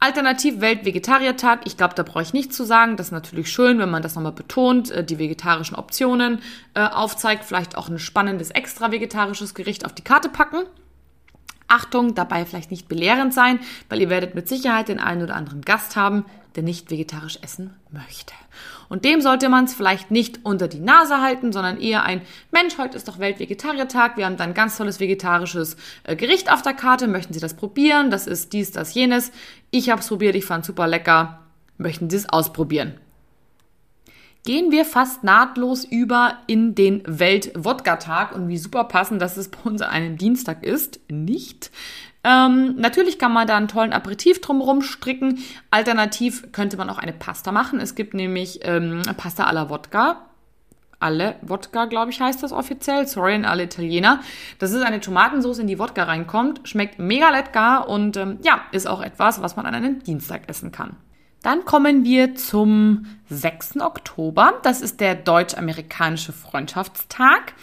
Alternativ 0.01 0.61
Weltvegetariertag. 0.61 1.61
Ich 1.65 1.77
glaube, 1.77 1.93
da 1.93 2.01
brauche 2.01 2.23
ich 2.23 2.33
nichts 2.33 2.57
zu 2.57 2.63
sagen. 2.63 2.97
Das 2.97 3.07
ist 3.07 3.11
natürlich 3.11 3.51
schön, 3.51 3.77
wenn 3.77 3.91
man 3.91 4.01
das 4.01 4.15
nochmal 4.15 4.31
betont, 4.31 4.89
äh, 4.89 5.03
die 5.03 5.19
vegetarischen 5.19 5.77
Optionen 5.77 6.41
äh, 6.73 6.81
aufzeigt, 6.81 7.45
vielleicht 7.45 7.77
auch 7.77 7.87
ein 7.87 7.99
spannendes 7.99 8.49
extra 8.49 8.91
vegetarisches 8.91 9.53
Gericht 9.53 9.85
auf 9.85 9.93
die 9.93 10.01
Karte 10.01 10.27
packen. 10.27 10.65
Achtung, 11.67 12.15
dabei 12.15 12.47
vielleicht 12.47 12.71
nicht 12.71 12.87
belehrend 12.89 13.31
sein, 13.31 13.59
weil 13.89 14.01
ihr 14.01 14.09
werdet 14.09 14.33
mit 14.33 14.49
Sicherheit 14.49 14.87
den 14.87 14.99
einen 14.99 15.21
oder 15.21 15.35
anderen 15.35 15.61
Gast 15.61 15.95
haben, 15.95 16.25
der 16.55 16.63
nicht 16.63 16.89
vegetarisch 16.89 17.37
essen 17.43 17.75
möchte. 17.91 18.33
Und 18.91 19.05
dem 19.05 19.21
sollte 19.21 19.47
man 19.47 19.63
es 19.63 19.73
vielleicht 19.73 20.11
nicht 20.11 20.41
unter 20.43 20.67
die 20.67 20.81
Nase 20.81 21.21
halten, 21.21 21.53
sondern 21.53 21.79
eher 21.79 22.03
ein 22.03 22.23
Mensch, 22.51 22.77
heute 22.77 22.97
ist 22.97 23.07
doch 23.07 23.19
Weltvegetariertag, 23.19 24.17
wir 24.17 24.25
haben 24.25 24.35
da 24.35 24.43
ein 24.43 24.53
ganz 24.53 24.75
tolles 24.75 24.99
vegetarisches 24.99 25.77
äh, 26.03 26.17
Gericht 26.17 26.51
auf 26.51 26.61
der 26.61 26.73
Karte, 26.73 27.07
möchten 27.07 27.31
Sie 27.31 27.39
das 27.39 27.53
probieren? 27.53 28.11
Das 28.11 28.27
ist 28.27 28.51
dies, 28.51 28.71
das, 28.71 28.93
jenes. 28.93 29.31
Ich 29.69 29.89
habe 29.89 30.01
es 30.01 30.09
probiert, 30.09 30.35
ich 30.35 30.43
fand 30.43 30.65
super 30.65 30.87
lecker. 30.87 31.39
Möchten 31.77 32.09
Sie 32.09 32.17
es 32.17 32.27
ausprobieren? 32.27 32.95
Gehen 34.43 34.73
wir 34.73 34.83
fast 34.83 35.23
nahtlos 35.23 35.85
über 35.85 36.39
in 36.47 36.75
den 36.75 37.01
Welt-Wodka-Tag 37.05 38.35
und 38.35 38.49
wie 38.49 38.57
super 38.57 38.83
passend, 38.83 39.21
dass 39.21 39.37
es 39.37 39.47
bei 39.47 39.59
uns 39.63 39.81
an 39.81 39.89
einem 39.89 40.17
Dienstag 40.17 40.65
ist. 40.65 40.99
Nicht. 41.09 41.71
Ähm, 42.23 42.75
natürlich 42.77 43.17
kann 43.17 43.33
man 43.33 43.47
da 43.47 43.57
einen 43.57 43.67
tollen 43.67 43.93
Aperitif 43.93 44.41
drumherum 44.41 44.81
stricken. 44.81 45.39
Alternativ 45.71 46.51
könnte 46.51 46.77
man 46.77 46.89
auch 46.89 46.99
eine 46.99 47.13
Pasta 47.13 47.51
machen. 47.51 47.79
Es 47.79 47.95
gibt 47.95 48.13
nämlich 48.13 48.59
ähm, 48.63 49.01
Pasta 49.17 49.45
alla 49.45 49.69
Wodka. 49.69 50.27
Alle 50.99 51.35
Wodka, 51.41 51.85
glaube 51.85 52.11
ich, 52.11 52.21
heißt 52.21 52.43
das 52.43 52.51
offiziell. 52.51 53.07
Sorry 53.07 53.33
an 53.33 53.45
alle 53.45 53.63
Italiener. 53.63 54.21
Das 54.59 54.71
ist 54.71 54.83
eine 54.83 54.99
Tomatensauce, 54.99 55.57
in 55.57 55.67
die 55.67 55.79
Wodka 55.79 56.03
reinkommt. 56.03 56.61
Schmeckt 56.67 56.99
mega 56.99 57.31
lecker 57.31 57.89
und 57.89 58.17
ähm, 58.17 58.37
ja, 58.43 58.61
ist 58.71 58.87
auch 58.87 59.01
etwas, 59.01 59.41
was 59.41 59.55
man 59.55 59.65
an 59.65 59.73
einem 59.73 60.03
Dienstag 60.03 60.47
essen 60.47 60.71
kann. 60.71 60.97
Dann 61.41 61.65
kommen 61.65 62.03
wir 62.03 62.35
zum 62.35 63.07
6. 63.29 63.81
Oktober. 63.81 64.59
Das 64.61 64.81
ist 64.81 64.99
der 64.99 65.15
deutsch-amerikanische 65.15 66.33
Freundschaftstag. 66.33 67.53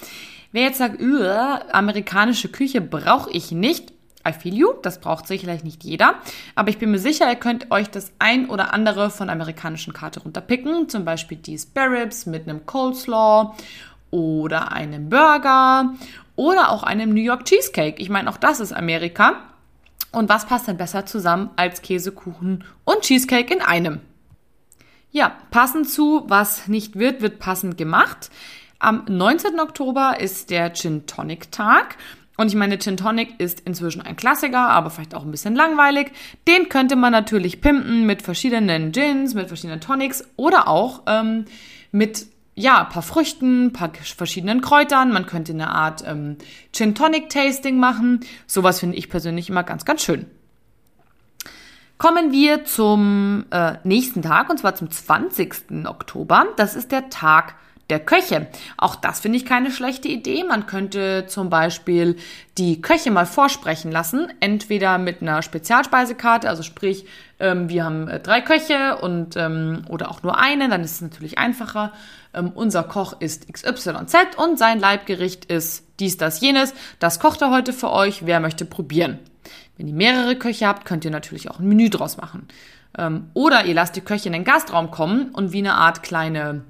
Wer 0.51 0.63
jetzt 0.63 0.79
sagt, 0.79 1.01
amerikanische 1.01 2.49
Küche 2.49 2.81
brauche 2.81 3.31
ich 3.31 3.53
nicht, 3.53 3.93
I 4.27 4.33
feel 4.33 4.55
you, 4.55 4.73
das 4.83 5.01
braucht 5.01 5.27
sicherlich 5.27 5.65
nicht 5.65 5.85
jeder, 5.85 6.17
aber 6.55 6.71
ich 6.71 6.79
bin 6.79 6.91
mir 6.91 6.99
sicher, 6.99 7.29
ihr 7.29 7.37
könnt 7.37 7.71
euch 7.71 7.89
das 7.89 8.13
ein 8.19 8.51
oder 8.51 8.75
andere 8.75 9.11
von 9.11 9.31
amerikanischen 9.31 9.93
Karte 9.93 10.21
runterpicken, 10.21 10.89
zum 10.89 11.05
Beispiel 11.05 11.39
die 11.39 11.57
Spare 11.57 12.03
Ribs 12.03 12.27
mit 12.27 12.49
einem 12.49 12.67
Coleslaw 12.67 13.55
oder 14.11 14.73
einem 14.73 15.09
Burger 15.09 15.95
oder 16.37 16.71
auch 16.71 16.83
einem 16.83 17.15
New 17.15 17.21
York 17.21 17.45
Cheesecake. 17.45 18.01
Ich 18.01 18.11
meine, 18.11 18.31
auch 18.31 18.37
das 18.37 18.61
ist 18.61 18.73
Amerika. 18.73 19.43
Und 20.11 20.29
was 20.29 20.47
passt 20.47 20.69
denn 20.69 20.79
besser 20.79 21.05
zusammen 21.05 21.51
als 21.57 21.83
Käsekuchen 21.83 22.65
und 22.85 23.03
Cheesecake 23.03 23.53
in 23.53 23.61
einem? 23.61 24.01
Ja, 25.11 25.37
passend 25.51 25.89
zu, 25.89 26.25
was 26.29 26.69
nicht 26.69 26.99
wird, 26.99 27.23
wird 27.23 27.39
passend 27.39 27.77
gemacht. 27.77 28.31
Am 28.79 29.05
19. 29.09 29.59
Oktober 29.59 30.21
ist 30.21 30.51
der 30.51 30.73
Gin 30.73 31.07
Tonic 31.07 31.51
Tag 31.51 31.97
und 32.39 32.47
ich 32.47 32.55
meine, 32.55 32.79
Gin 32.79 32.97
Tonic 32.97 33.41
ist 33.41 33.61
inzwischen 33.65 34.01
ein 34.01 34.17
Klassiker, 34.17 34.69
aber 34.69 34.91
vielleicht 34.91 35.15
auch 35.17 35.25
ein 35.25 35.31
bisschen 35.33 35.57
langweilig. 35.57 36.13
Den 36.47 36.69
könnte 36.69 36.95
man 36.95 37.11
natürlich 37.11 37.61
pimpen 37.61 38.07
mit 38.07 38.23
verschiedenen 38.23 38.93
Gins, 38.93 39.35
mit 39.35 39.49
verschiedenen 39.49 39.81
Tonics 39.81 40.25
oder 40.37 40.69
auch 40.69 41.03
ähm, 41.09 41.47
mit 41.91 42.27
ja, 42.55 42.85
paar 42.85 43.03
Früchten, 43.03 43.73
paar 43.73 43.91
verschiedenen 43.93 44.61
Kräutern. 44.61 45.13
Man 45.13 45.27
könnte 45.27 45.53
eine 45.53 45.71
Art 45.71 46.05
ähm, 46.07 46.37
Gin 46.73 46.95
Tonic 46.95 47.29
Tasting 47.29 47.77
machen. 47.77 48.21
Sowas 48.47 48.79
finde 48.79 48.97
ich 48.97 49.11
persönlich 49.11 49.49
immer 49.49 49.65
ganz, 49.65 49.85
ganz 49.85 50.03
schön. 50.03 50.27
Kommen 51.99 52.31
wir 52.31 52.65
zum 52.65 53.47
äh, 53.51 53.79
nächsten 53.83 54.23
Tag, 54.23 54.49
und 54.49 54.59
zwar 54.59 54.77
zum 54.77 54.89
20. 54.93 55.87
Oktober. 55.87 56.47
Das 56.57 56.77
ist 56.77 56.93
der 56.93 57.11
Tag 57.11 57.57
der 57.91 58.01
Köche. 58.01 58.47
Auch 58.77 58.97
das 58.97 59.21
finde 59.21 59.39
ich 59.39 59.47
keine 59.47 59.71
schlechte 59.71 60.09
Idee. 60.09 60.45
Man 60.45 60.67
könnte 60.67 61.27
zum 61.27 61.49
Beispiel 61.49 62.17
die 62.59 62.81
Köche 62.83 63.11
mal 63.11 63.27
vorsprechen 63.27 63.91
lassen, 63.91 64.29
entweder 64.41 64.99
mit 64.99 65.23
einer 65.23 65.43
Spezialspeisekarte, 65.43 66.49
also 66.49 66.63
sprich, 66.63 67.07
ähm, 67.41 67.69
wir 67.69 67.85
haben 67.85 68.09
äh, 68.09 68.21
drei 68.21 68.41
Köche 68.41 68.99
und 69.01 69.37
ähm, 69.37 69.85
oder 69.89 70.11
auch 70.11 70.23
nur 70.23 70.39
einen, 70.39 70.71
dann 70.71 70.83
ist 70.83 70.93
es 70.93 71.01
natürlich 71.01 71.39
einfacher. 71.39 71.93
Ähm, 72.35 72.53
unser 72.55 72.83
Koch 72.83 73.21
ist 73.21 73.53
XYZ 73.53 74.37
und 74.37 74.59
sein 74.59 74.81
Leibgericht 74.81 75.47
ist 75.47 75.85
dies, 76.01 76.17
das, 76.17 76.41
jenes. 76.41 76.75
Das 76.99 77.21
kocht 77.21 77.43
er 77.43 77.51
heute 77.51 77.73
für 77.73 77.91
euch. 77.91 78.27
Wer 78.27 78.41
möchte 78.41 78.65
probieren? 78.65 79.19
Wenn 79.77 79.89
ihr 79.89 79.95
mehrere 79.95 80.37
Köche 80.37 80.67
habt, 80.67 80.85
könnt 80.85 81.05
ihr 81.05 81.11
natürlich 81.11 81.51
auch 81.51 81.61
ein 81.61 81.69
Menü 81.69 81.89
draus 81.89 82.17
machen. 82.17 82.49
Ähm, 82.99 83.31
oder 83.35 83.65
ihr 83.65 83.75
lasst 83.75 83.97
die 83.97 84.01
Köche 84.01 84.27
in 84.27 84.33
den 84.33 84.45
Gastraum 84.45 84.91
kommen 84.91 85.31
und 85.31 85.53
wie 85.53 85.59
eine 85.59 85.75
Art 85.75 86.03
kleine 86.03 86.65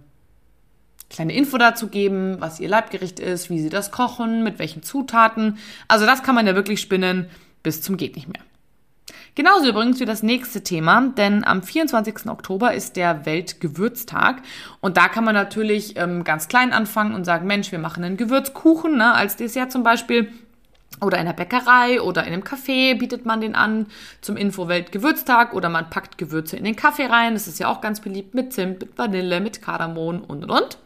kleine 1.10 1.34
Info 1.34 1.58
dazu 1.58 1.88
geben, 1.88 2.36
was 2.40 2.60
ihr 2.60 2.68
Leibgericht 2.68 3.20
ist, 3.20 3.50
wie 3.50 3.60
sie 3.60 3.70
das 3.70 3.90
kochen, 3.90 4.44
mit 4.44 4.58
welchen 4.58 4.82
Zutaten. 4.82 5.58
Also 5.88 6.06
das 6.06 6.22
kann 6.22 6.34
man 6.34 6.46
ja 6.46 6.54
wirklich 6.54 6.80
spinnen 6.80 7.28
bis 7.62 7.82
zum 7.82 7.96
geht 7.96 8.16
nicht 8.16 8.28
mehr. 8.28 8.42
Genauso 9.34 9.68
übrigens 9.68 10.00
wie 10.00 10.04
das 10.04 10.22
nächste 10.22 10.64
Thema, 10.64 11.12
denn 11.16 11.44
am 11.44 11.62
24. 11.62 12.26
Oktober 12.28 12.74
ist 12.74 12.96
der 12.96 13.24
Weltgewürztag 13.24 14.42
und 14.80 14.96
da 14.96 15.08
kann 15.08 15.24
man 15.24 15.34
natürlich 15.34 15.96
ähm, 15.96 16.24
ganz 16.24 16.48
klein 16.48 16.72
anfangen 16.72 17.14
und 17.14 17.24
sagen, 17.24 17.46
Mensch, 17.46 17.70
wir 17.70 17.78
machen 17.78 18.02
einen 18.02 18.16
Gewürzkuchen 18.16 18.96
ne, 18.96 19.14
als 19.14 19.36
Dessert 19.36 19.70
zum 19.70 19.84
Beispiel 19.84 20.32
oder 21.00 21.18
in 21.18 21.26
der 21.26 21.34
Bäckerei 21.34 22.00
oder 22.00 22.24
in 22.24 22.32
einem 22.32 22.42
Café 22.42 22.98
bietet 22.98 23.26
man 23.26 23.40
den 23.40 23.54
an 23.54 23.86
zum 24.20 24.36
Infowelt-Gewürztag 24.36 25.54
oder 25.54 25.68
man 25.68 25.88
packt 25.88 26.18
Gewürze 26.18 26.56
in 26.56 26.64
den 26.64 26.74
Kaffee 26.74 27.06
rein. 27.06 27.34
Das 27.34 27.46
ist 27.46 27.60
ja 27.60 27.68
auch 27.68 27.80
ganz 27.80 28.00
beliebt 28.00 28.34
mit 28.34 28.52
Zimt, 28.52 28.80
mit 28.80 28.98
Vanille, 28.98 29.40
mit 29.40 29.62
Kardamom 29.62 30.20
und 30.22 30.42
und 30.42 30.50
und. 30.50 30.78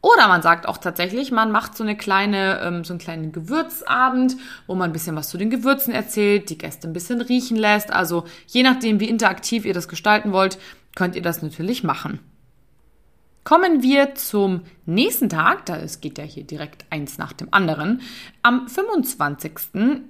Oder 0.00 0.28
man 0.28 0.42
sagt 0.42 0.68
auch 0.68 0.78
tatsächlich, 0.78 1.32
man 1.32 1.50
macht 1.50 1.76
so 1.76 1.82
eine 1.82 1.96
kleine, 1.96 2.60
ähm, 2.62 2.84
so 2.84 2.92
einen 2.92 3.00
kleinen 3.00 3.32
Gewürzabend, 3.32 4.36
wo 4.68 4.74
man 4.76 4.90
ein 4.90 4.92
bisschen 4.92 5.16
was 5.16 5.28
zu 5.28 5.38
den 5.38 5.50
Gewürzen 5.50 5.92
erzählt, 5.92 6.50
die 6.50 6.58
Gäste 6.58 6.86
ein 6.86 6.92
bisschen 6.92 7.20
riechen 7.20 7.56
lässt. 7.56 7.92
Also 7.92 8.24
je 8.46 8.62
nachdem, 8.62 9.00
wie 9.00 9.08
interaktiv 9.08 9.64
ihr 9.64 9.74
das 9.74 9.88
gestalten 9.88 10.32
wollt, 10.32 10.58
könnt 10.94 11.16
ihr 11.16 11.22
das 11.22 11.42
natürlich 11.42 11.82
machen. 11.82 12.20
Kommen 13.48 13.82
wir 13.82 14.14
zum 14.14 14.60
nächsten 14.84 15.30
Tag, 15.30 15.64
da 15.64 15.78
es 15.78 16.00
geht 16.02 16.18
ja 16.18 16.24
hier 16.24 16.44
direkt 16.44 16.84
eins 16.90 17.16
nach 17.16 17.32
dem 17.32 17.48
anderen. 17.50 18.02
Am 18.42 18.68
25. 18.68 19.52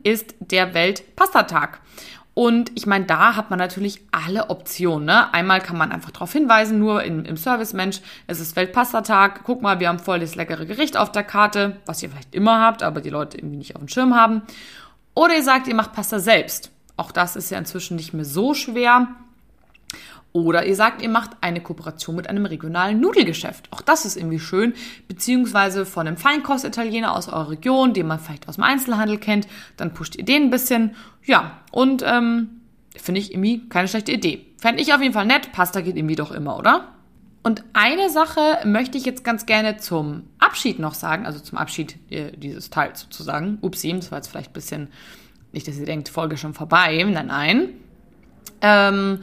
ist 0.03 0.35
der 0.40 0.74
Weltpastatag. 0.74 1.81
Und 2.38 2.70
ich 2.77 2.87
meine, 2.87 3.05
da 3.05 3.35
hat 3.35 3.51
man 3.51 3.59
natürlich 3.59 4.01
alle 4.12 4.48
Optionen. 4.48 5.07
Ne? 5.07 5.35
Einmal 5.35 5.61
kann 5.61 5.77
man 5.77 5.90
einfach 5.90 6.12
darauf 6.12 6.33
hinweisen, 6.33 6.79
nur 6.79 7.03
im, 7.03 7.24
im 7.24 7.37
Service, 7.37 7.72
Mensch, 7.72 8.01
es 8.29 8.38
ist 8.38 8.55
Weltpastatag, 8.55 9.40
guck 9.42 9.61
mal, 9.61 9.81
wir 9.81 9.88
haben 9.88 9.98
voll 9.98 10.20
das 10.20 10.37
leckere 10.37 10.64
Gericht 10.64 10.96
auf 10.96 11.11
der 11.11 11.24
Karte, 11.24 11.79
was 11.85 12.01
ihr 12.01 12.11
vielleicht 12.11 12.37
immer 12.37 12.61
habt, 12.61 12.85
aber 12.85 13.01
die 13.01 13.11
Leute 13.11 13.38
irgendwie 13.38 13.57
nicht 13.57 13.74
auf 13.74 13.83
dem 13.83 13.88
Schirm 13.88 14.14
haben. 14.14 14.42
Oder 15.14 15.35
ihr 15.35 15.42
sagt, 15.42 15.66
ihr 15.66 15.74
macht 15.74 15.94
Pasta 15.94 16.20
selbst. 16.20 16.70
Auch 16.96 17.11
das 17.11 17.35
ist 17.35 17.51
ja 17.51 17.59
inzwischen 17.59 17.96
nicht 17.96 18.14
mehr 18.14 18.24
so 18.24 18.55
schwer. 18.55 19.09
Oder 20.32 20.66
ihr 20.66 20.76
sagt, 20.76 21.02
ihr 21.02 21.08
macht 21.08 21.30
eine 21.40 21.60
Kooperation 21.60 22.14
mit 22.14 22.28
einem 22.28 22.44
regionalen 22.44 23.00
Nudelgeschäft. 23.00 23.68
Auch 23.72 23.80
das 23.80 24.04
ist 24.04 24.16
irgendwie 24.16 24.38
schön. 24.38 24.74
Beziehungsweise 25.08 25.86
von 25.86 26.06
einem 26.06 26.16
Feinkostitaliener 26.16 27.16
aus 27.16 27.28
eurer 27.28 27.50
Region, 27.50 27.94
den 27.94 28.06
man 28.06 28.20
vielleicht 28.20 28.48
aus 28.48 28.56
dem 28.56 28.64
Einzelhandel 28.64 29.18
kennt. 29.18 29.48
Dann 29.76 29.94
pusht 29.94 30.16
ihr 30.16 30.24
den 30.24 30.44
ein 30.44 30.50
bisschen. 30.50 30.94
Ja, 31.24 31.58
und 31.72 32.04
ähm, 32.06 32.60
finde 32.94 33.20
ich 33.20 33.32
irgendwie 33.32 33.68
keine 33.68 33.88
schlechte 33.88 34.12
Idee. 34.12 34.46
Fände 34.58 34.82
ich 34.82 34.92
auf 34.92 35.00
jeden 35.00 35.14
Fall 35.14 35.26
nett. 35.26 35.52
Pasta 35.52 35.80
geht 35.80 35.96
irgendwie 35.96 36.16
doch 36.16 36.30
immer, 36.30 36.58
oder? 36.58 36.88
Und 37.42 37.64
eine 37.72 38.10
Sache 38.10 38.58
möchte 38.64 38.98
ich 38.98 39.06
jetzt 39.06 39.24
ganz 39.24 39.46
gerne 39.46 39.78
zum 39.78 40.24
Abschied 40.38 40.78
noch 40.78 40.94
sagen, 40.94 41.24
also 41.24 41.38
zum 41.38 41.56
Abschied 41.56 41.96
äh, 42.10 42.32
dieses 42.36 42.68
Teils 42.68 43.00
sozusagen. 43.00 43.58
Upsi, 43.62 43.92
das 43.94 44.10
war 44.10 44.18
jetzt 44.18 44.28
vielleicht 44.28 44.50
ein 44.50 44.54
bisschen, 44.54 44.88
nicht, 45.52 45.66
dass 45.66 45.78
ihr 45.78 45.86
denkt, 45.86 46.10
Folge 46.10 46.36
schon 46.36 46.52
vorbei. 46.52 47.02
Nein, 47.08 47.26
nein. 47.28 47.68
Ähm, 48.60 49.20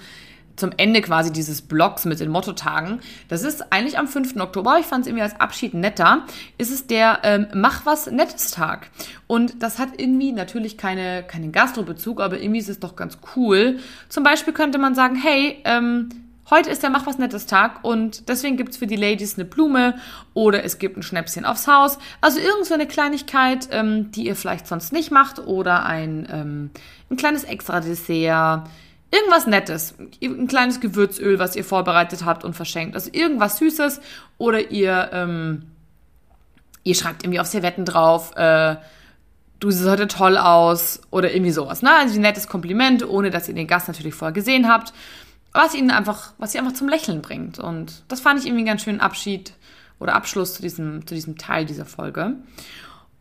zum 0.56 0.72
Ende 0.78 1.02
quasi 1.02 1.32
dieses 1.32 1.62
Blogs 1.62 2.06
mit 2.06 2.20
den 2.20 2.30
Mottotagen. 2.30 3.00
Das 3.28 3.44
ist 3.44 3.72
eigentlich 3.72 3.98
am 3.98 4.08
5. 4.08 4.36
Oktober. 4.38 4.78
Ich 4.80 4.86
fand 4.86 5.02
es 5.02 5.08
irgendwie 5.08 5.24
als 5.24 5.40
Abschied 5.40 5.74
netter. 5.74 6.26
Ist 6.58 6.72
es 6.72 6.88
der 6.88 7.20
ähm, 7.24 7.48
Mach 7.54 7.86
was 7.86 8.08
Nettes 8.08 8.52
Tag. 8.52 8.90
Und 9.28 9.62
das 9.64 9.80
hat 9.80 9.90
irgendwie 9.98 10.32
natürlich 10.32 10.78
keine, 10.78 11.24
keinen 11.24 11.52
Gastrobezug, 11.52 12.22
aber 12.22 12.40
irgendwie 12.40 12.60
ist 12.60 12.70
es 12.70 12.80
doch 12.80 12.96
ganz 12.96 13.18
cool. 13.36 13.80
Zum 14.10 14.24
Beispiel 14.24 14.54
könnte 14.54 14.78
man 14.78 14.96
sagen, 14.96 15.16
hey, 15.16 15.62
ähm, 15.66 16.10
Heute 16.48 16.70
ist 16.70 16.84
der 16.84 16.92
Mach 16.92 17.08
was 17.08 17.18
Nettes 17.18 17.48
Tag 17.48 17.84
und 17.84 18.30
deswegen 18.30 18.56
gibt's 18.56 18.78
für 18.78 18.86
die 18.86 18.96
Ladies 18.96 19.34
eine 19.34 19.46
Blume 19.46 19.96
oder 20.36 20.64
es 20.64 20.78
gibt 20.78 20.96
ein 20.96 21.02
Schnäpschen 21.02 21.44
aufs 21.44 21.68
Haus. 21.68 21.98
Also 22.22 22.40
irgend 22.40 22.68
so 22.68 22.76
eine 22.76 22.86
Kleinigkeit, 22.86 23.68
ähm, 23.72 24.12
die 24.12 24.28
ihr 24.28 24.36
vielleicht 24.36 24.68
sonst 24.68 24.94
nicht 24.94 25.10
macht 25.10 25.40
oder 25.40 25.88
ein, 25.88 26.28
ähm, 26.32 26.70
ein 27.10 27.18
kleines 27.18 27.46
Extra-Dessert, 27.46 28.70
Irgendwas 29.16 29.48
Nettes. 29.48 29.96
Ein 30.22 30.48
kleines 30.48 30.82
Gewürzöl, 30.82 31.40
was 31.40 31.56
ihr 31.56 31.64
vorbereitet 31.64 32.26
habt 32.26 32.44
und 32.44 32.54
verschenkt. 32.54 32.96
Also 32.96 33.10
irgendwas 33.14 33.58
Süßes. 33.58 34.02
Oder 34.38 34.72
ihr, 34.72 35.10
ähm, 35.14 35.72
ihr 36.84 36.96
schreibt 36.96 37.24
irgendwie 37.24 37.40
auf 37.40 37.48
Servetten 37.48 37.86
drauf, 37.86 38.36
äh, 38.36 38.76
du 39.60 39.72
siehst 39.72 39.88
heute 39.88 40.08
toll 40.08 40.38
aus 40.38 41.00
oder 41.12 41.34
irgendwie 41.34 41.52
sowas. 41.52 41.82
Ne? 41.82 41.94
Also 41.94 42.16
ein 42.16 42.22
nettes 42.22 42.48
Kompliment, 42.48 43.08
ohne 43.08 43.30
dass 43.30 43.48
ihr 43.48 43.56
den 43.56 43.68
Gast 43.68 43.88
natürlich 43.88 44.16
vorher 44.16 44.34
gesehen 44.34 44.68
habt, 44.68 44.92
was 45.54 45.74
ihn 45.76 45.92
einfach, 45.92 46.34
was 46.38 46.52
sie 46.52 46.60
einfach 46.60 46.74
zum 46.74 46.90
Lächeln 46.90 47.22
bringt. 47.22 47.58
Und 47.58 48.04
das 48.10 48.20
fand 48.20 48.40
ich 48.40 48.46
irgendwie 48.46 48.62
einen 48.62 48.68
ganz 48.68 48.84
schönen 48.84 49.00
Abschied 49.00 49.54
oder 49.98 50.14
Abschluss 50.14 50.56
zu 50.56 50.62
diesem, 50.62 51.08
zu 51.08 51.16
diesem 51.16 51.38
Teil 51.38 51.66
dieser 51.66 51.86
Folge. 51.86 52.36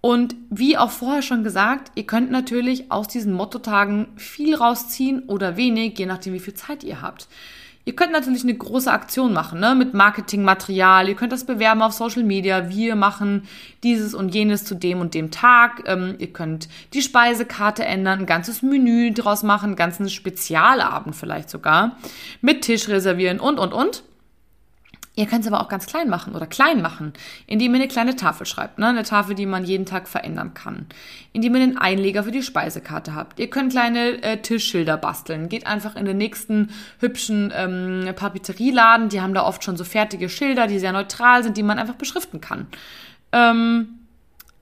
Und 0.04 0.36
wie 0.50 0.76
auch 0.76 0.90
vorher 0.90 1.22
schon 1.22 1.44
gesagt, 1.44 1.90
ihr 1.94 2.04
könnt 2.04 2.30
natürlich 2.30 2.92
aus 2.92 3.08
diesen 3.08 3.32
Mottotagen 3.32 4.08
viel 4.16 4.54
rausziehen 4.54 5.22
oder 5.28 5.56
wenig, 5.56 5.98
je 5.98 6.04
nachdem, 6.04 6.34
wie 6.34 6.40
viel 6.40 6.52
Zeit 6.52 6.84
ihr 6.84 7.00
habt. 7.00 7.26
Ihr 7.86 7.96
könnt 7.96 8.12
natürlich 8.12 8.42
eine 8.42 8.52
große 8.52 8.92
Aktion 8.92 9.32
machen, 9.32 9.60
ne, 9.60 9.74
mit 9.74 9.94
Marketingmaterial. 9.94 11.08
Ihr 11.08 11.14
könnt 11.14 11.32
das 11.32 11.44
bewerben 11.44 11.80
auf 11.80 11.94
Social 11.94 12.22
Media. 12.22 12.68
Wir 12.68 12.96
machen 12.96 13.44
dieses 13.82 14.12
und 14.12 14.34
jenes 14.34 14.66
zu 14.66 14.74
dem 14.74 15.00
und 15.00 15.14
dem 15.14 15.30
Tag. 15.30 15.84
Ähm, 15.86 16.16
ihr 16.18 16.34
könnt 16.34 16.68
die 16.92 17.00
Speisekarte 17.00 17.86
ändern, 17.86 18.18
ein 18.18 18.26
ganzes 18.26 18.60
Menü 18.60 19.10
draus 19.10 19.42
machen, 19.42 19.68
einen 19.68 19.76
ganzen 19.76 20.10
Spezialabend 20.10 21.16
vielleicht 21.16 21.48
sogar. 21.48 21.96
Mit 22.42 22.60
Tisch 22.60 22.90
reservieren 22.90 23.40
und, 23.40 23.58
und, 23.58 23.72
und. 23.72 24.02
Ihr 25.16 25.26
könnt 25.26 25.42
es 25.42 25.46
aber 25.46 25.60
auch 25.60 25.68
ganz 25.68 25.86
klein 25.86 26.08
machen 26.08 26.34
oder 26.34 26.46
klein 26.46 26.82
machen, 26.82 27.12
indem 27.46 27.72
ihr 27.74 27.80
eine 27.80 27.88
kleine 27.88 28.16
Tafel 28.16 28.46
schreibt, 28.46 28.80
ne? 28.80 28.88
eine 28.88 29.04
Tafel, 29.04 29.36
die 29.36 29.46
man 29.46 29.64
jeden 29.64 29.86
Tag 29.86 30.08
verändern 30.08 30.54
kann, 30.54 30.86
indem 31.32 31.54
ihr 31.54 31.62
einen 31.62 31.78
Einleger 31.78 32.24
für 32.24 32.32
die 32.32 32.42
Speisekarte 32.42 33.14
habt. 33.14 33.38
Ihr 33.38 33.48
könnt 33.48 33.70
kleine 33.70 34.22
äh, 34.24 34.42
Tischschilder 34.42 34.96
basteln. 34.96 35.48
Geht 35.48 35.68
einfach 35.68 35.94
in 35.94 36.04
den 36.04 36.16
nächsten 36.16 36.70
hübschen 36.98 37.52
ähm, 37.54 38.12
Papeterieladen, 38.16 39.08
die 39.08 39.20
haben 39.20 39.34
da 39.34 39.44
oft 39.44 39.62
schon 39.62 39.76
so 39.76 39.84
fertige 39.84 40.28
Schilder, 40.28 40.66
die 40.66 40.80
sehr 40.80 40.92
neutral 40.92 41.44
sind, 41.44 41.56
die 41.56 41.62
man 41.62 41.78
einfach 41.78 41.94
beschriften 41.94 42.40
kann. 42.40 42.66
Ähm, 43.30 44.00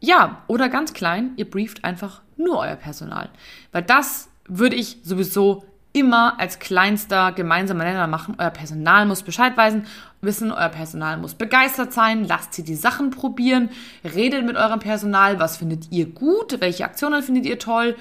ja, 0.00 0.42
oder 0.48 0.68
ganz 0.68 0.92
klein, 0.92 1.30
ihr 1.36 1.48
brieft 1.48 1.84
einfach 1.84 2.20
nur 2.36 2.58
euer 2.58 2.76
Personal, 2.76 3.30
weil 3.70 3.82
das 3.82 4.28
würde 4.48 4.76
ich 4.76 4.98
sowieso 5.02 5.64
immer 5.92 6.40
als 6.40 6.58
kleinster 6.58 7.32
gemeinsamer 7.32 7.84
Nenner 7.84 8.06
machen. 8.06 8.34
Euer 8.38 8.50
Personal 8.50 9.06
muss 9.06 9.22
Bescheid 9.22 9.56
weisen, 9.56 9.86
wissen, 10.20 10.50
euer 10.50 10.68
Personal 10.68 11.18
muss 11.18 11.34
begeistert 11.34 11.92
sein, 11.92 12.24
lasst 12.24 12.54
sie 12.54 12.64
die 12.64 12.74
Sachen 12.74 13.10
probieren, 13.10 13.70
redet 14.04 14.44
mit 14.46 14.56
eurem 14.56 14.80
Personal, 14.80 15.38
was 15.38 15.58
findet 15.58 15.92
ihr 15.92 16.06
gut, 16.06 16.60
welche 16.60 16.84
Aktionen 16.84 17.22
findet 17.22 17.44
ihr 17.44 17.58
toll. 17.58 17.96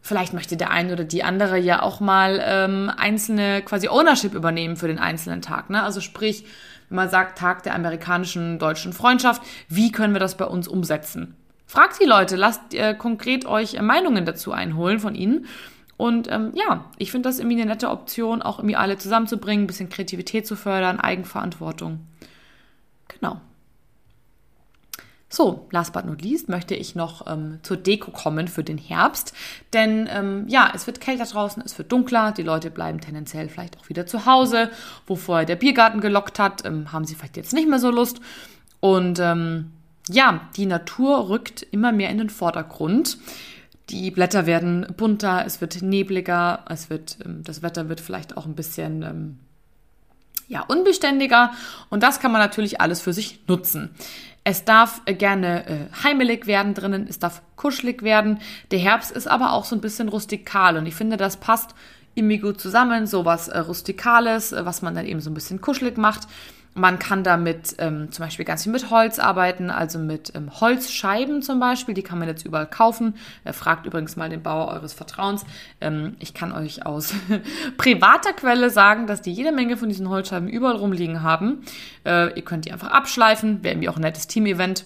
Vielleicht 0.00 0.32
möchte 0.32 0.56
der 0.56 0.70
eine 0.70 0.92
oder 0.92 1.04
die 1.04 1.24
andere 1.24 1.58
ja 1.58 1.82
auch 1.82 2.00
mal 2.00 2.40
ähm, 2.42 2.90
einzelne 2.96 3.60
quasi 3.62 3.88
Ownership 3.88 4.34
übernehmen 4.34 4.76
für 4.76 4.86
den 4.86 5.00
einzelnen 5.00 5.42
Tag. 5.42 5.68
Ne? 5.68 5.82
Also 5.82 6.00
sprich, 6.00 6.44
wenn 6.88 6.96
man 6.96 7.10
sagt 7.10 7.38
Tag 7.38 7.64
der 7.64 7.74
amerikanischen 7.74 8.60
deutschen 8.60 8.92
Freundschaft, 8.92 9.42
wie 9.68 9.90
können 9.90 10.12
wir 10.12 10.20
das 10.20 10.36
bei 10.36 10.44
uns 10.44 10.68
umsetzen? 10.68 11.34
Fragt 11.66 12.00
die 12.00 12.06
Leute, 12.06 12.36
lasst 12.36 12.72
äh, 12.74 12.94
konkret 12.94 13.44
euch 13.44 13.80
Meinungen 13.82 14.24
dazu 14.24 14.52
einholen 14.52 15.00
von 15.00 15.16
ihnen 15.16 15.46
und 15.96 16.30
ähm, 16.30 16.52
ja, 16.54 16.84
ich 16.98 17.10
finde 17.10 17.28
das 17.28 17.38
irgendwie 17.38 17.60
eine 17.60 17.70
nette 17.70 17.90
Option, 17.90 18.42
auch 18.42 18.58
irgendwie 18.58 18.76
alle 18.76 18.98
zusammenzubringen, 18.98 19.64
ein 19.64 19.66
bisschen 19.66 19.88
Kreativität 19.88 20.46
zu 20.46 20.56
fördern, 20.56 21.00
Eigenverantwortung. 21.00 22.00
Genau. 23.08 23.40
So, 25.28 25.66
last 25.70 25.92
but 25.92 26.04
not 26.04 26.22
least 26.22 26.48
möchte 26.48 26.74
ich 26.74 26.94
noch 26.94 27.26
ähm, 27.26 27.58
zur 27.62 27.76
Deko 27.76 28.10
kommen 28.10 28.46
für 28.46 28.62
den 28.62 28.78
Herbst. 28.78 29.34
Denn 29.72 30.08
ähm, 30.10 30.44
ja, 30.48 30.70
es 30.74 30.86
wird 30.86 31.00
kälter 31.00 31.24
draußen, 31.24 31.62
es 31.64 31.76
wird 31.78 31.90
dunkler, 31.90 32.32
die 32.32 32.42
Leute 32.42 32.70
bleiben 32.70 33.00
tendenziell 33.00 33.48
vielleicht 33.48 33.76
auch 33.78 33.88
wieder 33.88 34.06
zu 34.06 34.24
Hause. 34.24 34.70
Wo 35.06 35.16
vorher 35.16 35.44
der 35.44 35.56
Biergarten 35.56 36.00
gelockt 36.00 36.38
hat, 36.38 36.64
ähm, 36.64 36.92
haben 36.92 37.04
sie 37.04 37.14
vielleicht 37.16 37.36
jetzt 37.36 37.54
nicht 37.54 37.68
mehr 37.68 37.80
so 37.80 37.90
Lust. 37.90 38.20
Und 38.80 39.18
ähm, 39.18 39.72
ja, 40.08 40.48
die 40.56 40.66
Natur 40.66 41.28
rückt 41.28 41.62
immer 41.62 41.90
mehr 41.90 42.10
in 42.10 42.18
den 42.18 42.30
Vordergrund. 42.30 43.18
Die 43.90 44.10
Blätter 44.10 44.46
werden 44.46 44.86
bunter, 44.96 45.44
es 45.46 45.60
wird 45.60 45.80
nebliger, 45.82 46.64
es 46.68 46.90
wird, 46.90 47.18
ähm, 47.24 47.42
das 47.44 47.62
Wetter 47.62 47.88
wird 47.88 48.00
vielleicht 48.00 48.36
auch 48.36 48.46
ein 48.46 48.54
bisschen 48.54 49.02
ähm, 49.02 49.38
ja, 50.48 50.62
unbeständiger 50.62 51.52
und 51.88 52.02
das 52.02 52.20
kann 52.20 52.32
man 52.32 52.40
natürlich 52.40 52.80
alles 52.80 53.00
für 53.00 53.12
sich 53.12 53.40
nutzen. 53.46 53.90
Es 54.44 54.64
darf 54.64 55.02
äh, 55.06 55.14
gerne 55.14 55.66
äh, 55.66 55.76
heimelig 56.02 56.46
werden 56.46 56.74
drinnen, 56.74 57.06
es 57.08 57.18
darf 57.18 57.42
kuschelig 57.56 58.02
werden. 58.02 58.40
Der 58.70 58.78
Herbst 58.78 59.12
ist 59.12 59.26
aber 59.26 59.52
auch 59.52 59.64
so 59.64 59.74
ein 59.74 59.80
bisschen 59.80 60.08
rustikal 60.08 60.76
und 60.76 60.86
ich 60.86 60.94
finde, 60.94 61.16
das 61.16 61.36
passt 61.36 61.74
irgendwie 62.16 62.38
gut 62.38 62.60
zusammen, 62.60 63.06
so 63.06 63.24
was 63.24 63.48
äh, 63.48 63.58
Rustikales, 63.58 64.52
äh, 64.52 64.64
was 64.64 64.82
man 64.82 64.94
dann 64.94 65.06
eben 65.06 65.20
so 65.20 65.30
ein 65.30 65.34
bisschen 65.34 65.60
kuschelig 65.60 65.96
macht. 65.96 66.26
Man 66.78 66.98
kann 66.98 67.24
damit 67.24 67.76
ähm, 67.78 68.12
zum 68.12 68.26
Beispiel 68.26 68.44
ganz 68.44 68.64
viel 68.64 68.72
mit 68.72 68.90
Holz 68.90 69.18
arbeiten, 69.18 69.70
also 69.70 69.98
mit 69.98 70.34
ähm, 70.34 70.50
Holzscheiben 70.60 71.40
zum 71.40 71.58
Beispiel. 71.58 71.94
Die 71.94 72.02
kann 72.02 72.18
man 72.18 72.28
jetzt 72.28 72.44
überall 72.44 72.66
kaufen. 72.66 73.14
Er 73.44 73.54
fragt 73.54 73.86
übrigens 73.86 74.16
mal 74.16 74.28
den 74.28 74.42
Bauer 74.42 74.68
eures 74.68 74.92
Vertrauens. 74.92 75.46
Ähm, 75.80 76.16
ich 76.18 76.34
kann 76.34 76.52
euch 76.52 76.84
aus 76.84 77.14
privater 77.78 78.34
Quelle 78.34 78.68
sagen, 78.68 79.06
dass 79.06 79.22
die 79.22 79.32
jede 79.32 79.52
Menge 79.52 79.78
von 79.78 79.88
diesen 79.88 80.10
Holzscheiben 80.10 80.50
überall 80.50 80.76
rumliegen 80.76 81.22
haben. 81.22 81.62
Äh, 82.04 82.36
ihr 82.36 82.42
könnt 82.42 82.66
die 82.66 82.72
einfach 82.72 82.90
abschleifen. 82.90 83.64
Wäre 83.64 83.72
irgendwie 83.72 83.88
auch 83.88 83.96
ein 83.96 84.02
nettes 84.02 84.26
Team-Event. 84.26 84.84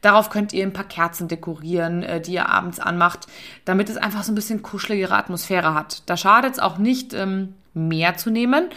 Darauf 0.00 0.30
könnt 0.30 0.52
ihr 0.52 0.64
ein 0.64 0.72
paar 0.72 0.84
Kerzen 0.84 1.26
dekorieren, 1.26 2.04
äh, 2.04 2.20
die 2.20 2.34
ihr 2.34 2.48
abends 2.48 2.78
anmacht, 2.78 3.26
damit 3.64 3.90
es 3.90 3.96
einfach 3.96 4.22
so 4.22 4.30
ein 4.30 4.36
bisschen 4.36 4.62
kuscheligere 4.62 5.16
Atmosphäre 5.16 5.74
hat. 5.74 6.08
Da 6.08 6.16
schadet 6.16 6.52
es 6.52 6.58
auch 6.60 6.78
nicht, 6.78 7.14
ähm, 7.14 7.54
mehr 7.74 8.16
zu 8.16 8.30
nehmen 8.30 8.68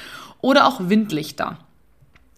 oder 0.42 0.66
auch 0.66 0.80
Windlichter. 0.80 1.60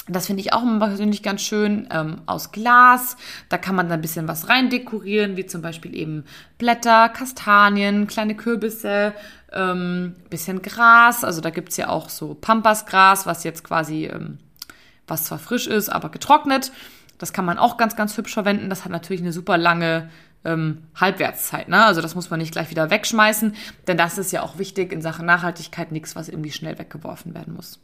Das 0.10 0.28
finde 0.28 0.42
ich 0.42 0.54
auch 0.54 0.64
immer 0.64 0.88
persönlich 0.88 1.22
ganz 1.22 1.42
schön 1.42 1.88
ähm, 1.92 2.22
aus 2.26 2.52
Glas. 2.52 3.18
Da 3.50 3.58
kann 3.58 3.76
man 3.76 3.90
dann 3.90 4.00
ein 4.00 4.02
bisschen 4.02 4.28
was 4.28 4.48
rein 4.48 4.70
dekorieren, 4.70 5.36
wie 5.36 5.46
zum 5.46 5.62
Beispiel 5.62 5.96
eben 5.96 6.24
Blätter, 6.58 7.10
Kastanien, 7.10 8.08
kleine 8.08 8.36
Kürbisse, 8.36 9.14
ähm, 9.52 10.16
bisschen 10.30 10.62
Gras. 10.62 11.24
Also 11.24 11.42
da 11.42 11.50
gibt's 11.50 11.78
ja 11.78 11.90
auch 11.90 12.10
so 12.10 12.36
Pampasgras, 12.36 13.26
was 13.26 13.44
jetzt 13.44 13.64
quasi, 13.64 14.06
ähm, 14.06 14.40
was 15.08 15.26
zwar 15.26 15.40
frisch 15.40 15.68
ist, 15.68 15.90
aber 15.90 16.10
getrocknet. 16.10 16.72
Das 17.18 17.34
kann 17.34 17.46
man 17.46 17.58
auch 17.58 17.78
ganz, 17.78 17.96
ganz 17.96 18.16
hübsch 18.16 18.34
verwenden. 18.34 18.70
Das 18.70 18.86
hat 18.86 18.92
natürlich 18.92 19.22
eine 19.22 19.34
super 19.34 19.58
lange 19.58 20.10
ähm, 20.46 20.84
Halbwertszeit. 20.96 21.68
Ne? 21.68 21.84
Also 21.84 22.02
das 22.02 22.16
muss 22.16 22.30
man 22.30 22.40
nicht 22.40 22.52
gleich 22.52 22.70
wieder 22.70 22.90
wegschmeißen, 22.90 23.56
denn 23.88 23.98
das 23.98 24.18
ist 24.18 24.32
ja 24.32 24.44
auch 24.44 24.58
wichtig 24.58 24.94
in 24.94 25.02
Sachen 25.02 25.26
Nachhaltigkeit, 25.26 25.92
nichts, 25.92 26.16
was 26.16 26.30
irgendwie 26.30 26.52
schnell 26.52 26.80
weggeworfen 26.80 27.34
werden 27.34 27.54
muss. 27.54 27.80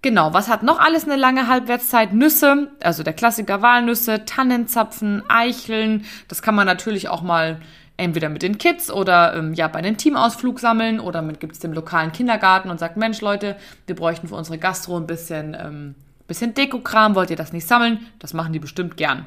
Genau, 0.00 0.32
was 0.32 0.48
hat 0.48 0.62
noch 0.62 0.78
alles 0.78 1.04
eine 1.04 1.16
lange 1.16 1.48
Halbwertszeit? 1.48 2.12
Nüsse, 2.12 2.70
also 2.80 3.02
der 3.02 3.14
Klassiker 3.14 3.62
Walnüsse, 3.62 4.24
Tannenzapfen, 4.24 5.24
Eicheln. 5.28 6.04
Das 6.28 6.40
kann 6.40 6.54
man 6.54 6.66
natürlich 6.66 7.08
auch 7.08 7.22
mal 7.22 7.60
entweder 7.96 8.28
mit 8.28 8.42
den 8.42 8.58
Kids 8.58 8.92
oder 8.92 9.34
ähm, 9.34 9.54
ja 9.54 9.66
bei 9.66 9.80
einem 9.80 9.96
Teamausflug 9.96 10.60
sammeln 10.60 11.00
oder 11.00 11.20
man 11.20 11.38
gibt 11.38 11.54
es 11.54 11.58
dem 11.58 11.72
lokalen 11.72 12.12
Kindergarten 12.12 12.70
und 12.70 12.78
sagt, 12.78 12.96
Mensch 12.96 13.20
Leute, 13.20 13.56
wir 13.86 13.96
bräuchten 13.96 14.28
für 14.28 14.36
unsere 14.36 14.56
Gastro 14.56 14.96
ein 14.96 15.08
bisschen, 15.08 15.56
ähm, 15.60 15.96
bisschen 16.28 16.54
Dekokram, 16.54 17.16
wollt 17.16 17.30
ihr 17.30 17.36
das 17.36 17.52
nicht 17.52 17.66
sammeln? 17.66 18.06
Das 18.20 18.34
machen 18.34 18.52
die 18.52 18.60
bestimmt 18.60 18.96
gern. 18.96 19.26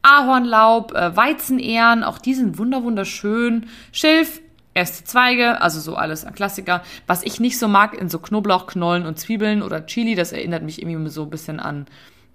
Ahornlaub, 0.00 0.94
äh, 0.94 1.14
Weizenähren, 1.16 2.02
auch 2.02 2.18
die 2.18 2.32
sind 2.32 2.56
wunderschön. 2.56 3.66
Schilf, 3.92 4.40
erste 4.78 5.04
Zweige, 5.04 5.60
also 5.60 5.80
so 5.80 5.96
alles 5.96 6.24
ein 6.24 6.34
Klassiker. 6.34 6.82
Was 7.06 7.22
ich 7.22 7.40
nicht 7.40 7.58
so 7.58 7.68
mag, 7.68 7.94
in 7.94 8.08
so 8.08 8.18
Knoblauchknollen 8.18 9.06
und 9.06 9.18
Zwiebeln 9.18 9.62
oder 9.62 9.86
Chili, 9.86 10.14
das 10.14 10.32
erinnert 10.32 10.62
mich 10.62 10.80
irgendwie 10.80 11.10
so 11.10 11.24
ein 11.24 11.30
bisschen 11.30 11.60
an 11.60 11.86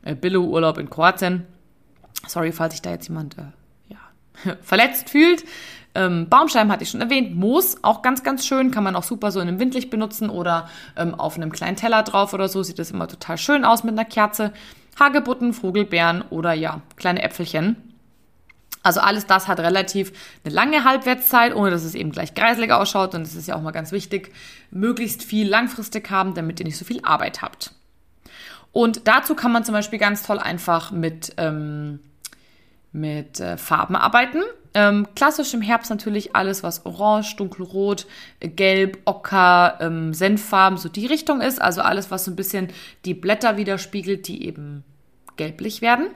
äh, 0.03 0.13
Billo-Urlaub 0.13 0.77
in 0.77 0.89
Kroatien. 0.89 1.45
Sorry, 2.27 2.51
falls 2.51 2.73
sich 2.73 2.81
da 2.81 2.91
jetzt 2.91 3.07
jemand 3.07 3.37
äh, 3.37 3.43
ja, 3.89 4.55
verletzt 4.61 5.09
fühlt. 5.09 5.43
Ähm, 5.95 6.27
Baumscheiben 6.27 6.71
hatte 6.71 6.83
ich 6.83 6.89
schon 6.89 7.01
erwähnt. 7.01 7.35
Moos, 7.35 7.77
auch 7.83 8.01
ganz, 8.01 8.23
ganz 8.23 8.45
schön. 8.45 8.71
Kann 8.71 8.83
man 8.83 8.95
auch 8.95 9.03
super 9.03 9.31
so 9.31 9.39
in 9.39 9.47
einem 9.47 9.59
Windlicht 9.59 9.89
benutzen 9.89 10.29
oder 10.29 10.69
ähm, 10.97 11.15
auf 11.15 11.35
einem 11.35 11.51
kleinen 11.51 11.77
Teller 11.77 12.03
drauf 12.03 12.33
oder 12.33 12.49
so. 12.49 12.63
Sieht 12.63 12.79
das 12.79 12.91
immer 12.91 13.07
total 13.07 13.37
schön 13.37 13.63
aus 13.63 13.83
mit 13.83 13.93
einer 13.93 14.05
Kerze. 14.05 14.53
Hagebutten, 14.99 15.53
Vogelbeeren 15.53 16.23
oder 16.29 16.53
ja, 16.53 16.81
kleine 16.97 17.21
Äpfelchen. 17.23 17.92
Also 18.83 18.99
alles 18.99 19.25
das 19.25 19.47
hat 19.47 19.59
relativ 19.59 20.11
eine 20.43 20.53
lange 20.53 20.83
Halbwertszeit, 20.83 21.55
ohne 21.55 21.71
dass 21.71 21.83
es 21.83 21.95
eben 21.95 22.11
gleich 22.11 22.35
kreislig 22.35 22.71
ausschaut. 22.71 23.15
Und 23.15 23.21
es 23.21 23.33
ist 23.33 23.47
ja 23.47 23.55
auch 23.55 23.61
mal 23.61 23.71
ganz 23.71 23.93
wichtig, 23.93 24.31
möglichst 24.71 25.23
viel 25.23 25.47
langfristig 25.47 26.11
haben, 26.11 26.33
damit 26.33 26.59
ihr 26.59 26.65
nicht 26.65 26.77
so 26.77 26.85
viel 26.85 26.99
Arbeit 27.03 27.41
habt. 27.41 27.71
Und 28.73 29.07
dazu 29.07 29.35
kann 29.35 29.51
man 29.51 29.63
zum 29.63 29.73
Beispiel 29.73 29.99
ganz 29.99 30.23
toll 30.23 30.39
einfach 30.39 30.91
mit, 30.91 31.33
ähm, 31.37 31.99
mit 32.91 33.39
äh, 33.39 33.55
Farben 33.55 33.95
arbeiten. 33.95 34.41
Ähm, 34.73 35.07
klassisch 35.15 35.53
im 35.53 35.61
Herbst 35.61 35.91
natürlich 35.91 36.35
alles, 36.35 36.63
was 36.63 36.85
orange, 36.85 37.35
dunkelrot, 37.37 38.07
gelb, 38.39 38.97
ocker, 39.05 39.77
ähm, 39.79 40.13
Senffarben, 40.13 40.77
so 40.77 40.89
die 40.89 41.05
Richtung 41.05 41.39
ist. 41.39 41.61
Also 41.61 41.81
alles, 41.81 42.11
was 42.11 42.25
so 42.25 42.31
ein 42.31 42.35
bisschen 42.35 42.69
die 43.05 43.13
Blätter 43.13 43.55
widerspiegelt, 43.55 44.27
die 44.27 44.45
eben 44.45 44.83
gelblich 45.37 45.81
werden. 45.81 46.07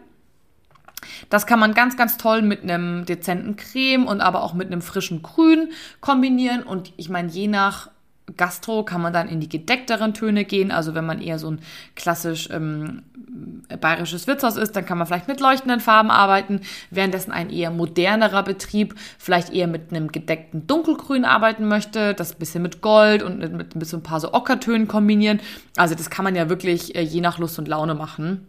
Das 1.30 1.46
kann 1.46 1.60
man 1.60 1.74
ganz, 1.74 1.98
ganz 1.98 2.18
toll 2.18 2.42
mit 2.42 2.64
einem 2.64 3.06
dezenten 3.06 3.56
Creme 3.56 4.08
und 4.08 4.22
aber 4.22 4.44
auch 4.44 4.54
mit 4.54 4.68
einem 4.68 4.82
frischen 4.82 5.22
Grün 5.22 5.70
kombinieren. 6.02 6.64
Und 6.64 6.94
ich 6.98 7.10
meine, 7.10 7.30
je 7.30 7.48
nach 7.48 7.90
Gastro 8.36 8.84
kann 8.84 9.02
man 9.02 9.14
dann 9.14 9.30
in 9.30 9.40
die 9.40 9.48
gedeckteren 9.48 10.14
Töne 10.14 10.44
gehen. 10.44 10.72
Also 10.72 10.96
wenn 10.96 11.06
man 11.06 11.22
eher 11.22 11.40
so 11.40 11.52
ein 11.52 11.60
klassisch 11.96 12.50
ähm, 12.52 13.04
bayerisches 13.80 14.28
Wirtshaus 14.28 14.58
ist, 14.58 14.76
dann 14.76 14.86
kann 14.86 14.98
man 14.98 15.08
vielleicht 15.08 15.30
mit 15.30 15.40
leuchtenden 15.40 15.80
Farben 15.80 16.12
arbeiten. 16.12 16.62
Währenddessen 16.92 17.32
ein 17.32 17.50
eher 17.50 17.72
modernerer 17.72 18.44
Betrieb 18.44 18.96
vielleicht 19.18 19.54
eher 19.54 19.68
mit 19.68 19.92
einem 19.92 20.12
gedeckten 20.12 20.68
Dunkelgrün 20.68 21.24
arbeiten 21.24 21.68
möchte, 21.68 22.14
das 22.14 22.34
ein 22.34 22.40
bisschen 22.40 22.64
mit 22.64 22.82
Gold 22.82 23.24
und 23.24 23.40
mit, 23.40 23.54
mit, 23.54 23.76
mit 23.76 23.88
so 23.88 23.96
ein 23.96 24.04
paar 24.04 24.20
so 24.20 24.34
Ockertönen 24.34 24.90
kombinieren. 24.90 25.40
Also 25.78 25.96
das 25.96 26.10
kann 26.10 26.26
man 26.26 26.36
ja 26.36 26.50
wirklich 26.50 26.96
äh, 26.96 27.02
je 27.02 27.22
nach 27.22 27.38
Lust 27.38 27.58
und 27.60 27.68
Laune 27.70 27.96
machen. 27.96 28.46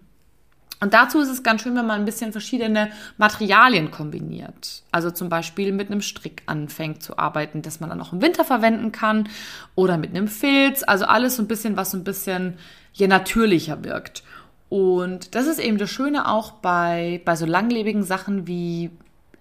Und 0.80 0.94
dazu 0.94 1.18
ist 1.20 1.28
es 1.28 1.42
ganz 1.42 1.62
schön, 1.62 1.74
wenn 1.74 1.86
man 1.86 2.00
ein 2.00 2.04
bisschen 2.04 2.32
verschiedene 2.32 2.90
Materialien 3.16 3.90
kombiniert. 3.90 4.82
Also 4.92 5.10
zum 5.10 5.28
Beispiel 5.28 5.72
mit 5.72 5.90
einem 5.90 6.02
Strick 6.02 6.42
anfängt 6.46 7.02
zu 7.02 7.18
arbeiten, 7.18 7.62
das 7.62 7.80
man 7.80 7.90
dann 7.90 8.00
auch 8.00 8.12
im 8.12 8.22
Winter 8.22 8.44
verwenden 8.44 8.92
kann. 8.92 9.28
Oder 9.74 9.98
mit 9.98 10.10
einem 10.10 10.28
Filz. 10.28 10.84
Also 10.86 11.06
alles 11.06 11.36
so 11.36 11.42
ein 11.42 11.48
bisschen, 11.48 11.76
was 11.76 11.90
so 11.90 11.96
ein 11.96 12.04
bisschen 12.04 12.54
je 12.92 13.08
natürlicher 13.08 13.82
wirkt. 13.84 14.22
Und 14.68 15.34
das 15.34 15.46
ist 15.46 15.58
eben 15.58 15.78
das 15.78 15.90
Schöne 15.90 16.28
auch 16.28 16.52
bei, 16.52 17.22
bei 17.24 17.34
so 17.34 17.46
langlebigen 17.46 18.02
Sachen 18.04 18.46
wie, 18.46 18.90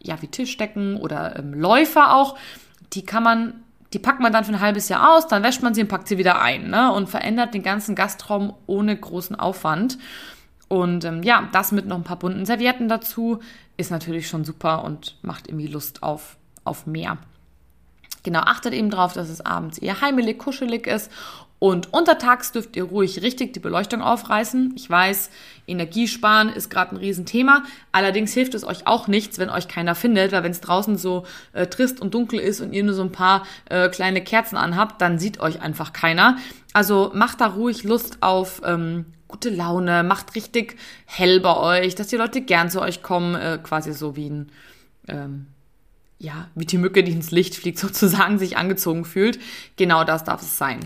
ja, 0.01 0.21
wie 0.21 0.27
Tischdecken 0.27 0.97
oder 0.97 1.38
ähm, 1.38 1.53
Läufer 1.53 2.15
auch. 2.15 2.38
Die 2.93 3.05
kann 3.05 3.23
man 3.23 3.63
die 3.93 3.99
packt 3.99 4.19
man 4.19 4.33
dann 4.33 4.43
für 4.43 4.51
ein 4.51 4.59
halbes 4.59 4.89
Jahr 4.89 5.15
aus, 5.15 5.27
dann 5.27 5.43
wäscht 5.43 5.63
man 5.63 5.73
sie 5.73 5.81
und 5.81 5.88
packt 5.88 6.09
sie 6.09 6.17
wieder 6.17 6.41
ein 6.41 6.69
ne? 6.69 6.91
und 6.91 7.07
verändert 7.07 7.53
den 7.53 7.63
ganzen 7.63 7.95
Gastraum 7.95 8.53
ohne 8.65 8.95
großen 8.97 9.38
Aufwand. 9.38 9.97
Und 10.68 11.05
ähm, 11.05 11.24
ja, 11.24 11.47
das 11.51 11.72
mit 11.72 11.86
noch 11.86 11.97
ein 11.97 12.03
paar 12.03 12.20
bunten 12.20 12.45
Servietten 12.45 12.89
dazu 12.89 13.39
ist 13.78 13.91
natürlich 13.91 14.28
schon 14.28 14.43
super 14.43 14.84
und 14.84 15.18
macht 15.22 15.47
irgendwie 15.47 15.68
Lust 15.68 16.03
auf, 16.03 16.38
auf 16.63 16.86
mehr. 16.88 17.18
Genau, 18.24 18.39
achtet 18.41 18.74
eben 18.74 18.89
drauf, 18.89 19.13
dass 19.13 19.30
es 19.30 19.39
abends 19.39 19.78
eher 19.78 20.01
heimelig, 20.01 20.39
kuschelig 20.39 20.88
ist. 20.88 21.11
Und 21.59 21.91
untertags 21.91 22.51
dürft 22.51 22.76
ihr 22.76 22.84
ruhig 22.84 23.24
richtig 23.24 23.53
die 23.53 23.59
Beleuchtung 23.59 24.01
aufreißen. 24.01 24.74
Ich 24.76 24.88
weiß, 24.89 25.32
Energiesparen 25.65 26.49
ist 26.49 26.70
gerade 26.70 26.91
ein 26.91 26.97
Riesenthema. 26.97 27.63
Allerdings 27.91 28.34
hilft 28.34 28.53
es 28.53 28.63
euch 28.63 28.86
auch 28.86 29.07
nichts, 29.07 29.39
wenn 29.39 29.49
euch 29.49 29.68
keiner 29.68 29.95
findet, 29.95 30.34
weil 30.34 30.43
wenn 30.43 30.51
es 30.51 30.61
draußen 30.61 30.97
so 30.97 31.26
äh, 31.53 31.65
trist 31.65 31.99
und 31.99 32.13
dunkel 32.13 32.39
ist 32.39 32.61
und 32.61 32.74
ihr 32.74 32.84
nur 32.84 32.93
so 32.93 33.01
ein 33.01 33.11
paar 33.11 33.43
äh, 33.70 33.89
kleine 33.89 34.24
Kerzen 34.24 34.55
anhabt, 34.55 35.01
dann 35.01 35.18
sieht 35.18 35.39
euch 35.39 35.61
einfach 35.61 35.93
keiner. 35.93 36.38
Also 36.74 37.11
macht 37.15 37.41
da 37.41 37.47
ruhig 37.47 37.84
Lust 37.84 38.18
auf 38.22 38.61
ähm, 38.63 39.05
gute 39.28 39.49
Laune, 39.49 40.03
macht 40.03 40.36
richtig 40.36 40.78
hell 41.05 41.39
bei 41.39 41.55
euch, 41.57 41.95
dass 41.95 42.07
die 42.07 42.15
Leute 42.15 42.41
gern 42.41 42.69
zu 42.69 42.82
euch 42.82 43.01
kommen, 43.03 43.36
äh, 43.36 43.59
quasi 43.61 43.93
so 43.93 44.15
wie 44.15 44.30
ein, 44.30 44.51
ähm, 45.07 45.47
ja, 46.19 46.47
wie 46.55 46.65
die 46.65 46.78
Mücke, 46.78 47.03
die 47.03 47.11
ins 47.11 47.32
Licht 47.32 47.55
fliegt, 47.55 47.80
sozusagen 47.80 48.39
sich 48.39 48.57
angezogen 48.57 49.05
fühlt. 49.05 49.39
Genau 49.75 50.03
das 50.03 50.23
darf 50.23 50.41
es 50.41 50.57
sein. 50.57 50.80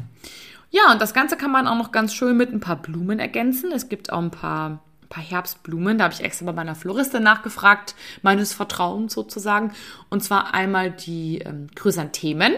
Ja, 0.70 0.92
und 0.92 1.02
das 1.02 1.14
Ganze 1.14 1.36
kann 1.36 1.52
man 1.52 1.68
auch 1.68 1.78
noch 1.78 1.92
ganz 1.92 2.14
schön 2.14 2.38
mit 2.38 2.52
ein 2.52 2.62
paar 2.62 2.82
Blumen 2.82 3.20
ergänzen. 3.20 3.72
Es 3.74 3.90
gibt 3.90 4.12
auch 4.12 4.22
ein 4.22 4.32
paar 4.32 4.82
paar 5.12 5.24
Herbstblumen. 5.24 6.00
Da 6.00 6.06
habe 6.06 6.14
ich 6.16 6.24
extra 6.24 6.46
bei 6.46 6.54
meiner 6.54 6.74
Floristin 6.74 7.22
nachgefragt, 7.22 7.94
meines 8.24 8.54
Vertrauens 8.54 9.14
sozusagen. 9.14 9.74
Und 10.10 10.24
zwar 10.24 10.56
einmal 10.56 10.90
die 10.90 11.40
ähm, 11.40 11.68
Chrysanthemen. 11.76 12.54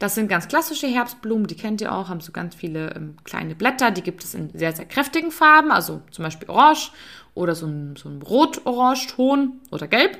Das 0.00 0.16
sind 0.16 0.28
ganz 0.28 0.48
klassische 0.48 0.88
Herbstblumen, 0.88 1.46
die 1.46 1.54
kennt 1.54 1.80
ihr 1.80 1.94
auch, 1.94 2.08
haben 2.08 2.20
so 2.20 2.32
ganz 2.32 2.56
viele 2.56 2.94
ähm, 2.94 3.16
kleine 3.22 3.54
Blätter. 3.54 3.92
Die 3.92 4.02
gibt 4.02 4.24
es 4.24 4.34
in 4.34 4.50
sehr, 4.58 4.72
sehr 4.72 4.86
kräftigen 4.86 5.30
Farben, 5.30 5.70
also 5.70 6.02
zum 6.10 6.24
Beispiel 6.24 6.48
orange 6.48 6.90
oder 7.34 7.54
so 7.54 7.66
ein, 7.66 7.94
so 7.94 8.08
ein 8.08 8.20
rot-orange-Ton 8.22 9.60
oder 9.70 9.86
gelb. 9.86 10.18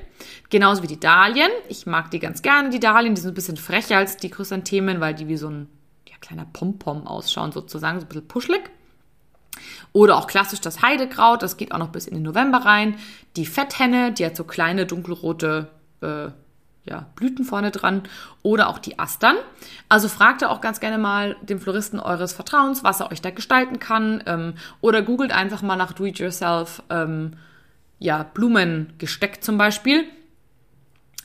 Genauso 0.51 0.83
wie 0.83 0.87
die 0.87 1.01
Dahlien. 1.01 1.51
Ich 1.69 1.87
mag 1.87 2.11
die 2.13 2.21
ganz 2.21 2.43
gerne, 2.43 2.71
die 2.71 2.81
Dahlien. 2.81 3.15
Die 3.15 3.21
sind 3.21 3.33
ein 3.33 3.35
bisschen 3.35 3.57
frecher 3.57 3.97
als 3.97 4.19
die 4.19 4.31
Chrysanthemen, 4.31 5.01
weil 5.01 5.15
die 5.15 5.27
wie 5.27 5.37
so 5.39 5.49
ein 5.49 5.69
ja, 6.09 6.17
kleiner 6.21 6.47
Pompom 6.53 7.07
ausschauen 7.07 7.51
sozusagen, 7.51 7.99
so 7.99 8.05
ein 8.05 8.09
bisschen 8.09 8.29
puschelig. 8.29 8.71
Oder 9.93 10.17
auch 10.17 10.27
klassisch 10.27 10.61
das 10.61 10.83
Heidekraut, 10.83 11.43
das 11.43 11.57
geht 11.57 11.73
auch 11.73 11.79
noch 11.79 11.89
bis 11.89 12.07
in 12.07 12.15
den 12.15 12.23
November 12.23 12.59
rein. 12.59 12.97
Die 13.37 13.47
Fetthenne, 13.47 14.13
die 14.13 14.27
hat 14.27 14.37
so 14.37 14.45
kleine 14.45 14.87
dunkelrote 14.87 15.69
äh, 16.01 16.29
ja, 16.89 17.07
Blüten 17.15 17.45
vorne 17.45 17.71
dran. 17.71 18.03
Oder 18.43 18.69
auch 18.69 18.79
die 18.79 18.99
Astern. 18.99 19.37
Also 19.89 20.09
fragt 20.09 20.43
ihr 20.43 20.51
auch 20.51 20.61
ganz 20.61 20.81
gerne 20.81 20.99
mal 20.99 21.37
den 21.43 21.61
Floristen 21.61 22.01
eures 22.01 22.33
Vertrauens, 22.33 22.83
was 22.85 23.01
er 23.01 23.13
euch 23.13 23.21
da 23.21 23.31
gestalten 23.31 23.79
kann. 23.79 24.23
Ähm, 24.27 24.55
oder 24.81 25.03
googelt 25.03 25.33
einfach 25.33 25.63
mal 25.63 25.77
nach 25.77 25.93
Do-it-yourself 25.93 26.83
ähm, 26.91 27.35
ja, 27.99 28.23
Blumengesteck 28.23 29.43
zum 29.43 29.59
Beispiel. 29.59 30.05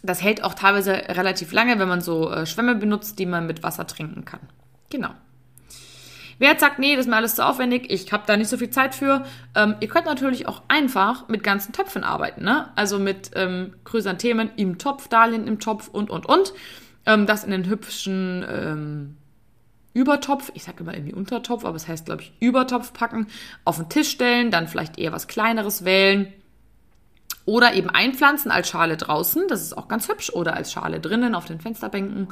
Das 0.01 0.21
hält 0.21 0.43
auch 0.43 0.53
teilweise 0.53 0.91
relativ 0.91 1.53
lange, 1.53 1.79
wenn 1.79 1.87
man 1.87 2.01
so 2.01 2.29
äh, 2.29 2.45
Schwämme 2.45 2.75
benutzt, 2.75 3.19
die 3.19 3.25
man 3.25 3.47
mit 3.47 3.63
Wasser 3.63 3.87
trinken 3.87 4.25
kann. 4.25 4.41
Genau. 4.89 5.11
Wer 6.39 6.51
jetzt 6.51 6.61
sagt, 6.61 6.79
nee, 6.79 6.95
das 6.95 7.05
ist 7.05 7.09
mir 7.09 7.17
alles 7.17 7.35
zu 7.35 7.45
aufwendig, 7.45 7.89
ich 7.89 8.11
habe 8.11 8.23
da 8.25 8.37
nicht 8.37 8.49
so 8.49 8.57
viel 8.57 8.69
Zeit 8.69 8.95
für, 8.95 9.25
ähm, 9.55 9.75
ihr 9.79 9.87
könnt 9.87 10.05
natürlich 10.05 10.47
auch 10.47 10.61
einfach 10.67 11.27
mit 11.27 11.43
ganzen 11.43 11.73
Töpfen 11.73 12.03
arbeiten. 12.03 12.43
Ne? 12.43 12.69
Also 12.75 12.99
mit 12.99 13.31
ähm, 13.35 13.73
Chrysanthemen 13.83 14.51
im 14.55 14.77
Topf, 14.77 15.07
Dahlien 15.07 15.47
im 15.47 15.59
Topf 15.59 15.87
und, 15.87 16.09
und, 16.09 16.25
und. 16.25 16.53
Ähm, 17.05 17.25
das 17.25 17.43
in 17.43 17.51
den 17.51 17.67
hübschen 17.67 18.45
ähm, 18.49 19.17
Übertopf, 19.93 20.51
ich 20.55 20.63
sage 20.63 20.83
immer 20.83 20.93
irgendwie 20.93 21.13
Untertopf, 21.13 21.65
aber 21.65 21.75
es 21.75 21.87
heißt, 21.87 22.05
glaube 22.05 22.23
ich, 22.23 22.33
Übertopf 22.39 22.93
packen, 22.93 23.27
auf 23.63 23.77
den 23.77 23.89
Tisch 23.89 24.09
stellen, 24.09 24.49
dann 24.49 24.67
vielleicht 24.67 24.97
eher 24.97 25.11
was 25.11 25.27
Kleineres 25.27 25.85
wählen. 25.85 26.33
Oder 27.45 27.73
eben 27.73 27.89
einpflanzen 27.89 28.51
als 28.51 28.69
Schale 28.69 28.95
draußen, 28.97 29.47
das 29.49 29.61
ist 29.61 29.77
auch 29.77 29.89
ganz 29.89 30.07
hübsch, 30.07 30.31
oder 30.31 30.55
als 30.55 30.71
Schale 30.71 30.99
drinnen 30.99 31.35
auf 31.35 31.45
den 31.45 31.59
Fensterbänken. 31.59 32.29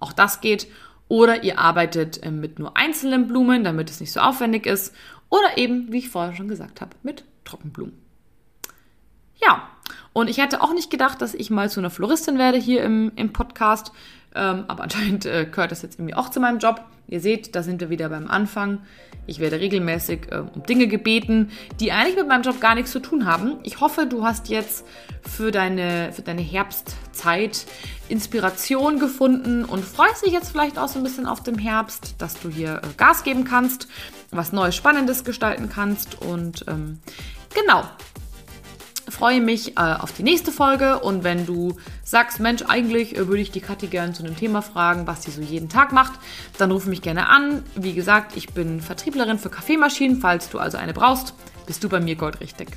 Auch 0.00 0.12
das 0.12 0.40
geht. 0.40 0.66
Oder 1.08 1.44
ihr 1.44 1.58
arbeitet 1.58 2.22
äh, 2.22 2.30
mit 2.30 2.58
nur 2.58 2.76
einzelnen 2.76 3.28
Blumen, 3.28 3.64
damit 3.64 3.90
es 3.90 4.00
nicht 4.00 4.12
so 4.12 4.20
aufwendig 4.20 4.66
ist. 4.66 4.94
Oder 5.28 5.56
eben, 5.56 5.92
wie 5.92 5.98
ich 5.98 6.08
vorher 6.08 6.34
schon 6.34 6.48
gesagt 6.48 6.80
habe, 6.80 6.96
mit 7.02 7.24
Trockenblumen. 7.44 7.94
Ja, 9.40 9.68
und 10.12 10.30
ich 10.30 10.38
hätte 10.38 10.62
auch 10.62 10.72
nicht 10.72 10.90
gedacht, 10.90 11.20
dass 11.20 11.34
ich 11.34 11.50
mal 11.50 11.70
zu 11.70 11.80
einer 11.80 11.90
Floristin 11.90 12.38
werde 12.38 12.58
hier 12.58 12.82
im, 12.82 13.12
im 13.16 13.32
Podcast. 13.32 13.92
Ähm, 14.34 14.64
aber 14.68 14.84
anscheinend 14.84 15.26
äh, 15.26 15.46
gehört 15.46 15.72
das 15.72 15.82
jetzt 15.82 15.98
irgendwie 15.98 16.14
auch 16.14 16.30
zu 16.30 16.40
meinem 16.40 16.58
Job. 16.58 16.84
Ihr 17.08 17.20
seht, 17.20 17.54
da 17.54 17.62
sind 17.62 17.80
wir 17.80 17.90
wieder 17.90 18.08
beim 18.08 18.28
Anfang. 18.28 18.80
Ich 19.26 19.40
werde 19.40 19.58
regelmäßig 19.58 20.30
äh, 20.30 20.42
um 20.54 20.62
Dinge 20.64 20.86
gebeten, 20.86 21.50
die 21.80 21.92
eigentlich 21.92 22.16
mit 22.16 22.28
meinem 22.28 22.42
Job 22.42 22.60
gar 22.60 22.74
nichts 22.74 22.92
zu 22.92 23.00
tun 23.00 23.26
haben. 23.26 23.58
Ich 23.62 23.80
hoffe, 23.80 24.06
du 24.06 24.24
hast 24.24 24.48
jetzt 24.48 24.84
für 25.22 25.50
deine, 25.50 26.12
für 26.12 26.22
deine 26.22 26.42
Herbstzeit 26.42 27.66
Inspiration 28.08 28.98
gefunden 28.98 29.64
und 29.64 29.84
freust 29.84 30.24
dich 30.24 30.32
jetzt 30.32 30.50
vielleicht 30.50 30.78
auch 30.78 30.88
so 30.88 30.98
ein 30.98 31.02
bisschen 31.02 31.26
auf 31.26 31.42
den 31.42 31.58
Herbst, 31.58 32.14
dass 32.18 32.38
du 32.38 32.48
hier 32.48 32.76
äh, 32.76 32.88
Gas 32.96 33.24
geben 33.24 33.44
kannst, 33.44 33.88
was 34.30 34.52
Neues, 34.52 34.76
Spannendes 34.76 35.24
gestalten 35.24 35.68
kannst. 35.68 36.20
Und 36.20 36.64
ähm, 36.68 37.00
genau, 37.54 37.84
freue 39.08 39.40
mich 39.40 39.76
äh, 39.76 39.80
auf 39.80 40.12
die 40.12 40.22
nächste 40.22 40.52
Folge 40.52 41.00
und 41.00 41.24
wenn 41.24 41.46
du 41.46 41.76
sagst, 42.04 42.40
Mensch, 42.40 42.62
eigentlich 42.62 43.16
äh, 43.16 43.28
würde 43.28 43.42
ich 43.42 43.50
die 43.50 43.60
Kathi 43.60 43.86
gerne 43.86 44.12
zu 44.12 44.24
einem 44.24 44.36
Thema 44.36 44.62
fragen, 44.62 45.06
was 45.06 45.22
sie 45.22 45.30
so 45.30 45.40
jeden 45.40 45.68
Tag 45.68 45.92
macht, 45.92 46.18
dann 46.58 46.70
ruf 46.70 46.86
mich 46.86 47.02
gerne 47.02 47.28
an. 47.28 47.62
Wie 47.74 47.94
gesagt, 47.94 48.36
ich 48.36 48.52
bin 48.52 48.80
Vertrieblerin 48.80 49.38
für 49.38 49.50
Kaffeemaschinen, 49.50 50.20
falls 50.20 50.48
du 50.48 50.58
also 50.58 50.78
eine 50.78 50.92
brauchst, 50.92 51.34
bist 51.66 51.82
du 51.84 51.88
bei 51.88 52.00
mir 52.00 52.16
goldrichtig. 52.16 52.68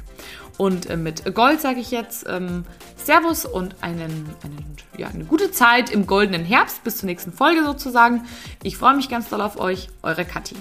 Und 0.58 0.90
äh, 0.90 0.98
mit 0.98 1.34
Gold 1.36 1.62
sage 1.62 1.80
ich 1.80 1.90
jetzt 1.92 2.26
ähm, 2.28 2.66
Servus 2.98 3.46
und 3.46 3.76
einen, 3.82 4.30
einen, 4.44 4.76
ja, 4.98 5.08
eine 5.08 5.26
gute 5.26 5.52
Zeit 5.52 5.90
im 5.90 6.06
goldenen 6.06 6.44
Herbst 6.44 6.84
bis 6.84 6.98
zur 6.98 7.08
nächsten 7.08 7.32
Folge 7.32 7.64
sozusagen. 7.64 8.26
Ich 8.62 8.78
freue 8.78 8.96
mich 8.96 9.10
ganz 9.10 9.30
doll 9.30 9.42
auf 9.42 9.60
euch, 9.60 9.90
eure 10.04 10.26
Kathi. 10.26 10.56